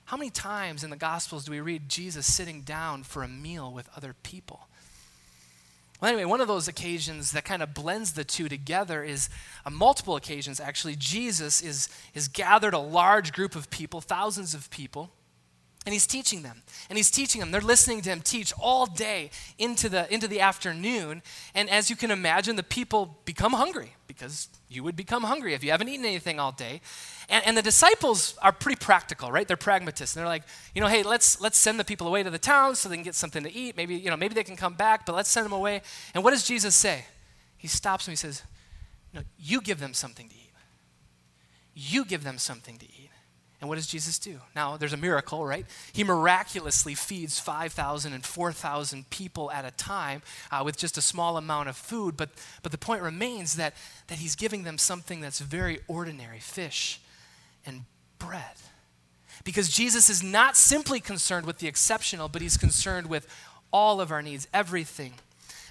How 0.04 0.16
many 0.16 0.30
times 0.30 0.82
in 0.82 0.90
the 0.90 0.96
Gospels 0.96 1.44
do 1.44 1.52
we 1.52 1.60
read 1.60 1.88
Jesus 1.88 2.32
sitting 2.32 2.62
down 2.62 3.04
for 3.04 3.22
a 3.22 3.28
meal 3.28 3.72
with 3.72 3.88
other 3.96 4.14
people? 4.22 4.68
Well, 6.00 6.08
anyway, 6.10 6.24
one 6.24 6.40
of 6.40 6.48
those 6.48 6.66
occasions 6.66 7.32
that 7.32 7.44
kind 7.44 7.62
of 7.62 7.74
blends 7.74 8.14
the 8.14 8.24
two 8.24 8.48
together 8.48 9.04
is 9.04 9.28
uh, 9.66 9.70
multiple 9.70 10.16
occasions, 10.16 10.58
actually. 10.58 10.96
Jesus 10.96 11.60
is, 11.60 11.88
is 12.14 12.26
gathered 12.26 12.72
a 12.72 12.78
large 12.78 13.32
group 13.32 13.54
of 13.54 13.70
people, 13.70 14.00
thousands 14.00 14.54
of 14.54 14.70
people, 14.70 15.12
and 15.86 15.94
he's 15.94 16.06
teaching 16.06 16.42
them. 16.42 16.62
And 16.90 16.98
he's 16.98 17.10
teaching 17.10 17.40
them. 17.40 17.50
They're 17.50 17.60
listening 17.60 18.02
to 18.02 18.10
him 18.10 18.20
teach 18.20 18.52
all 18.60 18.84
day 18.84 19.30
into 19.58 19.88
the, 19.88 20.12
into 20.12 20.28
the 20.28 20.40
afternoon. 20.40 21.22
And 21.54 21.70
as 21.70 21.88
you 21.88 21.96
can 21.96 22.10
imagine, 22.10 22.56
the 22.56 22.62
people 22.62 23.18
become 23.24 23.54
hungry 23.54 23.94
because 24.06 24.48
you 24.68 24.82
would 24.82 24.94
become 24.94 25.22
hungry 25.22 25.54
if 25.54 25.64
you 25.64 25.70
haven't 25.70 25.88
eaten 25.88 26.04
anything 26.04 26.38
all 26.38 26.52
day. 26.52 26.82
And, 27.30 27.46
and 27.46 27.56
the 27.56 27.62
disciples 27.62 28.36
are 28.42 28.52
pretty 28.52 28.78
practical, 28.78 29.32
right? 29.32 29.48
They're 29.48 29.56
pragmatists. 29.56 30.14
And 30.14 30.20
they're 30.20 30.28
like, 30.28 30.42
you 30.74 30.82
know, 30.82 30.86
hey, 30.86 31.02
let's, 31.02 31.40
let's 31.40 31.56
send 31.56 31.80
the 31.80 31.84
people 31.84 32.06
away 32.06 32.22
to 32.22 32.30
the 32.30 32.38
town 32.38 32.74
so 32.74 32.88
they 32.88 32.96
can 32.96 33.04
get 33.04 33.14
something 33.14 33.42
to 33.44 33.52
eat. 33.52 33.76
Maybe, 33.76 33.94
you 33.94 34.10
know, 34.10 34.16
maybe 34.18 34.34
they 34.34 34.44
can 34.44 34.56
come 34.56 34.74
back, 34.74 35.06
but 35.06 35.14
let's 35.14 35.30
send 35.30 35.46
them 35.46 35.52
away. 35.52 35.80
And 36.14 36.22
what 36.22 36.32
does 36.32 36.44
Jesus 36.44 36.74
say? 36.74 37.06
He 37.56 37.68
stops 37.68 38.04
them. 38.04 38.12
He 38.12 38.16
says, 38.16 38.42
no, 39.14 39.22
you 39.38 39.62
give 39.62 39.80
them 39.80 39.94
something 39.94 40.28
to 40.28 40.34
eat. 40.34 40.52
You 41.74 42.04
give 42.04 42.22
them 42.22 42.36
something 42.36 42.76
to 42.78 42.84
eat. 42.84 43.09
And 43.60 43.68
what 43.68 43.76
does 43.76 43.86
Jesus 43.86 44.18
do? 44.18 44.40
Now, 44.56 44.78
there's 44.78 44.94
a 44.94 44.96
miracle, 44.96 45.44
right? 45.44 45.66
He 45.92 46.02
miraculously 46.02 46.94
feeds 46.94 47.38
5,000 47.38 48.12
and 48.12 48.24
4,000 48.24 49.10
people 49.10 49.50
at 49.50 49.66
a 49.66 49.70
time 49.72 50.22
uh, 50.50 50.62
with 50.64 50.78
just 50.78 50.96
a 50.96 51.02
small 51.02 51.36
amount 51.36 51.68
of 51.68 51.76
food. 51.76 52.16
But, 52.16 52.30
but 52.62 52.72
the 52.72 52.78
point 52.78 53.02
remains 53.02 53.56
that, 53.56 53.74
that 54.06 54.18
he's 54.18 54.34
giving 54.34 54.64
them 54.64 54.78
something 54.78 55.20
that's 55.20 55.40
very 55.40 55.80
ordinary 55.88 56.38
fish 56.38 57.00
and 57.66 57.82
bread. 58.18 58.56
Because 59.44 59.68
Jesus 59.68 60.08
is 60.08 60.22
not 60.22 60.56
simply 60.56 61.00
concerned 61.00 61.46
with 61.46 61.58
the 61.58 61.68
exceptional, 61.68 62.28
but 62.28 62.40
he's 62.40 62.56
concerned 62.56 63.08
with 63.08 63.26
all 63.72 64.00
of 64.00 64.10
our 64.10 64.22
needs, 64.22 64.48
everything. 64.54 65.14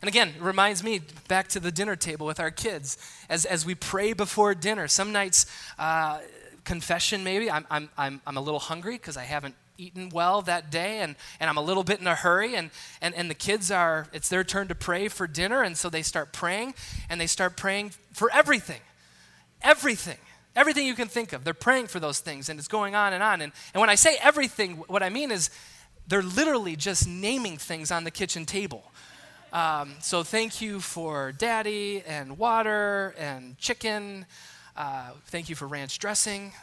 And 0.02 0.08
again, 0.08 0.30
it 0.30 0.42
reminds 0.42 0.84
me 0.84 1.02
back 1.28 1.50
to 1.50 1.60
the 1.60 1.72
dinner 1.72 1.96
table 1.96 2.26
with 2.26 2.40
our 2.40 2.52
kids 2.52 2.98
as, 3.30 3.46
as 3.46 3.66
we 3.66 3.76
pray 3.76 4.14
before 4.14 4.56
dinner. 4.56 4.88
Some 4.88 5.12
nights, 5.12 5.46
uh, 5.78 6.20
confession 6.64 7.24
maybe. 7.24 7.49
I'm, 7.49 7.66
I'm, 7.70 7.89
I'm, 7.97 8.22
I'm 8.26 8.38
a 8.38 8.41
little 8.41 8.60
hungry 8.60 8.95
because 8.95 9.18
I 9.18 9.24
haven't 9.24 9.55
eaten 9.78 10.10
well 10.10 10.41
that 10.43 10.70
day 10.70 10.99
and, 10.99 11.16
and 11.39 11.49
I'm 11.49 11.57
a 11.57 11.62
little 11.62 11.84
bit 11.84 11.99
in 11.99 12.07
a 12.07 12.16
hurry 12.16 12.55
and, 12.55 12.70
and, 13.01 13.16
and 13.16 13.30
the 13.30 13.36
kids 13.36 13.72
are, 13.72 14.07
it's 14.14 14.30
their 14.30 14.43
turn 14.43 14.68
to 14.68 14.76
pray 14.76 15.07
for 15.07 15.26
dinner 15.26 15.64
and 15.64 15.78
so 15.78 15.89
they 15.89 16.01
start 16.01 16.34
praying 16.34 16.76
and 17.10 17.20
they 17.20 17.28
start 17.28 17.55
praying 17.55 17.93
for 18.12 18.30
everything. 18.34 18.82
Everything. 19.62 20.18
Everything 20.55 20.86
you 20.86 20.95
can 20.95 21.07
think 21.07 21.32
of. 21.32 21.43
They're 21.43 21.53
praying 21.53 21.88
for 21.88 21.99
those 21.99 22.20
things 22.20 22.49
and 22.49 22.60
it's 22.60 22.68
going 22.68 22.95
on 22.95 23.14
and 23.14 23.24
on. 23.24 23.41
And, 23.41 23.53
and 23.74 23.80
when 23.80 23.89
I 23.89 23.95
say 23.95 24.18
everything, 24.22 24.78
what 24.88 25.01
I 25.01 25.10
mean 25.10 25.32
is 25.32 25.49
they're 26.07 26.22
literally 26.22 26.76
just 26.76 27.07
naming 27.07 27.57
things 27.57 27.91
on 27.91 28.03
the 28.03 28.12
kitchen 28.12 28.45
table. 28.45 28.91
Um, 29.53 29.95
so 29.99 30.24
thank 30.24 30.62
you 30.62 30.80
for 30.80 31.32
daddy 31.32 32.03
and 32.05 32.38
water 32.38 33.16
and 33.18 33.57
chicken. 33.57 34.26
Uh, 34.80 35.10
thank 35.26 35.50
you 35.50 35.56
for 35.56 35.68
ranch 35.68 36.00
dressing. 36.00 36.54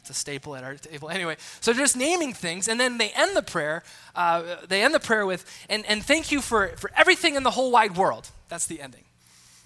It's 0.00 0.10
a 0.10 0.14
staple 0.14 0.54
at 0.54 0.64
our 0.64 0.74
table. 0.74 1.08
Anyway, 1.08 1.38
so 1.62 1.72
just 1.72 1.96
naming 1.96 2.34
things, 2.34 2.68
and 2.68 2.78
then 2.78 2.98
they 2.98 3.08
end 3.08 3.34
the 3.34 3.42
prayer. 3.42 3.82
Uh, 4.14 4.56
they 4.68 4.82
end 4.82 4.92
the 4.92 5.00
prayer 5.00 5.24
with, 5.24 5.46
and, 5.70 5.86
and 5.86 6.04
thank 6.04 6.30
you 6.30 6.42
for, 6.42 6.68
for 6.76 6.90
everything 6.94 7.36
in 7.36 7.44
the 7.44 7.50
whole 7.50 7.70
wide 7.72 7.96
world. 7.96 8.30
That's 8.50 8.66
the 8.66 8.82
ending. 8.82 9.04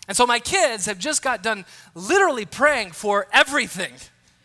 And 0.06 0.16
so 0.16 0.26
my 0.26 0.38
kids 0.38 0.86
have 0.86 1.00
just 1.00 1.22
got 1.22 1.42
done 1.42 1.64
literally 1.96 2.46
praying 2.46 2.92
for 2.92 3.26
everything 3.32 3.94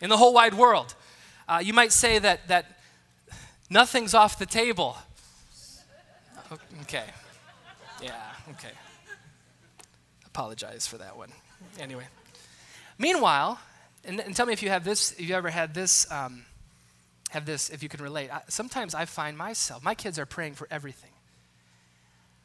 in 0.02 0.10
the 0.10 0.18
whole 0.18 0.34
wide 0.34 0.56
world. 0.56 0.96
Uh, 1.48 1.62
you 1.64 1.74
might 1.74 1.92
say 1.92 2.18
that, 2.18 2.48
that 2.48 2.66
nothing's 3.70 4.16
off 4.16 4.40
the 4.40 4.48
table. 4.48 4.98
Okay. 6.82 7.06
Yeah, 8.02 8.16
okay. 8.50 8.74
Apologize 10.26 10.88
for 10.88 10.98
that 10.98 11.16
one. 11.16 11.30
Anyway. 11.80 12.06
Meanwhile, 12.98 13.60
and, 14.04 14.20
and, 14.20 14.36
tell 14.36 14.46
me 14.46 14.54
if 14.54 14.64
you 14.64 14.70
have 14.70 14.84
this, 14.84 15.12
if 15.14 15.22
you 15.22 15.36
ever 15.36 15.50
had 15.50 15.74
this, 15.74 16.10
um, 16.12 16.46
have 17.30 17.46
this, 17.46 17.70
if 17.70 17.84
you 17.84 17.90
can 17.90 18.02
relate. 18.02 18.34
I, 18.34 18.42
sometimes 18.48 18.96
I 18.96 19.06
find 19.06 19.38
myself, 19.38 19.84
my 19.84 19.94
kids 19.94 20.18
are 20.18 20.26
praying 20.26 20.56
for 20.56 20.68
everything. 20.72 21.12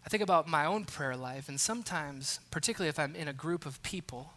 I 0.05 0.09
think 0.09 0.23
about 0.23 0.49
my 0.49 0.67
own 0.67 0.85
prayer 0.85 1.17
life, 1.17 1.49
and 1.49 1.61
sometimes, 1.61 2.41
particularly 2.51 2.89
if 2.89 2.99
I'm 2.99 3.15
in 3.15 3.29
a 3.29 3.33
group 3.33 3.65
of 3.65 3.83
people, 3.83 4.33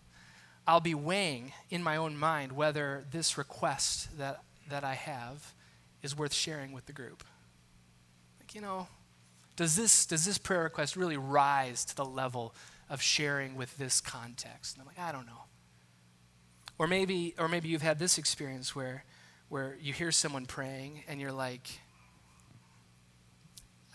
I'll 0.68 0.80
be 0.80 0.95
weighing 0.95 1.53
in 1.70 1.84
my 1.84 1.97
own 1.97 2.18
mind 2.18 2.51
whether 2.51 3.05
this 3.11 3.38
request 3.38 4.18
that, 4.18 4.41
that 4.70 4.84
I 4.84 4.93
have 4.93 5.53
is 6.01 6.16
worth 6.16 6.34
sharing 6.34 6.72
with 6.72 6.86
the 6.86 6.93
group. 6.93 7.24
Like, 8.39 8.55
you 8.55 8.61
know, 8.61 8.88
does 9.55 9.76
this, 9.76 10.05
does 10.05 10.26
this 10.26 10.38
prayer 10.38 10.63
request 10.63 10.95
really 10.95 11.18
rise 11.18 11.86
to 11.86 11.95
the 11.95 12.05
level 12.05 12.53
of 12.89 13.01
sharing 13.01 13.55
with 13.55 13.76
this 13.78 14.01
context? 14.01 14.76
And 14.76 14.82
I'm 14.82 14.88
like, 14.88 14.99
I 14.99 15.11
don't 15.11 15.26
know. 15.26 15.44
Or 16.78 16.88
maybe, 16.88 17.36
or 17.38 17.47
maybe 17.47 17.69
you've 17.69 17.82
had 17.82 17.99
this 17.99 18.17
experience 18.17 18.76
where, 18.76 19.05
where 19.49 19.78
you 19.82 19.93
hear 19.93 20.11
someone 20.11 20.45
praying 20.45 21.03
and 21.07 21.21
you're 21.21 21.32
like, 21.32 21.80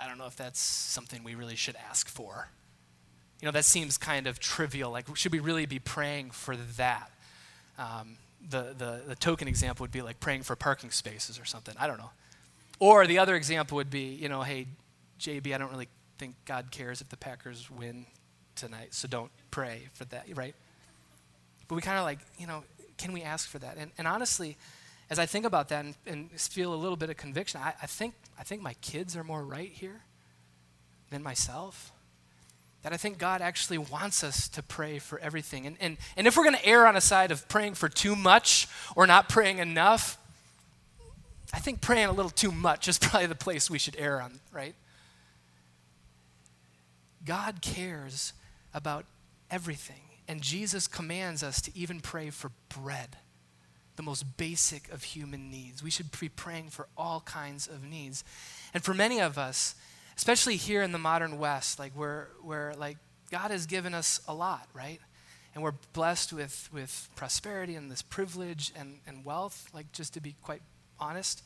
I 0.00 0.08
don't 0.08 0.16
know 0.16 0.26
if 0.26 0.36
that's 0.36 0.60
something 0.60 1.22
we 1.22 1.34
really 1.34 1.56
should 1.56 1.76
ask 1.76 2.08
for. 2.08 2.48
You 3.40 3.46
know, 3.46 3.52
that 3.52 3.64
seems 3.64 3.98
kind 3.98 4.26
of 4.26 4.38
trivial. 4.40 4.90
Like, 4.90 5.14
should 5.14 5.32
we 5.32 5.40
really 5.40 5.66
be 5.66 5.78
praying 5.78 6.30
for 6.30 6.56
that? 6.76 7.10
Um, 7.78 8.16
the, 8.48 8.74
the, 8.76 9.02
the 9.08 9.14
token 9.14 9.46
example 9.48 9.84
would 9.84 9.90
be 9.90 10.02
like 10.02 10.20
praying 10.20 10.42
for 10.42 10.56
parking 10.56 10.90
spaces 10.90 11.38
or 11.38 11.44
something. 11.44 11.74
I 11.78 11.86
don't 11.86 11.98
know. 11.98 12.10
Or 12.78 13.06
the 13.06 13.18
other 13.18 13.36
example 13.36 13.76
would 13.76 13.90
be, 13.90 14.14
you 14.14 14.28
know, 14.28 14.40
hey, 14.40 14.66
JB, 15.18 15.54
I 15.54 15.58
don't 15.58 15.70
really 15.70 15.88
think 16.18 16.34
God 16.46 16.70
cares 16.70 17.02
if 17.02 17.10
the 17.10 17.16
Packers 17.16 17.70
win 17.70 18.06
tonight, 18.54 18.94
so 18.94 19.06
don't 19.06 19.30
pray 19.50 19.88
for 19.92 20.06
that, 20.06 20.26
right? 20.34 20.54
But 21.70 21.76
we 21.76 21.82
kind 21.82 21.98
of 21.98 22.04
like, 22.04 22.18
you 22.36 22.48
know, 22.48 22.64
can 22.98 23.12
we 23.12 23.22
ask 23.22 23.48
for 23.48 23.60
that? 23.60 23.76
And, 23.78 23.92
and 23.96 24.08
honestly, 24.08 24.56
as 25.08 25.20
I 25.20 25.26
think 25.26 25.46
about 25.46 25.68
that 25.68 25.84
and, 25.84 25.94
and 26.04 26.30
feel 26.32 26.74
a 26.74 26.76
little 26.76 26.96
bit 26.96 27.10
of 27.10 27.16
conviction, 27.16 27.60
I, 27.62 27.74
I, 27.80 27.86
think, 27.86 28.14
I 28.36 28.42
think 28.42 28.60
my 28.60 28.74
kids 28.80 29.16
are 29.16 29.22
more 29.22 29.44
right 29.44 29.70
here 29.70 30.00
than 31.10 31.22
myself. 31.22 31.92
That 32.82 32.92
I 32.92 32.96
think 32.96 33.18
God 33.18 33.40
actually 33.40 33.78
wants 33.78 34.24
us 34.24 34.48
to 34.48 34.64
pray 34.64 34.98
for 34.98 35.20
everything. 35.20 35.64
And, 35.64 35.76
and, 35.80 35.96
and 36.16 36.26
if 36.26 36.36
we're 36.36 36.42
going 36.42 36.56
to 36.56 36.66
err 36.66 36.88
on 36.88 36.96
a 36.96 37.00
side 37.00 37.30
of 37.30 37.46
praying 37.46 37.74
for 37.74 37.88
too 37.88 38.16
much 38.16 38.66
or 38.96 39.06
not 39.06 39.28
praying 39.28 39.58
enough, 39.58 40.18
I 41.54 41.60
think 41.60 41.80
praying 41.80 42.06
a 42.06 42.12
little 42.12 42.32
too 42.32 42.50
much 42.50 42.88
is 42.88 42.98
probably 43.00 43.28
the 43.28 43.36
place 43.36 43.70
we 43.70 43.78
should 43.78 43.94
err 43.96 44.20
on, 44.20 44.40
right? 44.50 44.74
God 47.24 47.62
cares 47.62 48.32
about 48.74 49.04
everything. 49.52 50.09
And 50.30 50.42
Jesus 50.42 50.86
commands 50.86 51.42
us 51.42 51.60
to 51.62 51.76
even 51.76 51.98
pray 51.98 52.30
for 52.30 52.52
bread, 52.68 53.16
the 53.96 54.02
most 54.04 54.36
basic 54.36 54.88
of 54.92 55.02
human 55.02 55.50
needs. 55.50 55.82
We 55.82 55.90
should 55.90 56.06
be 56.20 56.28
praying 56.28 56.70
for 56.70 56.86
all 56.96 57.22
kinds 57.22 57.66
of 57.66 57.82
needs. 57.82 58.22
And 58.72 58.80
for 58.80 58.94
many 58.94 59.20
of 59.20 59.38
us, 59.38 59.74
especially 60.16 60.54
here 60.54 60.82
in 60.82 60.92
the 60.92 60.98
modern 60.98 61.40
West, 61.40 61.80
like 61.80 61.94
where 61.94 62.28
like 62.78 62.98
God 63.32 63.50
has 63.50 63.66
given 63.66 63.92
us 63.92 64.20
a 64.28 64.32
lot, 64.32 64.68
right? 64.72 65.00
And 65.52 65.64
we're 65.64 65.74
blessed 65.94 66.32
with, 66.32 66.68
with 66.72 67.08
prosperity 67.16 67.74
and 67.74 67.90
this 67.90 68.02
privilege 68.02 68.70
and, 68.78 69.00
and 69.08 69.24
wealth, 69.24 69.68
like 69.74 69.90
just 69.90 70.14
to 70.14 70.20
be 70.20 70.36
quite 70.44 70.62
honest. 71.00 71.42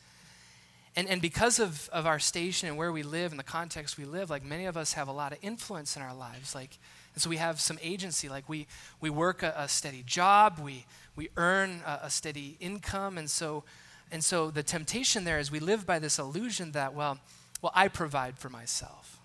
and, 0.95 1.07
and 1.09 1.23
because 1.23 1.57
of, 1.57 1.89
of 1.91 2.05
our 2.05 2.19
station 2.19 2.67
and 2.67 2.77
where 2.77 2.91
we 2.91 3.01
live 3.01 3.31
and 3.31 3.39
the 3.39 3.43
context 3.43 3.97
we 3.97 4.05
live, 4.05 4.29
like 4.29 4.43
many 4.43 4.65
of 4.65 4.77
us 4.77 4.93
have 4.93 5.07
a 5.07 5.11
lot 5.11 5.31
of 5.31 5.39
influence 5.41 5.95
in 5.95 6.03
our 6.03 6.13
lives. 6.13 6.53
Like, 6.53 6.77
and 7.15 7.21
so 7.21 7.29
we 7.29 7.37
have 7.37 7.59
some 7.59 7.79
agency. 7.81 8.29
Like 8.29 8.47
we, 8.47 8.67
we 9.01 9.09
work 9.09 9.41
a, 9.41 9.53
a 9.57 9.67
steady 9.67 10.03
job, 10.05 10.59
we, 10.59 10.85
we 11.15 11.29
earn 11.37 11.81
a, 11.85 12.01
a 12.03 12.09
steady 12.09 12.57
income. 12.59 13.17
And 13.17 13.29
so, 13.29 13.63
and 14.11 14.23
so 14.23 14.51
the 14.51 14.63
temptation 14.63 15.23
there 15.23 15.39
is 15.39 15.49
we 15.49 15.59
live 15.59 15.85
by 15.85 15.97
this 15.97 16.19
illusion 16.19 16.73
that, 16.73 16.93
well, 16.93 17.17
well, 17.61 17.71
I 17.73 17.87
provide 17.87 18.37
for 18.37 18.49
myself. 18.49 19.21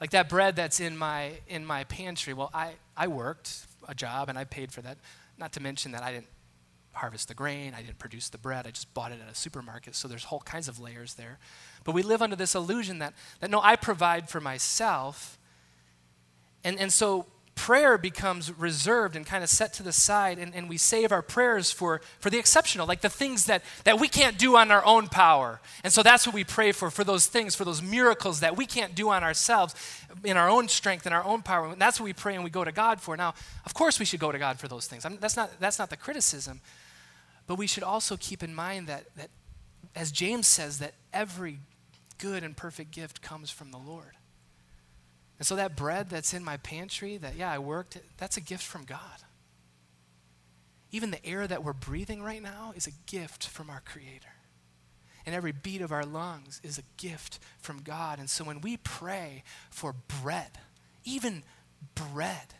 Like 0.00 0.10
that 0.10 0.28
bread 0.28 0.56
that's 0.56 0.80
in 0.80 0.98
my, 0.98 1.34
in 1.48 1.64
my 1.64 1.84
pantry, 1.84 2.34
well, 2.34 2.50
I, 2.52 2.72
I 2.96 3.06
worked 3.06 3.66
a 3.88 3.94
job 3.94 4.28
and 4.28 4.36
I 4.36 4.44
paid 4.44 4.72
for 4.72 4.82
that. 4.82 4.98
Not 5.38 5.52
to 5.52 5.62
mention 5.62 5.92
that 5.92 6.02
I 6.02 6.12
didn't 6.12 6.26
harvest 6.92 7.28
the 7.28 7.34
grain, 7.34 7.74
I 7.74 7.82
didn't 7.82 7.98
produce 7.98 8.28
the 8.28 8.38
bread, 8.38 8.66
I 8.66 8.70
just 8.70 8.92
bought 8.92 9.12
it 9.12 9.18
at 9.24 9.30
a 9.30 9.34
supermarket. 9.34 9.94
So 9.94 10.08
there's 10.08 10.24
whole 10.24 10.40
kinds 10.40 10.68
of 10.68 10.80
layers 10.80 11.14
there. 11.14 11.38
But 11.84 11.92
we 11.92 12.02
live 12.02 12.22
under 12.22 12.36
this 12.36 12.54
illusion 12.56 12.98
that, 12.98 13.14
that 13.38 13.50
no, 13.50 13.60
I 13.62 13.76
provide 13.76 14.28
for 14.28 14.40
myself. 14.40 15.38
And, 16.64 16.78
and 16.80 16.92
so 16.92 17.26
prayer 17.54 17.96
becomes 17.96 18.52
reserved 18.58 19.16
and 19.16 19.24
kind 19.24 19.44
of 19.44 19.50
set 19.50 19.72
to 19.74 19.82
the 19.82 19.92
side, 19.92 20.38
and, 20.38 20.54
and 20.54 20.68
we 20.68 20.76
save 20.76 21.12
our 21.12 21.22
prayers 21.22 21.70
for, 21.70 22.00
for 22.18 22.30
the 22.30 22.38
exceptional, 22.38 22.86
like 22.86 23.00
the 23.00 23.08
things 23.08 23.46
that, 23.46 23.62
that 23.84 24.00
we 24.00 24.08
can't 24.08 24.38
do 24.38 24.56
on 24.56 24.70
our 24.70 24.84
own 24.84 25.06
power. 25.08 25.60
And 25.82 25.92
so 25.92 26.02
that's 26.02 26.26
what 26.26 26.34
we 26.34 26.44
pray 26.44 26.72
for, 26.72 26.90
for 26.90 27.04
those 27.04 27.26
things, 27.26 27.54
for 27.54 27.64
those 27.64 27.82
miracles 27.82 28.40
that 28.40 28.56
we 28.56 28.66
can't 28.66 28.94
do 28.94 29.10
on 29.10 29.22
ourselves, 29.22 29.74
in 30.24 30.36
our 30.36 30.48
own 30.48 30.68
strength, 30.68 31.06
in 31.06 31.12
our 31.12 31.24
own 31.24 31.42
power. 31.42 31.68
And 31.68 31.80
that's 31.80 32.00
what 32.00 32.04
we 32.04 32.12
pray 32.12 32.34
and 32.34 32.44
we 32.44 32.50
go 32.50 32.64
to 32.64 32.72
God 32.72 33.00
for. 33.00 33.16
Now, 33.16 33.34
of 33.64 33.74
course, 33.74 33.98
we 33.98 34.04
should 34.04 34.20
go 34.20 34.32
to 34.32 34.38
God 34.38 34.58
for 34.58 34.68
those 34.68 34.86
things. 34.86 35.04
I 35.04 35.08
mean, 35.08 35.18
that's, 35.20 35.36
not, 35.36 35.50
that's 35.60 35.78
not 35.78 35.90
the 35.90 35.96
criticism. 35.96 36.60
But 37.46 37.56
we 37.56 37.66
should 37.66 37.82
also 37.82 38.16
keep 38.16 38.42
in 38.42 38.54
mind 38.54 38.88
that, 38.88 39.04
that, 39.16 39.30
as 39.94 40.10
James 40.10 40.46
says, 40.46 40.78
that 40.78 40.94
every 41.12 41.58
good 42.18 42.42
and 42.42 42.56
perfect 42.56 42.90
gift 42.90 43.22
comes 43.22 43.50
from 43.50 43.70
the 43.70 43.78
Lord. 43.78 44.16
And 45.38 45.46
so 45.46 45.56
that 45.56 45.76
bread 45.76 46.10
that's 46.10 46.32
in 46.32 46.44
my 46.44 46.56
pantry, 46.58 47.16
that, 47.16 47.36
yeah, 47.36 47.50
I 47.50 47.58
worked, 47.58 47.98
that's 48.18 48.36
a 48.36 48.40
gift 48.40 48.64
from 48.64 48.84
God. 48.84 48.98
Even 50.92 51.10
the 51.10 51.24
air 51.26 51.46
that 51.46 51.64
we're 51.64 51.72
breathing 51.72 52.22
right 52.22 52.42
now 52.42 52.72
is 52.76 52.86
a 52.86 52.92
gift 53.06 53.48
from 53.48 53.68
our 53.68 53.82
Creator. 53.84 54.28
And 55.26 55.34
every 55.34 55.52
beat 55.52 55.80
of 55.80 55.90
our 55.90 56.04
lungs 56.04 56.60
is 56.62 56.78
a 56.78 56.82
gift 56.98 57.38
from 57.58 57.82
God. 57.82 58.18
And 58.18 58.30
so 58.30 58.44
when 58.44 58.60
we 58.60 58.76
pray 58.76 59.42
for 59.70 59.94
bread, 60.22 60.58
even 61.04 61.42
bread, 61.94 62.54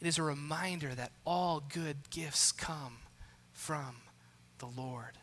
it 0.00 0.06
is 0.06 0.18
a 0.18 0.22
reminder 0.22 0.94
that 0.94 1.10
all 1.24 1.62
good 1.72 1.96
gifts 2.10 2.52
come 2.52 2.98
from 3.52 3.96
the 4.58 4.66
Lord. 4.66 5.18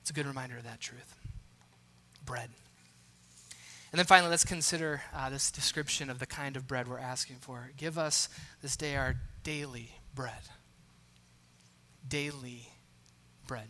It's 0.00 0.10
a 0.10 0.14
good 0.14 0.26
reminder 0.26 0.56
of 0.56 0.64
that 0.64 0.80
truth. 0.80 1.16
Bread. 2.24 2.48
And 3.92 3.98
then 3.98 4.06
finally, 4.06 4.30
let's 4.30 4.44
consider 4.44 5.02
uh, 5.14 5.28
this 5.28 5.50
description 5.50 6.08
of 6.08 6.18
the 6.18 6.26
kind 6.26 6.56
of 6.56 6.66
bread 6.66 6.88
we're 6.88 6.98
asking 6.98 7.36
for. 7.40 7.70
Give 7.76 7.98
us 7.98 8.30
this 8.62 8.74
day 8.74 8.96
our 8.96 9.16
daily 9.44 9.90
bread. 10.14 10.32
Daily 12.08 12.68
bread. 13.46 13.68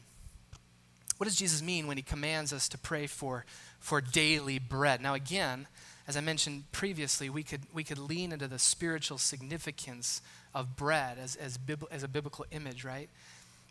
What 1.17 1.25
does 1.25 1.37
Jesus 1.37 1.61
mean 1.61 1.89
when 1.89 1.97
he 1.97 2.05
commands 2.05 2.53
us 2.53 2.69
to 2.69 2.79
pray 2.79 3.09
for, 3.09 3.45
for 3.81 4.01
daily 4.01 4.61
bread? 4.61 5.01
Now, 5.01 5.15
again, 5.15 5.67
as 6.07 6.17
I 6.17 6.21
mentioned 6.21 6.71
previously, 6.71 7.29
we 7.29 7.43
could, 7.43 7.63
we 7.73 7.83
could 7.83 7.99
lean 7.99 8.31
into 8.31 8.47
the 8.47 8.61
spiritual 8.61 9.19
significance 9.19 10.23
of 10.55 10.77
bread 10.77 11.19
as, 11.19 11.35
as, 11.35 11.59
as 11.91 12.03
a 12.05 12.09
biblical 12.09 12.45
image, 12.53 12.85
right? 12.85 13.09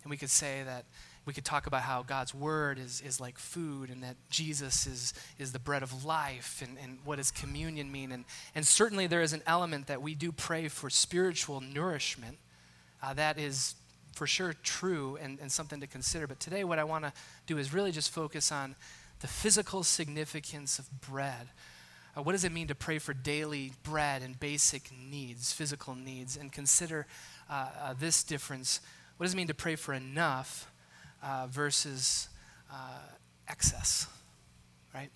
And 0.04 0.10
we 0.10 0.18
could 0.18 0.30
say 0.30 0.64
that 0.66 0.84
we 1.26 1.34
could 1.34 1.46
talk 1.46 1.68
about 1.68 1.84
how 1.84 2.02
God's 2.02 2.34
word 2.34 2.80
is, 2.80 3.02
is 3.02 3.20
like 3.20 3.38
food 3.38 3.90
and 3.90 4.04
that 4.04 4.16
Jesus 4.30 4.88
is, 4.88 5.14
is 5.38 5.52
the 5.52 5.60
bread 5.60 5.84
of 5.84 6.04
life 6.04 6.64
and, 6.66 6.78
and 6.82 6.98
what 7.06 7.18
does 7.18 7.30
communion 7.30 7.92
mean. 7.92 8.12
And, 8.12 8.26
and 8.56 8.66
certainly 8.66 9.06
there 9.08 9.22
is 9.22 9.34
an 9.34 9.44
element 9.46 9.88
that 9.88 10.02
we 10.02 10.16
do 10.16 10.32
pray 10.32 10.68
for 10.68 10.90
spiritual 10.90 11.62
nourishment. 11.62 12.38
Uh, 13.04 13.14
that 13.14 13.38
is 13.38 13.76
for 14.14 14.26
sure 14.26 14.54
true 14.64 15.18
and, 15.22 15.40
and 15.40 15.52
something 15.52 15.80
to 15.80 15.88
consider. 15.88 16.28
But 16.28 16.40
today, 16.40 16.64
what 16.64 16.80
I 16.80 16.84
want 16.84 17.06
to 17.06 17.14
do 17.46 17.58
is 17.58 17.74
really 17.74 17.92
just 17.92 18.12
focus 18.12 18.52
on 18.52 18.76
the 19.20 19.28
physical 19.28 19.84
significance 19.84 20.80
of 20.80 21.02
bread. 21.02 21.50
Uh, 22.18 22.24
what 22.24 22.34
does 22.34 22.44
it 22.44 22.52
mean 22.52 22.68
to 22.68 22.76
pray 22.76 22.98
for 22.98 23.14
daily 23.14 23.74
bread 23.84 24.22
and 24.22 24.40
basic 24.40 24.92
needs, 24.92 25.54
physical 25.54 25.96
needs, 25.96 26.36
and 26.36 26.52
consider 26.52 27.06
uh, 27.50 27.68
uh, 27.80 27.94
this 27.98 28.24
difference? 28.24 28.82
What 29.18 29.26
does 29.26 29.34
it 29.34 29.38
mean 29.38 29.48
to 29.48 29.54
pray 29.54 29.76
for 29.76 29.94
enough 29.94 30.71
uh, 31.24 31.48
versus 31.50 32.30
uh, 32.72 33.00
excess, 33.48 34.08
right? 34.94 35.10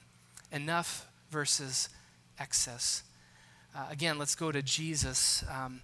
Enough 0.51 1.07
versus 1.31 1.89
excess. 2.39 3.03
Uh, 3.75 3.87
again, 3.89 4.17
let's 4.17 4.35
go 4.35 4.51
to 4.51 4.61
Jesus. 4.61 5.43
Um, 5.49 5.81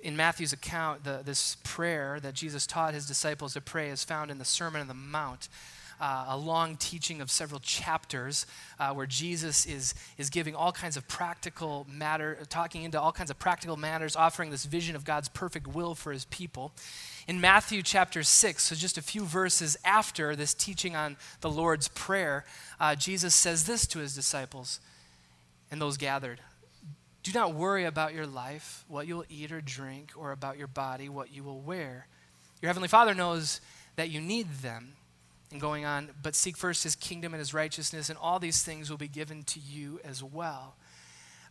in 0.00 0.16
Matthew's 0.16 0.52
account, 0.52 1.04
the, 1.04 1.22
this 1.24 1.56
prayer 1.64 2.20
that 2.20 2.34
Jesus 2.34 2.66
taught 2.66 2.94
his 2.94 3.06
disciples 3.06 3.54
to 3.54 3.60
pray 3.60 3.88
is 3.88 4.04
found 4.04 4.30
in 4.30 4.38
the 4.38 4.44
Sermon 4.44 4.80
on 4.80 4.88
the 4.88 4.94
Mount 4.94 5.48
uh, 6.00 6.26
a 6.28 6.36
long 6.36 6.76
teaching 6.76 7.20
of 7.20 7.30
several 7.30 7.60
chapters 7.60 8.46
uh, 8.78 8.92
where 8.92 9.06
Jesus 9.06 9.66
is, 9.66 9.94
is 10.18 10.30
giving 10.30 10.54
all 10.54 10.72
kinds 10.72 10.96
of 10.96 11.06
practical 11.08 11.86
matter, 11.90 12.38
talking 12.48 12.82
into 12.82 13.00
all 13.00 13.12
kinds 13.12 13.30
of 13.30 13.38
practical 13.38 13.76
matters, 13.76 14.16
offering 14.16 14.50
this 14.50 14.64
vision 14.64 14.96
of 14.96 15.04
God's 15.04 15.28
perfect 15.28 15.66
will 15.66 15.94
for 15.94 16.12
his 16.12 16.24
people. 16.26 16.72
In 17.26 17.40
Matthew 17.40 17.82
chapter 17.82 18.22
6, 18.22 18.62
so 18.62 18.74
just 18.74 18.98
a 18.98 19.02
few 19.02 19.24
verses 19.24 19.76
after 19.84 20.36
this 20.36 20.54
teaching 20.54 20.94
on 20.94 21.16
the 21.40 21.50
Lord's 21.50 21.88
Prayer, 21.88 22.44
uh, 22.78 22.94
Jesus 22.94 23.34
says 23.34 23.64
this 23.64 23.86
to 23.88 23.98
his 23.98 24.14
disciples 24.14 24.80
and 25.70 25.80
those 25.80 25.96
gathered 25.96 26.40
Do 27.22 27.32
not 27.32 27.54
worry 27.54 27.84
about 27.84 28.14
your 28.14 28.26
life, 28.26 28.84
what 28.88 29.06
you 29.06 29.16
will 29.16 29.24
eat 29.28 29.50
or 29.50 29.60
drink, 29.60 30.12
or 30.16 30.32
about 30.32 30.58
your 30.58 30.68
body, 30.68 31.08
what 31.08 31.32
you 31.32 31.42
will 31.42 31.60
wear. 31.60 32.06
Your 32.62 32.68
Heavenly 32.68 32.88
Father 32.88 33.14
knows 33.14 33.60
that 33.96 34.10
you 34.10 34.20
need 34.20 34.46
them 34.62 34.92
and 35.52 35.60
going 35.60 35.84
on, 35.84 36.10
but 36.22 36.34
seek 36.34 36.56
first 36.56 36.82
his 36.82 36.94
kingdom 36.96 37.32
and 37.32 37.38
his 37.38 37.54
righteousness, 37.54 38.08
and 38.08 38.18
all 38.18 38.38
these 38.38 38.62
things 38.62 38.90
will 38.90 38.96
be 38.96 39.08
given 39.08 39.44
to 39.44 39.60
you 39.60 40.00
as 40.04 40.22
well. 40.22 40.74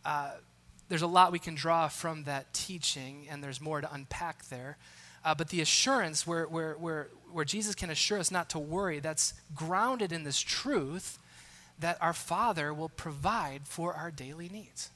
Uh, 0.04 0.32
there's 0.89 1.02
a 1.02 1.08
lot 1.08 1.32
we 1.32 1.39
can 1.39 1.56
draw 1.56 1.88
from 1.88 2.26
that 2.26 2.54
teaching, 2.54 3.28
and 3.30 3.43
there's 3.43 3.60
more 3.62 3.82
to 3.82 3.93
unpack 3.93 4.48
there. 4.50 4.78
Uh, 5.24 5.34
but 5.34 5.50
the 5.50 5.62
assurance 5.62 6.28
where, 6.28 6.46
where, 6.46 6.74
where, 6.74 7.10
where 7.32 7.46
Jesus 7.46 7.74
can 7.74 7.89
assure 7.89 8.20
us 8.20 8.30
not 8.30 8.50
to 8.52 8.60
worry, 8.60 9.00
that's 9.00 9.34
grounded 9.56 10.12
in 10.12 10.24
this 10.24 10.39
truth 10.39 11.18
that 11.80 11.98
our 12.02 12.14
Father 12.14 12.74
will 12.74 12.89
provide 12.89 13.62
for 13.66 13.93
our 13.93 14.12
daily 14.12 14.50
needs. 14.50 14.91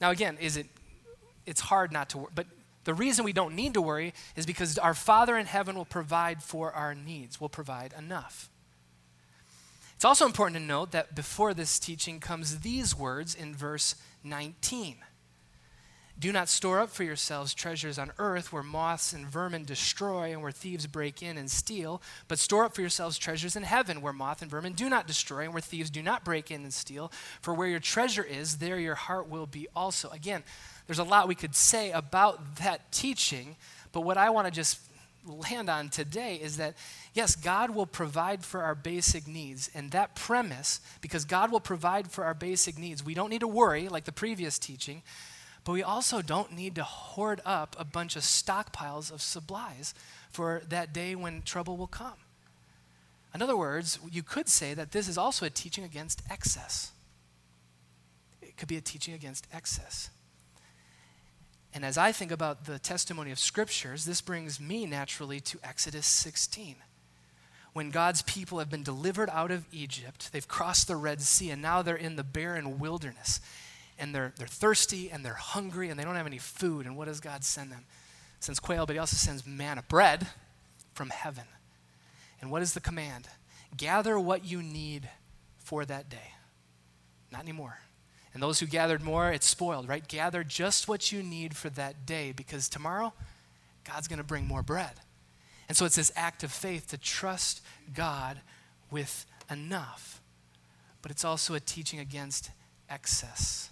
Now, 0.00 0.10
again, 0.10 0.36
is 0.40 0.56
it, 0.56 0.66
it's 1.46 1.60
hard 1.60 1.92
not 1.92 2.10
to 2.10 2.18
worry, 2.18 2.30
but 2.34 2.46
the 2.84 2.94
reason 2.94 3.24
we 3.24 3.32
don't 3.32 3.54
need 3.54 3.74
to 3.74 3.82
worry 3.82 4.14
is 4.36 4.46
because 4.46 4.78
our 4.78 4.94
Father 4.94 5.36
in 5.36 5.46
heaven 5.46 5.76
will 5.76 5.84
provide 5.84 6.42
for 6.42 6.72
our 6.72 6.94
needs, 6.94 7.40
will 7.40 7.48
provide 7.48 7.92
enough. 7.96 8.50
It's 9.96 10.04
also 10.04 10.24
important 10.24 10.56
to 10.56 10.62
note 10.62 10.92
that 10.92 11.14
before 11.14 11.52
this 11.52 11.78
teaching 11.78 12.20
comes 12.20 12.60
these 12.60 12.96
words 12.96 13.34
in 13.34 13.54
verse 13.54 13.96
19. 14.24 14.96
Do 16.20 16.32
not 16.32 16.50
store 16.50 16.80
up 16.80 16.90
for 16.90 17.02
yourselves 17.02 17.54
treasures 17.54 17.98
on 17.98 18.12
earth 18.18 18.52
where 18.52 18.62
moths 18.62 19.14
and 19.14 19.26
vermin 19.26 19.64
destroy 19.64 20.32
and 20.32 20.42
where 20.42 20.52
thieves 20.52 20.86
break 20.86 21.22
in 21.22 21.38
and 21.38 21.50
steal, 21.50 22.02
but 22.28 22.38
store 22.38 22.64
up 22.64 22.74
for 22.74 22.82
yourselves 22.82 23.16
treasures 23.16 23.56
in 23.56 23.62
heaven 23.62 24.02
where 24.02 24.12
moth 24.12 24.42
and 24.42 24.50
vermin 24.50 24.74
do 24.74 24.90
not 24.90 25.06
destroy 25.06 25.44
and 25.44 25.54
where 25.54 25.62
thieves 25.62 25.88
do 25.88 26.02
not 26.02 26.22
break 26.22 26.50
in 26.50 26.62
and 26.62 26.74
steal. 26.74 27.10
For 27.40 27.54
where 27.54 27.68
your 27.68 27.80
treasure 27.80 28.22
is, 28.22 28.58
there 28.58 28.78
your 28.78 28.96
heart 28.96 29.30
will 29.30 29.46
be 29.46 29.66
also. 29.74 30.10
Again, 30.10 30.44
there's 30.90 30.98
a 30.98 31.04
lot 31.04 31.28
we 31.28 31.36
could 31.36 31.54
say 31.54 31.92
about 31.92 32.56
that 32.56 32.90
teaching, 32.90 33.54
but 33.92 34.00
what 34.00 34.16
I 34.16 34.30
want 34.30 34.48
to 34.48 34.50
just 34.50 34.80
land 35.24 35.70
on 35.70 35.88
today 35.88 36.34
is 36.34 36.56
that 36.56 36.74
yes, 37.14 37.36
God 37.36 37.70
will 37.70 37.86
provide 37.86 38.44
for 38.44 38.64
our 38.64 38.74
basic 38.74 39.28
needs. 39.28 39.70
And 39.72 39.92
that 39.92 40.16
premise, 40.16 40.80
because 41.00 41.24
God 41.24 41.52
will 41.52 41.60
provide 41.60 42.10
for 42.10 42.24
our 42.24 42.34
basic 42.34 42.76
needs, 42.76 43.04
we 43.04 43.14
don't 43.14 43.30
need 43.30 43.42
to 43.42 43.46
worry 43.46 43.88
like 43.88 44.02
the 44.02 44.10
previous 44.10 44.58
teaching, 44.58 45.02
but 45.62 45.74
we 45.74 45.84
also 45.84 46.22
don't 46.22 46.56
need 46.56 46.74
to 46.74 46.82
hoard 46.82 47.40
up 47.46 47.76
a 47.78 47.84
bunch 47.84 48.16
of 48.16 48.22
stockpiles 48.22 49.12
of 49.12 49.22
supplies 49.22 49.94
for 50.32 50.62
that 50.70 50.92
day 50.92 51.14
when 51.14 51.42
trouble 51.42 51.76
will 51.76 51.86
come. 51.86 52.18
In 53.32 53.42
other 53.42 53.56
words, 53.56 54.00
you 54.10 54.24
could 54.24 54.48
say 54.48 54.74
that 54.74 54.90
this 54.90 55.06
is 55.06 55.16
also 55.16 55.46
a 55.46 55.50
teaching 55.50 55.84
against 55.84 56.20
excess. 56.28 56.90
It 58.42 58.56
could 58.56 58.66
be 58.66 58.76
a 58.76 58.80
teaching 58.80 59.14
against 59.14 59.46
excess. 59.52 60.10
And 61.72 61.84
as 61.84 61.96
I 61.96 62.12
think 62.12 62.32
about 62.32 62.64
the 62.64 62.78
testimony 62.78 63.30
of 63.30 63.38
scriptures, 63.38 64.04
this 64.04 64.20
brings 64.20 64.58
me 64.60 64.86
naturally 64.86 65.40
to 65.40 65.58
Exodus 65.62 66.06
16. 66.06 66.76
When 67.72 67.90
God's 67.90 68.22
people 68.22 68.58
have 68.58 68.68
been 68.68 68.82
delivered 68.82 69.30
out 69.30 69.52
of 69.52 69.66
Egypt, 69.72 70.32
they've 70.32 70.48
crossed 70.48 70.88
the 70.88 70.96
Red 70.96 71.20
Sea, 71.20 71.50
and 71.50 71.62
now 71.62 71.82
they're 71.82 71.94
in 71.94 72.16
the 72.16 72.24
barren 72.24 72.80
wilderness. 72.80 73.40
And 73.98 74.14
they're, 74.14 74.32
they're 74.36 74.46
thirsty 74.46 75.10
and 75.10 75.24
they're 75.24 75.34
hungry 75.34 75.90
and 75.90 76.00
they 76.00 76.04
don't 76.04 76.16
have 76.16 76.26
any 76.26 76.38
food. 76.38 76.86
And 76.86 76.96
what 76.96 77.06
does 77.06 77.20
God 77.20 77.44
send 77.44 77.70
them? 77.70 77.84
Sends 78.40 78.58
quail, 78.58 78.86
but 78.86 78.94
He 78.94 78.98
also 78.98 79.16
sends 79.16 79.46
manna, 79.46 79.84
bread 79.86 80.26
from 80.94 81.10
heaven. 81.10 81.44
And 82.40 82.50
what 82.50 82.62
is 82.62 82.72
the 82.72 82.80
command? 82.80 83.28
gather 83.76 84.18
what 84.18 84.44
you 84.44 84.62
need 84.62 85.08
for 85.58 85.84
that 85.84 86.08
day. 86.08 86.34
Not 87.30 87.42
anymore. 87.42 87.78
And 88.32 88.42
those 88.42 88.60
who 88.60 88.66
gathered 88.66 89.02
more, 89.02 89.30
it's 89.30 89.46
spoiled, 89.46 89.88
right? 89.88 90.06
Gather 90.06 90.44
just 90.44 90.86
what 90.86 91.10
you 91.10 91.22
need 91.22 91.56
for 91.56 91.68
that 91.70 92.06
day 92.06 92.32
because 92.32 92.68
tomorrow, 92.68 93.12
God's 93.84 94.08
going 94.08 94.18
to 94.18 94.24
bring 94.24 94.46
more 94.46 94.62
bread. 94.62 94.92
And 95.68 95.76
so 95.76 95.84
it's 95.84 95.96
this 95.96 96.12
act 96.16 96.42
of 96.42 96.52
faith 96.52 96.88
to 96.88 96.98
trust 96.98 97.60
God 97.94 98.40
with 98.90 99.26
enough. 99.50 100.20
But 101.02 101.10
it's 101.10 101.24
also 101.24 101.54
a 101.54 101.60
teaching 101.60 101.98
against 101.98 102.50
excess. 102.88 103.70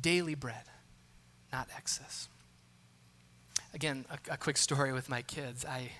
Daily 0.00 0.34
bread, 0.34 0.64
not 1.52 1.68
excess. 1.76 2.28
Again, 3.74 4.04
a, 4.10 4.34
a 4.34 4.36
quick 4.36 4.56
story 4.56 4.92
with 4.92 5.08
my 5.08 5.22
kids. 5.22 5.64
I, 5.64 5.90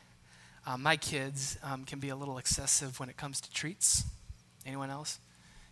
uh, 0.66 0.76
my 0.76 0.96
kids 0.96 1.58
um, 1.62 1.84
can 1.84 2.00
be 2.00 2.08
a 2.08 2.16
little 2.16 2.38
excessive 2.38 2.98
when 2.98 3.08
it 3.08 3.16
comes 3.16 3.40
to 3.42 3.50
treats. 3.52 4.04
Anyone 4.66 4.90
else? 4.90 5.18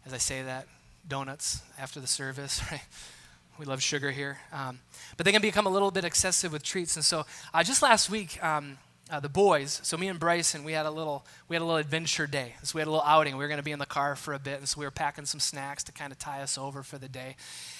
As 0.06 0.12
I 0.12 0.18
say 0.18 0.42
that, 0.42 0.66
donuts 1.08 1.62
after 1.78 2.00
the 2.00 2.06
service, 2.06 2.62
right? 2.70 2.82
We 3.58 3.64
love 3.64 3.82
sugar 3.82 4.10
here. 4.10 4.38
Um, 4.52 4.78
but 5.16 5.26
they 5.26 5.32
can 5.32 5.42
become 5.42 5.66
a 5.66 5.70
little 5.70 5.90
bit 5.90 6.04
excessive 6.04 6.52
with 6.52 6.62
treats. 6.62 6.94
And 6.94 7.04
so 7.04 7.26
uh, 7.52 7.64
just 7.64 7.82
last 7.82 8.08
week, 8.08 8.42
um, 8.42 8.78
uh, 9.10 9.20
the 9.20 9.28
boys, 9.28 9.80
so 9.82 9.96
me 9.96 10.08
and 10.08 10.20
Bryson, 10.20 10.64
we 10.64 10.72
had 10.72 10.86
a 10.86 10.90
little, 10.90 11.24
we 11.48 11.56
had 11.56 11.62
a 11.62 11.64
little 11.64 11.78
adventure 11.78 12.26
day. 12.26 12.54
So 12.62 12.76
we 12.76 12.80
had 12.80 12.88
a 12.88 12.90
little 12.90 13.06
outing. 13.06 13.36
We 13.36 13.44
were 13.44 13.48
going 13.48 13.58
to 13.58 13.64
be 13.64 13.72
in 13.72 13.78
the 13.78 13.86
car 13.86 14.16
for 14.16 14.34
a 14.34 14.38
bit, 14.38 14.58
and 14.58 14.68
so 14.68 14.78
we 14.78 14.84
were 14.84 14.90
packing 14.90 15.24
some 15.24 15.40
snacks 15.40 15.82
to 15.84 15.92
kind 15.92 16.12
of 16.12 16.18
tie 16.18 16.42
us 16.42 16.58
over 16.58 16.82
for 16.82 16.98
the 16.98 17.08
day. 17.08 17.36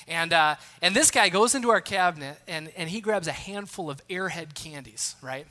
And 0.07 0.33
uh, 0.33 0.57
and 0.81 0.97
this 0.97 1.11
guy 1.11 1.29
goes 1.29 1.55
into 1.55 1.69
our 1.69 1.83
cabinet 1.83 2.39
and 2.49 2.73
and 2.77 2.89
he 2.89 3.01
grabs 3.01 3.27
a 3.27 3.33
handful 3.33 3.91
of 3.91 4.07
Airhead 4.09 4.55
candies, 4.55 5.17
right? 5.21 5.47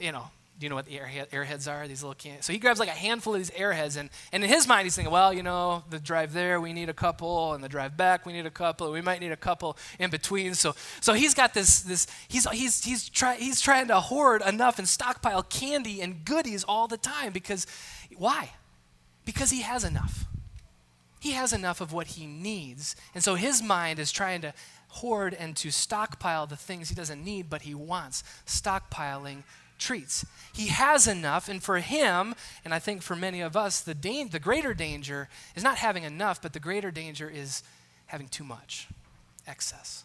You 0.00 0.12
know, 0.12 0.30
do 0.58 0.64
you 0.64 0.70
know 0.70 0.76
what 0.76 0.86
the 0.86 0.96
airhead, 0.96 1.30
airheads 1.30 1.70
are? 1.70 1.88
These 1.88 2.02
little 2.02 2.14
candies. 2.14 2.44
So 2.44 2.52
he 2.52 2.60
grabs 2.60 2.78
like 2.78 2.88
a 2.88 2.92
handful 2.92 3.34
of 3.34 3.40
these 3.40 3.50
airheads, 3.50 3.96
and, 3.96 4.08
and 4.32 4.44
in 4.44 4.48
his 4.48 4.68
mind, 4.68 4.84
he's 4.84 4.94
thinking, 4.94 5.12
well, 5.12 5.32
you 5.32 5.42
know, 5.42 5.82
the 5.90 5.98
drive 5.98 6.32
there, 6.32 6.60
we 6.60 6.72
need 6.72 6.88
a 6.88 6.94
couple, 6.94 7.54
and 7.54 7.64
the 7.64 7.68
drive 7.68 7.96
back, 7.96 8.24
we 8.24 8.32
need 8.32 8.46
a 8.46 8.50
couple, 8.50 8.90
we 8.92 9.00
might 9.00 9.20
need 9.20 9.32
a 9.32 9.36
couple 9.36 9.76
in 9.98 10.10
between. 10.10 10.54
So, 10.54 10.74
so 11.00 11.12
he's 11.12 11.34
got 11.34 11.54
this, 11.54 11.80
this 11.80 12.06
he's, 12.28 12.48
he's, 12.50 12.84
he's, 12.84 13.08
try, 13.08 13.34
he's 13.34 13.60
trying 13.60 13.88
to 13.88 13.98
hoard 13.98 14.42
enough 14.42 14.78
and 14.78 14.88
stockpile 14.88 15.42
candy 15.42 16.00
and 16.00 16.24
goodies 16.24 16.62
all 16.64 16.86
the 16.86 16.98
time 16.98 17.32
because, 17.32 17.66
why? 18.16 18.50
Because 19.24 19.50
he 19.50 19.62
has 19.62 19.82
enough. 19.82 20.24
He 21.18 21.32
has 21.32 21.52
enough 21.52 21.80
of 21.80 21.92
what 21.92 22.08
he 22.08 22.26
needs. 22.26 22.94
And 23.14 23.24
so 23.24 23.34
his 23.34 23.62
mind 23.62 23.98
is 23.98 24.12
trying 24.12 24.42
to 24.42 24.52
hoard 24.88 25.34
and 25.34 25.56
to 25.56 25.72
stockpile 25.72 26.46
the 26.46 26.54
things 26.54 26.90
he 26.90 26.94
doesn't 26.94 27.24
need, 27.24 27.50
but 27.50 27.62
he 27.62 27.74
wants, 27.74 28.22
stockpiling 28.46 29.42
treats. 29.78 30.24
He 30.52 30.68
has 30.68 31.06
enough, 31.06 31.48
and 31.48 31.62
for 31.62 31.78
him, 31.78 32.34
and 32.64 32.72
I 32.72 32.78
think 32.78 33.02
for 33.02 33.16
many 33.16 33.40
of 33.40 33.56
us, 33.56 33.80
the, 33.80 33.94
da- 33.94 34.24
the 34.24 34.38
greater 34.38 34.74
danger 34.74 35.28
is 35.56 35.64
not 35.64 35.78
having 35.78 36.04
enough, 36.04 36.40
but 36.40 36.52
the 36.52 36.60
greater 36.60 36.90
danger 36.90 37.28
is 37.28 37.62
having 38.06 38.28
too 38.28 38.44
much, 38.44 38.88
excess. 39.46 40.04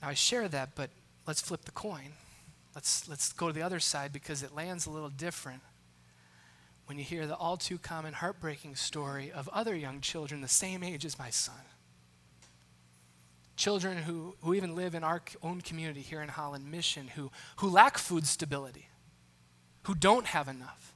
Now, 0.00 0.08
I 0.08 0.14
share 0.14 0.48
that, 0.48 0.74
but 0.74 0.90
let's 1.26 1.40
flip 1.40 1.64
the 1.64 1.72
coin. 1.72 2.12
Let's, 2.74 3.08
let's 3.08 3.32
go 3.32 3.46
to 3.46 3.52
the 3.52 3.62
other 3.62 3.80
side 3.80 4.12
because 4.12 4.42
it 4.42 4.54
lands 4.54 4.86
a 4.86 4.90
little 4.90 5.08
different 5.08 5.62
when 6.86 6.98
you 6.98 7.04
hear 7.04 7.26
the 7.26 7.36
all 7.36 7.56
too 7.56 7.78
common 7.78 8.12
heartbreaking 8.12 8.76
story 8.76 9.32
of 9.32 9.48
other 9.48 9.74
young 9.74 10.00
children 10.00 10.40
the 10.40 10.48
same 10.48 10.82
age 10.82 11.04
as 11.04 11.18
my 11.18 11.30
son 11.30 11.54
children 13.56 13.98
who, 13.98 14.34
who 14.42 14.54
even 14.54 14.74
live 14.74 14.94
in 14.94 15.04
our 15.04 15.22
own 15.42 15.60
community 15.60 16.00
here 16.00 16.22
in 16.22 16.28
Holland 16.28 16.70
Michigan 16.70 17.08
who, 17.14 17.30
who 17.56 17.68
lack 17.68 17.98
food 17.98 18.26
stability, 18.26 18.88
who 19.84 19.94
don't 19.94 20.26
have 20.26 20.48
enough. 20.48 20.94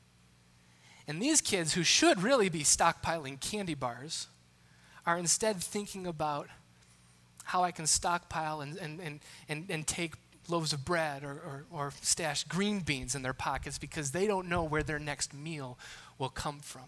And 1.06 1.22
these 1.22 1.40
kids 1.40 1.72
who 1.72 1.82
should 1.82 2.22
really 2.22 2.48
be 2.48 2.61
stockpiling 2.61 3.40
candy 3.40 3.74
bars 3.74 4.28
are 5.06 5.16
instead 5.16 5.56
thinking 5.56 6.06
about 6.06 6.48
how 7.44 7.64
I 7.64 7.70
can 7.70 7.86
stockpile 7.86 8.61
and, 8.61 8.76
and, 8.76 9.00
and, 9.00 9.20
and, 9.48 9.70
and 9.70 9.86
take 9.86 10.14
loaves 10.48 10.72
of 10.74 10.84
bread 10.84 11.24
or, 11.24 11.30
or, 11.30 11.64
or 11.70 11.92
stash 12.02 12.44
green 12.44 12.80
beans 12.80 13.14
in 13.14 13.22
their 13.22 13.32
pockets 13.32 13.78
because 13.78 14.11
they 14.11 14.26
don't 14.26 14.48
know 14.48 14.64
where 14.64 14.82
their 14.82 14.98
next 14.98 15.32
meal 15.32 15.78
will 16.18 16.28
come 16.28 16.61
from. 16.61 16.84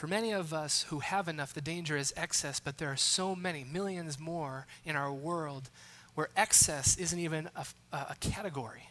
For 0.00 0.06
many 0.06 0.32
of 0.32 0.54
us 0.54 0.86
who 0.88 1.00
have 1.00 1.28
enough, 1.28 1.52
the 1.52 1.60
danger 1.60 1.94
is 1.94 2.14
excess, 2.16 2.58
but 2.58 2.78
there 2.78 2.90
are 2.90 2.96
so 2.96 3.36
many, 3.36 3.64
millions 3.64 4.18
more 4.18 4.66
in 4.82 4.96
our 4.96 5.12
world 5.12 5.68
where 6.14 6.30
excess 6.38 6.96
isn't 6.96 7.18
even 7.18 7.50
a, 7.54 7.66
a, 7.92 8.16
category. 8.18 8.88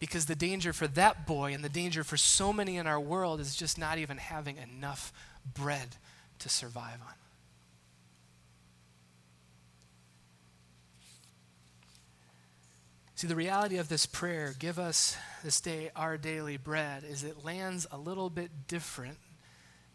Because 0.00 0.26
the 0.26 0.34
danger 0.34 0.72
for 0.72 0.88
that 0.88 1.28
boy 1.28 1.54
and 1.54 1.62
the 1.62 1.68
danger 1.68 2.02
for 2.02 2.16
so 2.16 2.52
many 2.52 2.76
in 2.76 2.88
our 2.88 2.98
world 2.98 3.38
is 3.38 3.54
just 3.54 3.78
not 3.78 3.98
even 3.98 4.16
having 4.16 4.56
enough 4.56 5.12
bread 5.54 5.94
to 6.40 6.48
survive 6.48 6.98
on. 7.06 7.14
See, 13.14 13.28
the 13.28 13.36
reality 13.36 13.76
of 13.76 13.88
this 13.88 14.06
prayer, 14.06 14.56
give 14.58 14.80
us 14.80 15.16
this 15.44 15.60
day 15.60 15.92
our 15.94 16.16
daily 16.18 16.56
bread, 16.56 17.04
is 17.08 17.22
it 17.22 17.44
lands 17.44 17.86
a 17.92 17.96
little 17.96 18.28
bit 18.28 18.66
different 18.66 19.18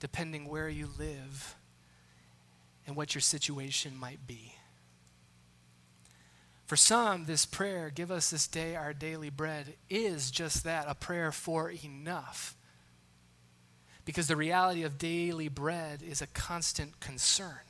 depending 0.03 0.49
where 0.49 0.67
you 0.67 0.89
live 0.99 1.55
and 2.85 2.93
what 2.93 3.15
your 3.15 3.21
situation 3.21 3.95
might 3.95 4.27
be. 4.27 4.53
For 6.65 6.75
some, 6.75 7.23
this 7.23 7.45
prayer, 7.45 7.89
give 7.89 8.11
us 8.11 8.29
this 8.29 8.45
day 8.45 8.75
our 8.75 8.91
daily 8.91 9.29
bread, 9.29 9.75
is 9.89 10.29
just 10.29 10.65
that 10.65 10.87
a 10.89 10.93
prayer 10.93 11.31
for 11.31 11.71
enough. 11.85 12.57
Because 14.03 14.27
the 14.27 14.35
reality 14.35 14.83
of 14.83 14.97
daily 14.97 15.47
bread 15.47 16.01
is 16.05 16.21
a 16.21 16.27
constant 16.27 16.99
concern. 16.99 17.61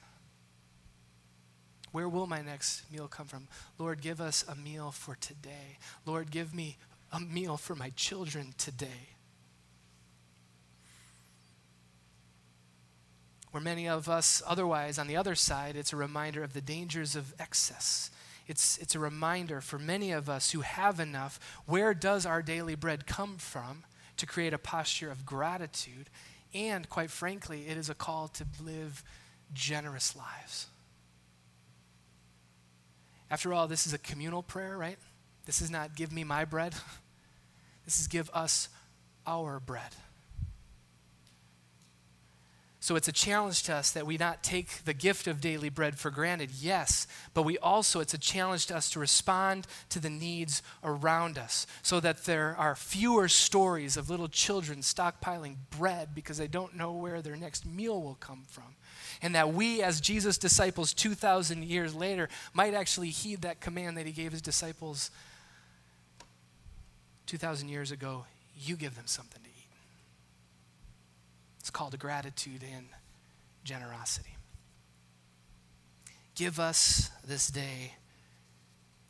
Where 1.91 2.09
will 2.09 2.25
my 2.25 2.41
next 2.41 2.91
meal 2.91 3.07
come 3.07 3.27
from? 3.27 3.47
Lord, 3.77 4.01
give 4.01 4.19
us 4.19 4.43
a 4.49 4.55
meal 4.55 4.89
for 4.89 5.13
today. 5.13 5.77
Lord, 6.03 6.31
give 6.31 6.55
me 6.55 6.77
a 7.11 7.19
meal 7.19 7.57
for 7.57 7.75
my 7.75 7.91
children 7.91 8.55
today. 8.57 9.12
Where 13.53 13.61
many 13.61 13.87
of 13.87 14.09
us, 14.09 14.41
otherwise, 14.47 14.97
on 14.97 15.05
the 15.05 15.15
other 15.15 15.35
side, 15.35 15.75
it's 15.75 15.93
a 15.93 15.95
reminder 15.95 16.41
of 16.43 16.53
the 16.53 16.59
dangers 16.59 17.15
of 17.15 17.35
excess. 17.37 18.09
It's, 18.47 18.79
it's 18.79 18.95
a 18.95 18.99
reminder 18.99 19.61
for 19.61 19.77
many 19.77 20.11
of 20.11 20.27
us 20.27 20.53
who 20.53 20.61
have 20.61 20.99
enough 20.99 21.39
where 21.67 21.93
does 21.93 22.25
our 22.25 22.41
daily 22.41 22.73
bread 22.73 23.05
come 23.05 23.37
from 23.37 23.83
to 24.17 24.25
create 24.25 24.55
a 24.55 24.57
posture 24.57 25.11
of 25.11 25.23
gratitude? 25.23 26.09
And 26.51 26.89
quite 26.89 27.11
frankly, 27.11 27.67
it 27.67 27.77
is 27.77 27.91
a 27.91 27.93
call 27.93 28.27
to 28.29 28.45
live 28.59 29.03
generous 29.53 30.15
lives. 30.15 30.65
After 33.29 33.53
all, 33.53 33.67
this 33.67 33.85
is 33.85 33.93
a 33.93 33.99
communal 33.99 34.41
prayer, 34.41 34.79
right? 34.79 34.97
This 35.45 35.61
is 35.61 35.69
not 35.69 35.95
give 35.95 36.11
me 36.11 36.23
my 36.23 36.43
bread. 36.43 36.73
This 37.85 37.99
is 37.99 38.07
give 38.07 38.31
us 38.33 38.69
our 39.27 39.59
bread. 39.59 39.93
So 42.83 42.97
it's 42.97 43.07
a 43.07 43.13
challenge 43.13 43.63
to 43.63 43.75
us 43.75 43.91
that 43.91 44.05
we 44.05 44.17
not 44.17 44.43
take 44.43 44.83
the 44.83 44.93
gift 44.93 45.25
of 45.27 45.39
daily 45.39 45.69
bread 45.69 45.97
for 45.97 46.11
granted, 46.11 46.51
yes, 46.51 47.07
but 47.33 47.43
we 47.43 47.57
also, 47.59 48.01
it's 48.01 48.13
a 48.13 48.17
challenge 48.17 48.65
to 48.65 48.75
us 48.75 48.89
to 48.89 48.99
respond 48.99 49.67
to 49.87 50.01
the 50.01 50.09
needs 50.09 50.61
around 50.83 51.37
us 51.37 51.65
so 51.81 52.01
that 52.01 52.25
there 52.25 52.53
are 52.59 52.75
fewer 52.75 53.29
stories 53.29 53.95
of 53.95 54.09
little 54.09 54.27
children 54.27 54.79
stockpiling 54.79 55.55
bread 55.69 56.09
because 56.13 56.37
they 56.37 56.49
don't 56.49 56.75
know 56.75 56.91
where 56.91 57.21
their 57.21 57.37
next 57.37 57.65
meal 57.65 58.03
will 58.03 58.15
come 58.15 58.43
from. 58.49 58.75
And 59.21 59.33
that 59.33 59.53
we, 59.53 59.81
as 59.81 60.01
Jesus' 60.01 60.37
disciples 60.37 60.93
2,000 60.93 61.63
years 61.63 61.95
later, 61.95 62.27
might 62.53 62.73
actually 62.73 63.11
heed 63.11 63.43
that 63.43 63.61
command 63.61 63.95
that 63.95 64.05
he 64.05 64.11
gave 64.11 64.33
his 64.33 64.41
disciples 64.41 65.09
2,000 67.27 67.69
years 67.69 67.91
ago 67.91 68.25
you 68.57 68.75
give 68.75 68.95
them 68.95 69.07
something 69.07 69.41
to 69.41 69.47
eat. 69.47 69.52
It's 71.63 71.69
called 71.69 71.97
gratitude 71.97 72.61
and 72.75 72.87
generosity. 73.63 74.35
Give 76.35 76.59
us 76.59 77.09
this 77.25 77.47
day 77.47 77.93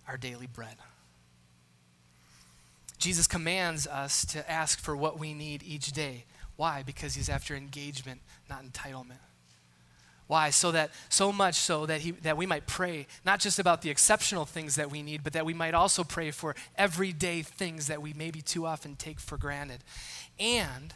our 0.07 0.17
daily 0.17 0.45
bread. 0.45 0.75
Jesus 2.99 3.25
commands 3.25 3.87
us 3.87 4.23
to 4.27 4.47
ask 4.47 4.77
for 4.77 4.95
what 4.95 5.17
we 5.17 5.33
need 5.33 5.63
each 5.63 5.93
day. 5.93 6.25
Why? 6.55 6.83
Because 6.83 7.15
he's 7.15 7.27
after 7.27 7.55
engagement, 7.55 8.21
not 8.47 8.63
entitlement. 8.63 9.17
Why? 10.27 10.51
So 10.51 10.69
that 10.73 10.91
so 11.09 11.31
much 11.31 11.55
so 11.55 11.87
that 11.87 12.01
he 12.01 12.11
that 12.11 12.37
we 12.37 12.45
might 12.45 12.67
pray 12.67 13.07
not 13.25 13.39
just 13.39 13.57
about 13.57 13.81
the 13.81 13.89
exceptional 13.89 14.45
things 14.45 14.75
that 14.75 14.91
we 14.91 15.01
need, 15.01 15.23
but 15.23 15.33
that 15.33 15.43
we 15.43 15.55
might 15.55 15.73
also 15.73 16.03
pray 16.03 16.29
for 16.29 16.55
everyday 16.75 17.41
things 17.41 17.87
that 17.87 17.99
we 17.99 18.13
maybe 18.13 18.43
too 18.43 18.67
often 18.67 18.95
take 18.95 19.19
for 19.19 19.37
granted. 19.37 19.83
And 20.39 20.93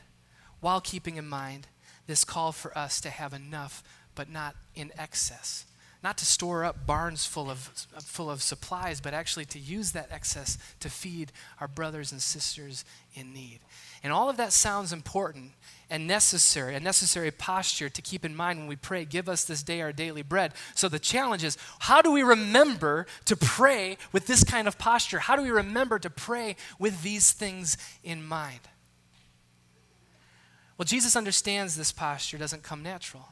while 0.59 0.81
keeping 0.81 1.17
in 1.17 1.27
mind 1.27 1.67
this 2.07 2.23
call 2.23 2.51
for 2.51 2.75
us 2.77 3.01
to 3.01 3.09
have 3.09 3.33
enough, 3.33 3.83
but 4.15 4.29
not 4.29 4.55
in 4.75 4.91
excess. 4.97 5.65
not 6.03 6.17
to 6.17 6.25
store 6.25 6.63
up 6.63 6.85
barns 6.85 7.25
full 7.25 7.49
of, 7.49 7.57
full 7.99 8.29
of 8.29 8.41
supplies, 8.41 9.01
but 9.01 9.15
actually 9.15 9.45
to 9.45 9.57
use 9.59 9.91
that 9.91 10.11
excess 10.11 10.57
to 10.79 10.89
feed 10.89 11.31
our 11.59 11.67
brothers 11.67 12.11
and 12.11 12.21
sisters 12.21 12.85
in 13.15 13.33
need. 13.33 13.59
And 14.03 14.13
all 14.13 14.29
of 14.29 14.37
that 14.37 14.53
sounds 14.53 14.93
important 14.93 15.53
and 15.89 16.05
necessary, 16.05 16.75
a 16.75 16.79
necessary 16.79 17.31
posture 17.31 17.89
to 17.89 18.01
keep 18.01 18.23
in 18.23 18.35
mind 18.35 18.59
when 18.59 18.67
we 18.67 18.75
pray, 18.75 19.05
Give 19.05 19.27
us 19.27 19.43
this 19.43 19.63
day 19.63 19.81
our 19.81 19.91
daily 19.91 20.21
bread. 20.21 20.53
So 20.75 20.87
the 20.87 20.99
challenge 20.99 21.43
is 21.43 21.57
how 21.79 22.01
do 22.01 22.11
we 22.11 22.21
remember 22.21 23.07
to 23.25 23.35
pray 23.35 23.97
with 24.11 24.27
this 24.27 24.43
kind 24.43 24.67
of 24.67 24.77
posture? 24.77 25.19
How 25.19 25.35
do 25.35 25.41
we 25.41 25.49
remember 25.49 25.97
to 25.99 26.09
pray 26.09 26.57
with 26.77 27.01
these 27.01 27.31
things 27.31 27.75
in 28.03 28.23
mind? 28.23 28.61
Well, 30.77 30.85
Jesus 30.85 31.15
understands 31.15 31.75
this 31.75 31.91
posture 31.91 32.37
doesn't 32.37 32.63
come 32.63 32.83
natural. 32.83 33.29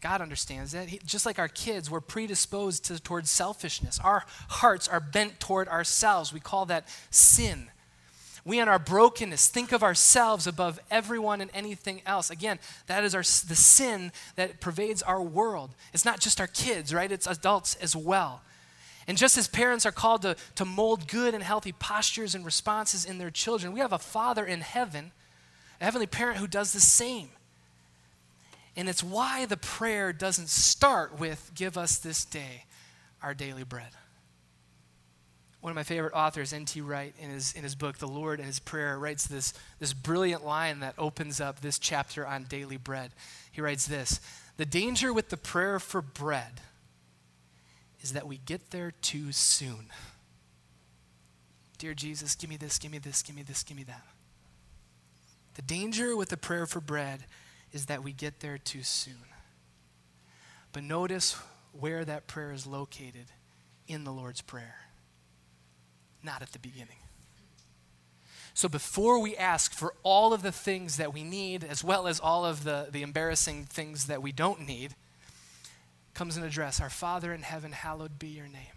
God 0.00 0.20
understands 0.20 0.72
that. 0.72 0.88
He, 0.88 0.98
just 1.06 1.24
like 1.24 1.38
our 1.38 1.48
kids, 1.48 1.88
we're 1.88 2.00
predisposed 2.00 2.84
to, 2.86 3.00
towards 3.00 3.30
selfishness. 3.30 4.00
Our 4.02 4.24
hearts 4.48 4.88
are 4.88 4.98
bent 4.98 5.38
toward 5.38 5.68
ourselves. 5.68 6.32
We 6.32 6.40
call 6.40 6.66
that 6.66 6.88
sin. 7.10 7.68
We, 8.44 8.58
in 8.58 8.66
our 8.66 8.80
brokenness, 8.80 9.46
think 9.46 9.70
of 9.70 9.84
ourselves 9.84 10.48
above 10.48 10.80
everyone 10.90 11.40
and 11.40 11.50
anything 11.54 12.02
else. 12.04 12.30
Again, 12.30 12.58
that 12.88 13.04
is 13.04 13.14
our, 13.14 13.20
the 13.20 13.54
sin 13.54 14.10
that 14.34 14.60
pervades 14.60 15.02
our 15.02 15.22
world. 15.22 15.70
It's 15.92 16.04
not 16.04 16.18
just 16.18 16.40
our 16.40 16.48
kids, 16.48 16.92
right? 16.92 17.12
It's 17.12 17.28
adults 17.28 17.76
as 17.76 17.94
well. 17.94 18.42
And 19.06 19.16
just 19.16 19.38
as 19.38 19.46
parents 19.46 19.86
are 19.86 19.92
called 19.92 20.22
to, 20.22 20.36
to 20.56 20.64
mold 20.64 21.06
good 21.06 21.34
and 21.34 21.44
healthy 21.44 21.72
postures 21.72 22.34
and 22.34 22.44
responses 22.44 23.04
in 23.04 23.18
their 23.18 23.30
children, 23.30 23.72
we 23.72 23.80
have 23.80 23.92
a 23.92 23.98
Father 23.98 24.44
in 24.44 24.60
heaven, 24.60 25.12
a 25.82 25.84
heavenly 25.84 26.06
parent 26.06 26.38
who 26.38 26.46
does 26.46 26.72
the 26.72 26.80
same. 26.80 27.28
And 28.76 28.88
it's 28.88 29.02
why 29.02 29.46
the 29.46 29.56
prayer 29.56 30.12
doesn't 30.12 30.48
start 30.48 31.18
with, 31.18 31.50
Give 31.56 31.76
us 31.76 31.98
this 31.98 32.24
day 32.24 32.64
our 33.20 33.34
daily 33.34 33.64
bread. 33.64 33.90
One 35.60 35.70
of 35.70 35.74
my 35.74 35.82
favorite 35.82 36.14
authors, 36.14 36.52
N.T. 36.52 36.80
Wright, 36.80 37.14
in 37.18 37.30
his, 37.30 37.52
in 37.52 37.64
his 37.64 37.74
book, 37.74 37.98
The 37.98 38.08
Lord 38.08 38.38
and 38.38 38.46
His 38.46 38.58
Prayer, 38.58 38.98
writes 38.98 39.26
this, 39.26 39.54
this 39.78 39.92
brilliant 39.92 40.44
line 40.44 40.80
that 40.80 40.94
opens 40.98 41.40
up 41.40 41.60
this 41.60 41.78
chapter 41.78 42.26
on 42.26 42.44
daily 42.44 42.76
bread. 42.76 43.12
He 43.50 43.60
writes 43.60 43.86
this 43.86 44.20
The 44.56 44.64
danger 44.64 45.12
with 45.12 45.30
the 45.30 45.36
prayer 45.36 45.80
for 45.80 46.00
bread 46.00 46.60
is 48.00 48.12
that 48.12 48.26
we 48.26 48.38
get 48.38 48.70
there 48.70 48.92
too 49.02 49.32
soon. 49.32 49.86
Dear 51.78 51.94
Jesus, 51.94 52.36
give 52.36 52.50
me 52.50 52.56
this, 52.56 52.78
give 52.78 52.92
me 52.92 52.98
this, 52.98 53.22
give 53.22 53.34
me 53.34 53.42
this, 53.42 53.64
give 53.64 53.76
me 53.76 53.84
that. 53.84 54.02
The 55.54 55.62
danger 55.62 56.16
with 56.16 56.30
the 56.30 56.36
prayer 56.36 56.66
for 56.66 56.80
bread 56.80 57.24
is 57.72 57.86
that 57.86 58.02
we 58.02 58.12
get 58.12 58.40
there 58.40 58.58
too 58.58 58.82
soon. 58.82 59.14
But 60.72 60.84
notice 60.84 61.36
where 61.72 62.04
that 62.04 62.26
prayer 62.26 62.52
is 62.52 62.66
located 62.66 63.26
in 63.86 64.04
the 64.04 64.12
Lord's 64.12 64.40
Prayer, 64.40 64.76
not 66.22 66.42
at 66.42 66.52
the 66.52 66.58
beginning. 66.58 66.96
So 68.54 68.68
before 68.68 69.18
we 69.18 69.36
ask 69.36 69.72
for 69.72 69.94
all 70.02 70.32
of 70.34 70.42
the 70.42 70.52
things 70.52 70.98
that 70.98 71.14
we 71.14 71.24
need, 71.24 71.64
as 71.64 71.82
well 71.82 72.06
as 72.06 72.20
all 72.20 72.44
of 72.44 72.64
the, 72.64 72.88
the 72.90 73.02
embarrassing 73.02 73.64
things 73.64 74.06
that 74.06 74.22
we 74.22 74.32
don't 74.32 74.66
need, 74.66 74.94
comes 76.14 76.36
an 76.36 76.44
address 76.44 76.80
Our 76.80 76.90
Father 76.90 77.32
in 77.32 77.42
heaven, 77.42 77.72
hallowed 77.72 78.18
be 78.18 78.28
your 78.28 78.48
name. 78.48 78.76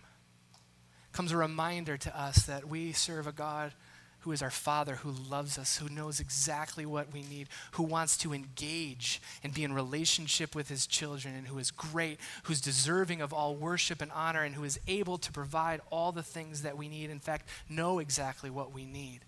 Comes 1.11 1.31
a 1.31 1.37
reminder 1.37 1.97
to 1.97 2.19
us 2.19 2.45
that 2.45 2.67
we 2.67 2.93
serve 2.93 3.27
a 3.27 3.31
God 3.33 3.73
who 4.25 4.31
is 4.31 4.41
our 4.41 4.49
Father, 4.49 4.95
who 4.95 5.11
loves 5.29 5.55
us, 5.59 5.77
who 5.77 5.87
knows 5.87 6.19
exactly 6.19 6.83
what 6.83 7.13
we 7.13 7.21
need, 7.21 7.47
who 7.73 7.83
wants 7.83 8.17
to 8.17 8.33
engage 8.33 9.21
and 9.43 9.53
be 9.53 9.63
in 9.63 9.71
relationship 9.71 10.55
with 10.55 10.67
his 10.67 10.87
children, 10.87 11.35
and 11.35 11.47
who 11.47 11.59
is 11.59 11.69
great, 11.69 12.19
who's 12.43 12.59
deserving 12.59 13.21
of 13.21 13.31
all 13.31 13.55
worship 13.55 14.01
and 14.01 14.11
honor, 14.11 14.43
and 14.43 14.55
who 14.55 14.63
is 14.63 14.79
able 14.87 15.19
to 15.19 15.31
provide 15.31 15.79
all 15.91 16.11
the 16.11 16.23
things 16.23 16.63
that 16.63 16.75
we 16.75 16.89
need. 16.89 17.11
In 17.11 17.19
fact, 17.19 17.47
know 17.69 17.99
exactly 17.99 18.49
what 18.49 18.73
we 18.73 18.83
need. 18.83 19.19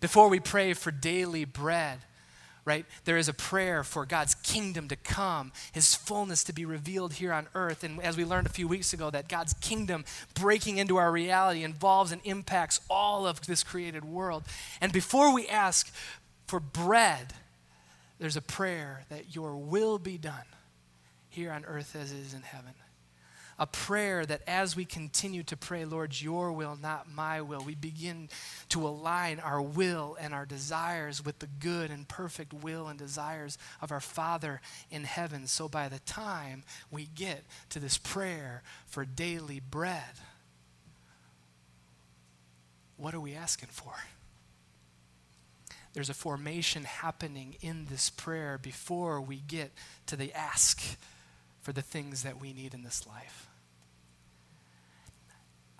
Before 0.00 0.28
we 0.28 0.40
pray 0.40 0.74
for 0.74 0.90
daily 0.90 1.44
bread, 1.44 2.00
right? 2.68 2.84
There 3.04 3.16
is 3.16 3.28
a 3.28 3.32
prayer 3.32 3.82
for 3.82 4.04
God's 4.04 4.34
kingdom 4.34 4.88
to 4.88 4.96
come, 4.96 5.52
his 5.72 5.94
fullness 5.94 6.44
to 6.44 6.52
be 6.52 6.66
revealed 6.66 7.14
here 7.14 7.32
on 7.32 7.48
earth. 7.54 7.82
And 7.82 8.00
as 8.02 8.18
we 8.18 8.26
learned 8.26 8.46
a 8.46 8.50
few 8.50 8.68
weeks 8.68 8.92
ago, 8.92 9.10
that 9.10 9.26
God's 9.26 9.54
kingdom 9.54 10.04
breaking 10.34 10.76
into 10.76 10.98
our 10.98 11.10
reality 11.10 11.64
involves 11.64 12.12
and 12.12 12.20
impacts 12.24 12.80
all 12.90 13.26
of 13.26 13.46
this 13.46 13.64
created 13.64 14.04
world. 14.04 14.44
And 14.82 14.92
before 14.92 15.32
we 15.32 15.48
ask 15.48 15.90
for 16.46 16.60
bread, 16.60 17.32
there's 18.18 18.36
a 18.36 18.42
prayer 18.42 19.04
that 19.08 19.34
your 19.34 19.56
will 19.56 19.98
be 19.98 20.18
done 20.18 20.34
here 21.30 21.50
on 21.50 21.64
earth 21.64 21.96
as 21.96 22.12
it 22.12 22.18
is 22.18 22.34
in 22.34 22.42
heaven 22.42 22.74
a 23.58 23.66
prayer 23.66 24.24
that 24.24 24.42
as 24.46 24.76
we 24.76 24.84
continue 24.84 25.42
to 25.42 25.56
pray, 25.56 25.84
Lord, 25.84 26.20
your 26.20 26.52
will, 26.52 26.78
not 26.80 27.10
my 27.12 27.40
will, 27.40 27.62
we 27.62 27.74
begin 27.74 28.28
to 28.68 28.86
align 28.86 29.40
our 29.40 29.60
will 29.60 30.16
and 30.20 30.32
our 30.32 30.46
desires 30.46 31.24
with 31.24 31.40
the 31.40 31.48
good 31.48 31.90
and 31.90 32.06
perfect 32.06 32.52
will 32.52 32.86
and 32.86 32.98
desires 32.98 33.58
of 33.82 33.90
our 33.90 34.00
Father 34.00 34.60
in 34.90 35.04
heaven. 35.04 35.46
So 35.46 35.68
by 35.68 35.88
the 35.88 35.98
time 36.00 36.62
we 36.90 37.06
get 37.06 37.44
to 37.70 37.80
this 37.80 37.98
prayer 37.98 38.62
for 38.86 39.04
daily 39.04 39.60
bread, 39.60 40.02
what 42.96 43.14
are 43.14 43.20
we 43.20 43.34
asking 43.34 43.70
for? 43.72 43.94
There's 45.94 46.10
a 46.10 46.14
formation 46.14 46.84
happening 46.84 47.56
in 47.60 47.86
this 47.86 48.08
prayer 48.08 48.56
before 48.56 49.20
we 49.20 49.36
get 49.36 49.72
to 50.06 50.14
the 50.14 50.32
ask 50.32 50.80
for 51.60 51.72
the 51.72 51.82
things 51.82 52.22
that 52.22 52.40
we 52.40 52.52
need 52.52 52.72
in 52.72 52.82
this 52.82 53.06
life. 53.06 53.47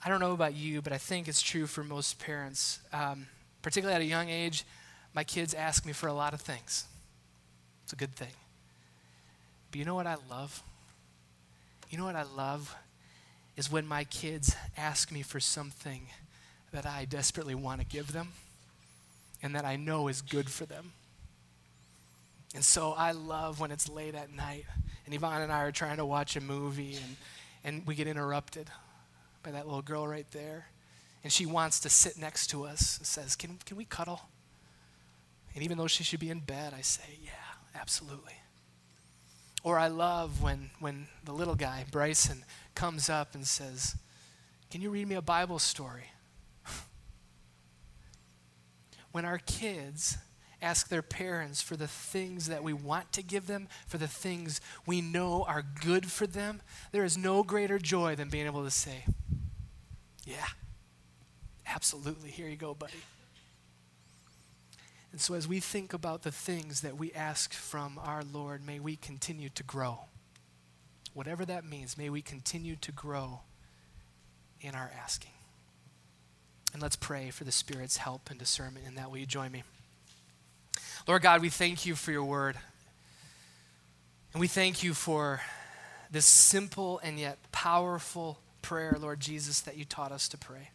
I 0.04 0.08
don't 0.08 0.20
know 0.20 0.32
about 0.32 0.54
you, 0.54 0.80
but 0.80 0.92
I 0.92 0.98
think 0.98 1.26
it's 1.26 1.42
true 1.42 1.66
for 1.66 1.82
most 1.82 2.18
parents. 2.18 2.78
Um, 2.92 3.26
particularly 3.62 3.96
at 3.96 4.02
a 4.02 4.08
young 4.08 4.28
age, 4.28 4.64
my 5.12 5.24
kids 5.24 5.54
ask 5.54 5.84
me 5.84 5.92
for 5.92 6.06
a 6.06 6.12
lot 6.12 6.34
of 6.34 6.40
things. 6.40 6.86
It's 7.84 7.92
a 7.92 7.96
good 7.96 8.14
thing. 8.14 8.32
But 9.70 9.78
you 9.78 9.84
know 9.84 9.94
what 9.94 10.06
I 10.06 10.16
love? 10.30 10.62
You 11.90 11.98
know 11.98 12.04
what 12.04 12.16
I 12.16 12.22
love? 12.22 12.74
Is 13.56 13.72
when 13.72 13.86
my 13.86 14.04
kids 14.04 14.54
ask 14.76 15.10
me 15.10 15.22
for 15.22 15.40
something 15.40 16.02
that 16.72 16.86
I 16.86 17.04
desperately 17.04 17.54
want 17.54 17.80
to 17.80 17.86
give 17.86 18.12
them 18.12 18.28
and 19.42 19.54
that 19.54 19.64
I 19.64 19.76
know 19.76 20.08
is 20.08 20.22
good 20.22 20.48
for 20.48 20.64
them. 20.64 20.92
And 22.54 22.64
so 22.64 22.92
I 22.96 23.12
love 23.12 23.58
when 23.58 23.70
it's 23.70 23.88
late 23.88 24.14
at 24.14 24.32
night 24.32 24.64
and 25.06 25.14
Yvonne 25.14 25.42
and 25.42 25.52
I 25.52 25.64
are 25.64 25.72
trying 25.72 25.96
to 25.96 26.06
watch 26.06 26.36
a 26.36 26.40
movie 26.40 26.96
and, 26.96 27.16
and 27.64 27.86
we 27.86 27.94
get 27.94 28.06
interrupted 28.06 28.70
by 29.42 29.50
that 29.50 29.66
little 29.66 29.82
girl 29.82 30.06
right 30.06 30.30
there. 30.30 30.66
And 31.24 31.32
she 31.32 31.46
wants 31.46 31.80
to 31.80 31.88
sit 31.88 32.16
next 32.16 32.48
to 32.48 32.64
us 32.64 32.98
and 32.98 33.06
says, 33.06 33.36
Can, 33.36 33.58
can 33.64 33.76
we 33.76 33.84
cuddle? 33.84 34.22
And 35.54 35.64
even 35.64 35.78
though 35.78 35.86
she 35.86 36.04
should 36.04 36.20
be 36.20 36.30
in 36.30 36.40
bed, 36.40 36.72
I 36.76 36.82
say, 36.82 37.18
Yeah, 37.22 37.30
absolutely. 37.74 38.34
Or 39.64 39.78
I 39.78 39.88
love 39.88 40.40
when, 40.42 40.70
when 40.78 41.08
the 41.24 41.32
little 41.32 41.56
guy, 41.56 41.84
Bryson, 41.90 42.44
comes 42.74 43.10
up 43.10 43.34
and 43.34 43.46
says, 43.46 43.96
Can 44.70 44.80
you 44.80 44.90
read 44.90 45.08
me 45.08 45.16
a 45.16 45.22
Bible 45.22 45.58
story? 45.58 46.04
when 49.12 49.24
our 49.24 49.38
kids 49.38 50.16
ask 50.60 50.88
their 50.88 51.02
parents 51.02 51.62
for 51.62 51.76
the 51.76 51.86
things 51.86 52.48
that 52.48 52.62
we 52.62 52.72
want 52.72 53.12
to 53.12 53.22
give 53.22 53.46
them, 53.46 53.68
for 53.86 53.98
the 53.98 54.08
things 54.08 54.60
we 54.86 55.00
know 55.00 55.44
are 55.46 55.62
good 55.62 56.10
for 56.10 56.26
them, 56.26 56.60
there 56.92 57.04
is 57.04 57.16
no 57.16 57.42
greater 57.42 57.78
joy 57.78 58.16
than 58.16 58.28
being 58.28 58.46
able 58.46 58.64
to 58.64 58.70
say, 58.70 59.04
Yeah, 60.24 60.46
absolutely. 61.66 62.30
Here 62.30 62.48
you 62.48 62.56
go, 62.56 62.74
buddy. 62.74 62.94
And 65.12 65.20
so, 65.20 65.34
as 65.34 65.48
we 65.48 65.60
think 65.60 65.94
about 65.94 66.22
the 66.22 66.30
things 66.30 66.82
that 66.82 66.98
we 66.98 67.12
ask 67.12 67.52
from 67.52 67.98
our 68.02 68.22
Lord, 68.22 68.64
may 68.66 68.78
we 68.78 68.96
continue 68.96 69.48
to 69.50 69.62
grow. 69.62 70.00
Whatever 71.14 71.44
that 71.46 71.64
means, 71.64 71.96
may 71.96 72.10
we 72.10 72.20
continue 72.20 72.76
to 72.76 72.92
grow 72.92 73.40
in 74.60 74.74
our 74.74 74.90
asking. 75.02 75.32
And 76.72 76.82
let's 76.82 76.96
pray 76.96 77.30
for 77.30 77.44
the 77.44 77.52
Spirit's 77.52 77.96
help 77.96 78.28
and 78.28 78.38
discernment 78.38 78.86
in 78.86 78.94
that. 78.96 79.10
Will 79.10 79.18
you 79.18 79.26
join 79.26 79.50
me? 79.50 79.62
Lord 81.08 81.22
God, 81.22 81.40
we 81.40 81.48
thank 81.48 81.86
you 81.86 81.94
for 81.94 82.12
your 82.12 82.24
word. 82.24 82.58
And 84.34 84.40
we 84.42 84.46
thank 84.46 84.82
you 84.82 84.92
for 84.92 85.40
this 86.10 86.26
simple 86.26 87.00
and 87.02 87.18
yet 87.18 87.38
powerful 87.50 88.38
prayer, 88.60 88.94
Lord 89.00 89.18
Jesus, 89.18 89.62
that 89.62 89.78
you 89.78 89.86
taught 89.86 90.12
us 90.12 90.28
to 90.28 90.36
pray. 90.36 90.68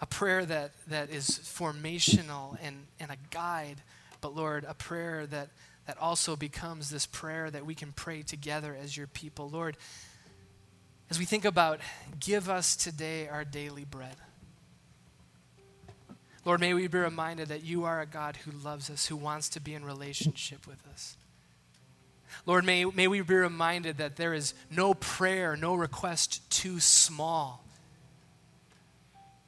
A 0.00 0.06
prayer 0.06 0.46
that, 0.46 0.70
that 0.86 1.10
is 1.10 1.28
formational 1.28 2.56
and, 2.62 2.86
and 2.98 3.10
a 3.10 3.16
guide, 3.30 3.82
but 4.22 4.34
Lord, 4.34 4.64
a 4.66 4.72
prayer 4.72 5.26
that, 5.26 5.50
that 5.86 5.98
also 5.98 6.36
becomes 6.36 6.88
this 6.88 7.04
prayer 7.04 7.50
that 7.50 7.66
we 7.66 7.74
can 7.74 7.92
pray 7.92 8.22
together 8.22 8.74
as 8.74 8.96
your 8.96 9.08
people. 9.08 9.50
Lord, 9.50 9.76
as 11.10 11.18
we 11.18 11.26
think 11.26 11.44
about 11.44 11.80
give 12.18 12.48
us 12.48 12.76
today 12.76 13.28
our 13.28 13.44
daily 13.44 13.84
bread. 13.84 14.16
Lord, 16.46 16.60
may 16.60 16.74
we 16.74 16.86
be 16.86 16.98
reminded 16.98 17.48
that 17.48 17.64
you 17.64 17.84
are 17.84 18.00
a 18.00 18.06
God 18.06 18.36
who 18.36 18.52
loves 18.52 18.88
us, 18.88 19.06
who 19.06 19.16
wants 19.16 19.48
to 19.50 19.60
be 19.60 19.74
in 19.74 19.84
relationship 19.84 20.64
with 20.64 20.78
us. 20.92 21.16
Lord, 22.46 22.64
may, 22.64 22.84
may 22.84 23.08
we 23.08 23.20
be 23.20 23.34
reminded 23.34 23.98
that 23.98 24.14
there 24.14 24.32
is 24.32 24.54
no 24.70 24.94
prayer, 24.94 25.56
no 25.56 25.74
request 25.74 26.48
too 26.48 26.78
small. 26.78 27.64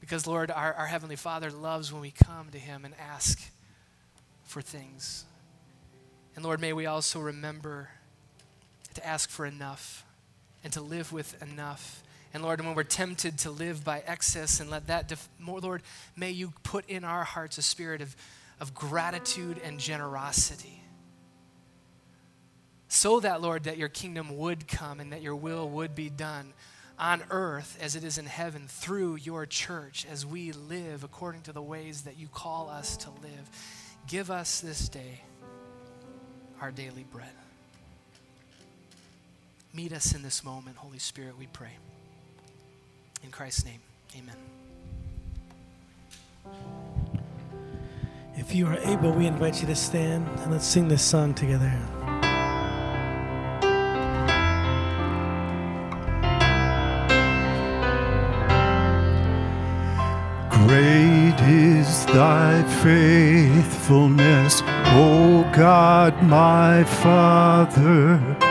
Because, 0.00 0.26
Lord, 0.26 0.50
our, 0.50 0.74
our 0.74 0.86
Heavenly 0.86 1.14
Father 1.14 1.52
loves 1.52 1.92
when 1.92 2.02
we 2.02 2.10
come 2.10 2.48
to 2.50 2.58
Him 2.58 2.84
and 2.84 2.94
ask 2.98 3.40
for 4.42 4.60
things. 4.60 5.24
And 6.34 6.44
Lord, 6.44 6.60
may 6.60 6.72
we 6.72 6.86
also 6.86 7.20
remember 7.20 7.90
to 8.94 9.06
ask 9.06 9.30
for 9.30 9.46
enough 9.46 10.04
and 10.64 10.72
to 10.72 10.80
live 10.80 11.12
with 11.12 11.40
enough. 11.40 12.02
And 12.34 12.42
Lord, 12.42 12.60
when 12.60 12.74
we're 12.74 12.84
tempted 12.84 13.38
to 13.38 13.50
live 13.50 13.84
by 13.84 14.02
excess 14.06 14.60
and 14.60 14.70
let 14.70 14.86
that, 14.88 15.08
def- 15.08 15.28
more, 15.38 15.60
Lord, 15.60 15.82
may 16.16 16.30
you 16.30 16.52
put 16.62 16.88
in 16.88 17.04
our 17.04 17.24
hearts 17.24 17.58
a 17.58 17.62
spirit 17.62 18.02
of, 18.02 18.14
of 18.60 18.74
gratitude 18.74 19.60
and 19.64 19.78
generosity. 19.78 20.82
So 22.88 23.20
that, 23.20 23.40
Lord, 23.40 23.64
that 23.64 23.78
your 23.78 23.88
kingdom 23.88 24.36
would 24.38 24.68
come 24.68 25.00
and 25.00 25.12
that 25.12 25.22
your 25.22 25.36
will 25.36 25.68
would 25.70 25.94
be 25.94 26.10
done 26.10 26.52
on 26.98 27.22
earth 27.30 27.78
as 27.80 27.94
it 27.94 28.02
is 28.02 28.18
in 28.18 28.26
heaven 28.26 28.64
through 28.66 29.16
your 29.16 29.46
church 29.46 30.06
as 30.10 30.26
we 30.26 30.52
live 30.52 31.04
according 31.04 31.42
to 31.42 31.52
the 31.52 31.62
ways 31.62 32.02
that 32.02 32.18
you 32.18 32.28
call 32.28 32.68
us 32.68 32.96
to 32.96 33.10
live. 33.22 33.50
Give 34.06 34.30
us 34.30 34.60
this 34.60 34.88
day 34.88 35.22
our 36.60 36.70
daily 36.70 37.04
bread. 37.04 37.28
Meet 39.72 39.92
us 39.92 40.14
in 40.14 40.22
this 40.22 40.42
moment, 40.42 40.76
Holy 40.76 40.98
Spirit, 40.98 41.38
we 41.38 41.46
pray. 41.46 41.76
In 43.22 43.30
Christ's 43.30 43.64
name, 43.64 43.80
amen. 44.16 44.36
If 48.36 48.54
you 48.54 48.66
are 48.66 48.78
able, 48.78 49.12
we 49.12 49.26
invite 49.26 49.60
you 49.60 49.66
to 49.66 49.74
stand 49.74 50.26
and 50.40 50.52
let's 50.52 50.64
sing 50.64 50.88
this 50.88 51.02
song 51.02 51.34
together. 51.34 51.72
Great 60.50 61.34
is 61.48 62.06
thy 62.06 62.62
faithfulness, 62.82 64.62
O 64.64 65.42
God 65.54 66.22
my 66.22 66.84
Father. 66.84 68.47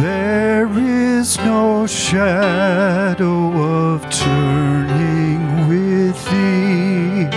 There 0.00 0.68
is 0.76 1.38
no 1.38 1.86
shadow 1.86 3.52
of 3.62 4.10
turning 4.10 5.68
with 5.68 6.16
thee. 6.30 7.28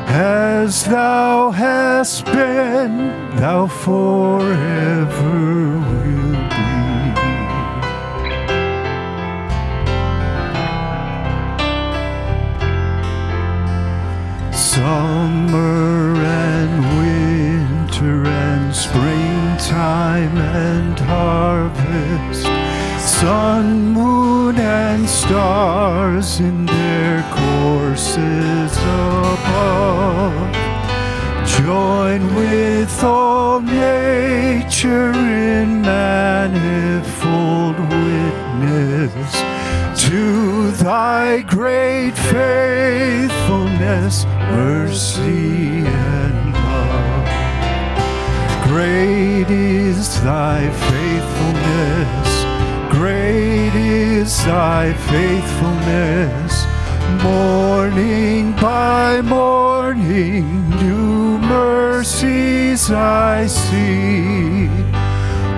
As 0.10 0.84
thou 0.84 1.52
hast 1.52 2.26
been, 2.26 3.12
thou 3.36 3.68
forever 3.68 5.30
wilt 5.80 6.03
Summer 14.74 16.16
and 16.16 16.82
winter 16.98 18.26
and 18.26 18.76
springtime 18.76 20.36
and 20.36 21.00
harvest, 21.00 22.48
sun, 23.00 23.90
moon, 23.90 24.58
and 24.58 25.08
stars 25.08 26.40
in 26.40 26.66
their 26.66 27.22
courses 27.30 28.76
above. 28.80 30.34
Join 31.46 32.34
with 32.34 33.04
all 33.04 33.62
nature 33.62 35.14
in 35.14 35.84
manifold 35.84 37.78
witness 37.78 39.44
to 40.10 40.72
thy 40.84 41.44
great 41.44 42.14
faithfulness, 42.14 44.26
mercy, 44.52 45.86
and 45.86 46.54
love. 46.54 47.28
Great 48.68 49.50
is 49.50 50.22
thy 50.24 50.70
faithfulness, 50.90 52.30
great 52.92 53.74
is 53.76 54.44
thy 54.46 54.94
faithfulness. 55.12 56.66
Morning 57.22 58.54
by 58.54 59.22
morning, 59.22 60.70
new 60.70 61.38
mercies 61.38 62.90
I 62.92 63.46
see. 63.48 64.70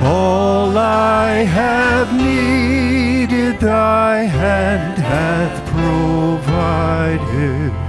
All 0.03 0.77
I 0.77 1.43
have 1.43 2.13
needed, 2.13 3.59
thy 3.59 4.23
hand 4.23 4.99
hath 4.99 5.65
provided. 5.71 7.84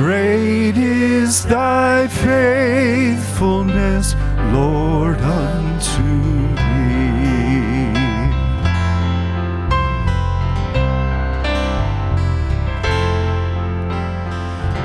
Great 0.00 0.78
is 0.78 1.44
thy 1.44 2.08
faithfulness, 2.08 4.16
Lord, 4.50 5.20
unto 5.20 6.02
me. 6.56 7.92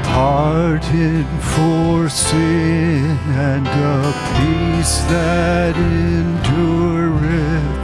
Pardon 0.04 1.26
for 1.40 2.10
sin 2.10 3.18
and 3.30 3.68
a 3.68 4.12
peace 4.36 4.98
that 5.08 5.78
endureth. 5.78 7.75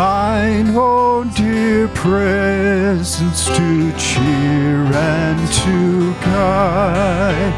Thine 0.00 0.72
own 0.74 1.28
dear 1.28 1.86
presence 1.88 3.44
to 3.48 3.92
cheer 3.98 4.78
and 4.94 5.52
to 5.60 6.14
guide. 6.24 7.52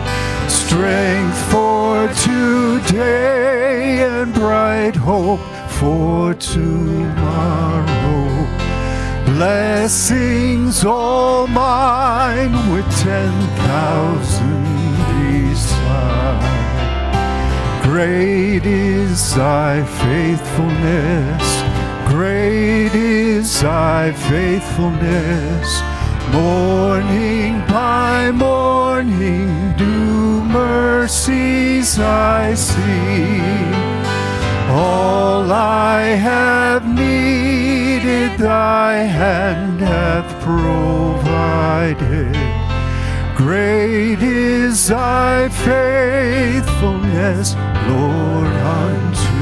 Strength 0.50 1.38
for 1.52 2.08
today 2.26 4.02
and 4.02 4.34
bright 4.34 4.96
hope 4.96 5.38
for 5.78 6.34
tomorrow. 6.34 7.86
Blessings 9.26 10.84
all 10.84 11.46
mine 11.46 12.54
with 12.72 12.90
ten 12.98 13.32
thousand 13.68 14.96
beside. 15.14 16.42
Great 17.84 18.66
is 18.66 19.36
thy 19.36 19.84
faithfulness, 19.84 21.61
great 22.12 22.94
is 22.94 23.62
thy 23.62 24.12
faithfulness. 24.12 25.80
Morning 26.30 27.58
by 27.68 28.30
morning, 28.30 29.74
new 29.76 30.42
mercies 30.42 31.98
I 31.98 32.52
see. 32.52 33.40
All 34.68 35.50
I 35.50 36.02
have 36.28 36.86
needed, 36.86 38.38
thy 38.38 38.96
hand 39.20 39.80
hath 39.80 40.30
provided. 40.42 42.36
Great 43.34 44.22
is 44.22 44.88
thy 44.88 45.48
faithfulness, 45.48 47.54
Lord, 47.88 48.52
unto 48.78 49.36
me. 49.36 49.41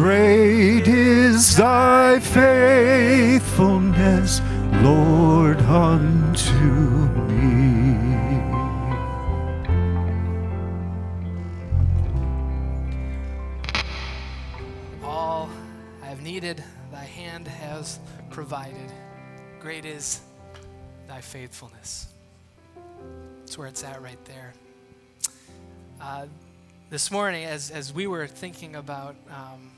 Great 0.00 0.86
is 0.86 1.56
thy 1.56 2.20
faithfulness, 2.20 4.40
Lord, 4.74 5.58
unto 5.62 6.52
me. 7.26 8.38
All 15.02 15.50
I 16.00 16.06
have 16.06 16.22
needed, 16.22 16.62
thy 16.92 17.02
hand 17.02 17.48
has 17.48 17.98
provided. 18.30 18.92
Great 19.58 19.84
is 19.84 20.20
thy 21.08 21.20
faithfulness. 21.20 22.06
That's 23.40 23.58
where 23.58 23.66
it's 23.66 23.82
at 23.82 24.00
right 24.00 24.24
there. 24.26 24.52
Uh, 26.00 26.26
this 26.88 27.10
morning, 27.10 27.46
as, 27.46 27.72
as 27.72 27.92
we 27.92 28.06
were 28.06 28.28
thinking 28.28 28.76
about 28.76 29.16
um, 29.30 29.72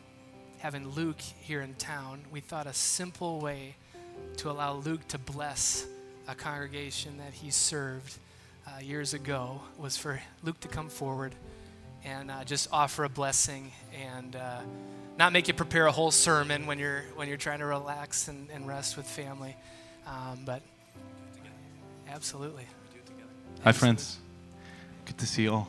having 0.61 0.89
Luke 0.91 1.21
here 1.21 1.63
in 1.63 1.73
town, 1.75 2.21
we 2.31 2.41
thought 2.41 2.67
a 2.67 2.73
simple 2.75 3.41
way 3.41 3.77
to 4.37 4.51
allow 4.51 4.75
Luke 4.75 5.07
to 5.09 5.19
bless 5.19 5.87
a 6.29 6.35
congregation 6.35 7.17
that 7.17 7.33
he 7.33 7.51
served 7.51 8.19
uh, 8.67 8.79
years 8.81 9.15
ago 9.15 9.63
was 9.79 9.97
for 9.97 10.21
Luke 10.43 10.61
to 10.61 10.69
come 10.69 10.91
forward 10.91 11.35
and 12.05 12.31
uh, 12.31 12.45
just 12.45 12.69
offer 12.73 13.05
a 13.05 13.09
blessing 13.09 13.73
and 13.99 14.37
uh, 14.37 14.61
not 15.19 15.33
make 15.33 15.49
you 15.49 15.55
prepare 15.55 15.87
a 15.87 15.93
whole 15.93 16.11
sermon 16.11 16.67
when 16.67 16.79
you're 16.79 17.05
when 17.17 17.27
you're 17.27 17.39
trying 17.39 17.59
to 17.61 17.67
relax 17.67 18.29
and, 18.29 18.49
and 18.51 18.69
rest 18.69 18.99
with 18.99 19.07
family, 19.07 19.57
um, 20.07 20.41
but 20.45 20.63
absolutely. 22.09 22.67
Hi, 23.65 23.73
friends. 23.73 24.19
Good 25.07 25.19
to 25.19 25.27
see 25.27 25.45
you 25.45 25.53
all. 25.53 25.69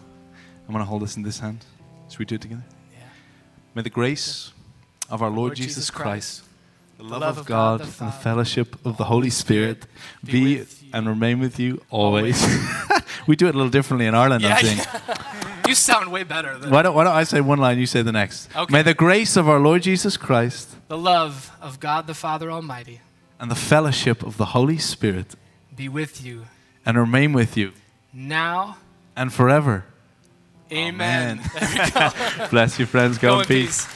I'm 0.67 0.73
going 0.73 0.83
to 0.83 0.89
hold 0.89 1.01
this 1.01 1.15
in 1.15 1.23
this 1.23 1.39
hand. 1.39 1.65
Should 2.09 2.19
we 2.19 2.25
do 2.25 2.35
it 2.35 2.41
together? 2.41 2.63
Yeah. 2.93 3.05
May 3.73 3.81
the 3.81 3.89
grace 3.89 4.51
of 5.11 5.21
our 5.21 5.29
Lord, 5.29 5.55
Jesus 5.55 5.89
Christ, 5.91 6.43
the 6.97 7.03
love, 7.03 7.37
of 7.37 7.45
God, 7.45 7.81
and 7.81 7.89
the 7.89 8.11
fellowship 8.11 8.83
of 8.85 8.97
the 8.97 9.03
Holy 9.05 9.29
Spirit 9.29 9.85
be 10.23 10.63
and 10.93 11.07
remain 11.07 11.39
with 11.39 11.59
you 11.59 11.81
always. 11.89 12.41
we 13.27 13.35
do 13.35 13.47
it 13.47 13.55
a 13.55 13.57
little 13.57 13.69
differently 13.71 14.07
in 14.07 14.15
Ireland, 14.15 14.43
Yeah, 14.43 14.55
I 14.55 14.61
think. 14.61 15.17
You 15.67 15.75
sound 15.75 16.11
way 16.11 16.23
better 16.23 16.57
than 16.57 16.71
Why 16.71 16.81
don't, 16.81 16.95
why 16.95 17.03
don't 17.03 17.15
I 17.15 17.23
say 17.23 17.39
one 17.39 17.59
line, 17.59 17.77
you 17.77 17.85
say 17.85 18.01
the 18.01 18.11
next? 18.11 18.49
Okay. 18.55 18.73
May 18.73 18.81
the 18.81 18.95
grace 18.95 19.37
of 19.37 19.47
our 19.47 19.59
Lord 19.59 19.83
Jesus 19.83 20.17
Christ 20.17 20.75
the 20.87 20.97
love 20.97 21.51
of 21.61 21.79
God 21.79 22.07
the 22.07 22.13
Father 22.13 22.51
Almighty 22.51 22.99
and 23.39 23.49
the 23.49 23.55
fellowship 23.55 24.23
of 24.23 24.37
the 24.37 24.47
Holy 24.47 24.77
Spirit 24.79 25.35
be 25.73 25.87
with 25.87 26.25
you 26.25 26.45
and 26.85 26.97
remain 26.97 27.31
with 27.31 27.55
you 27.55 27.71
now. 28.11 28.77
and 29.15 29.31
forever. 29.31 29.85
Amen. 30.71 31.41
Bless 32.49 32.79
you, 32.79 32.85
friends. 32.85 33.17
Go, 33.17 33.29
Go 33.29 33.35
in 33.35 33.41
in 33.41 33.47
peace. 33.47 33.85
peace. 33.85 33.95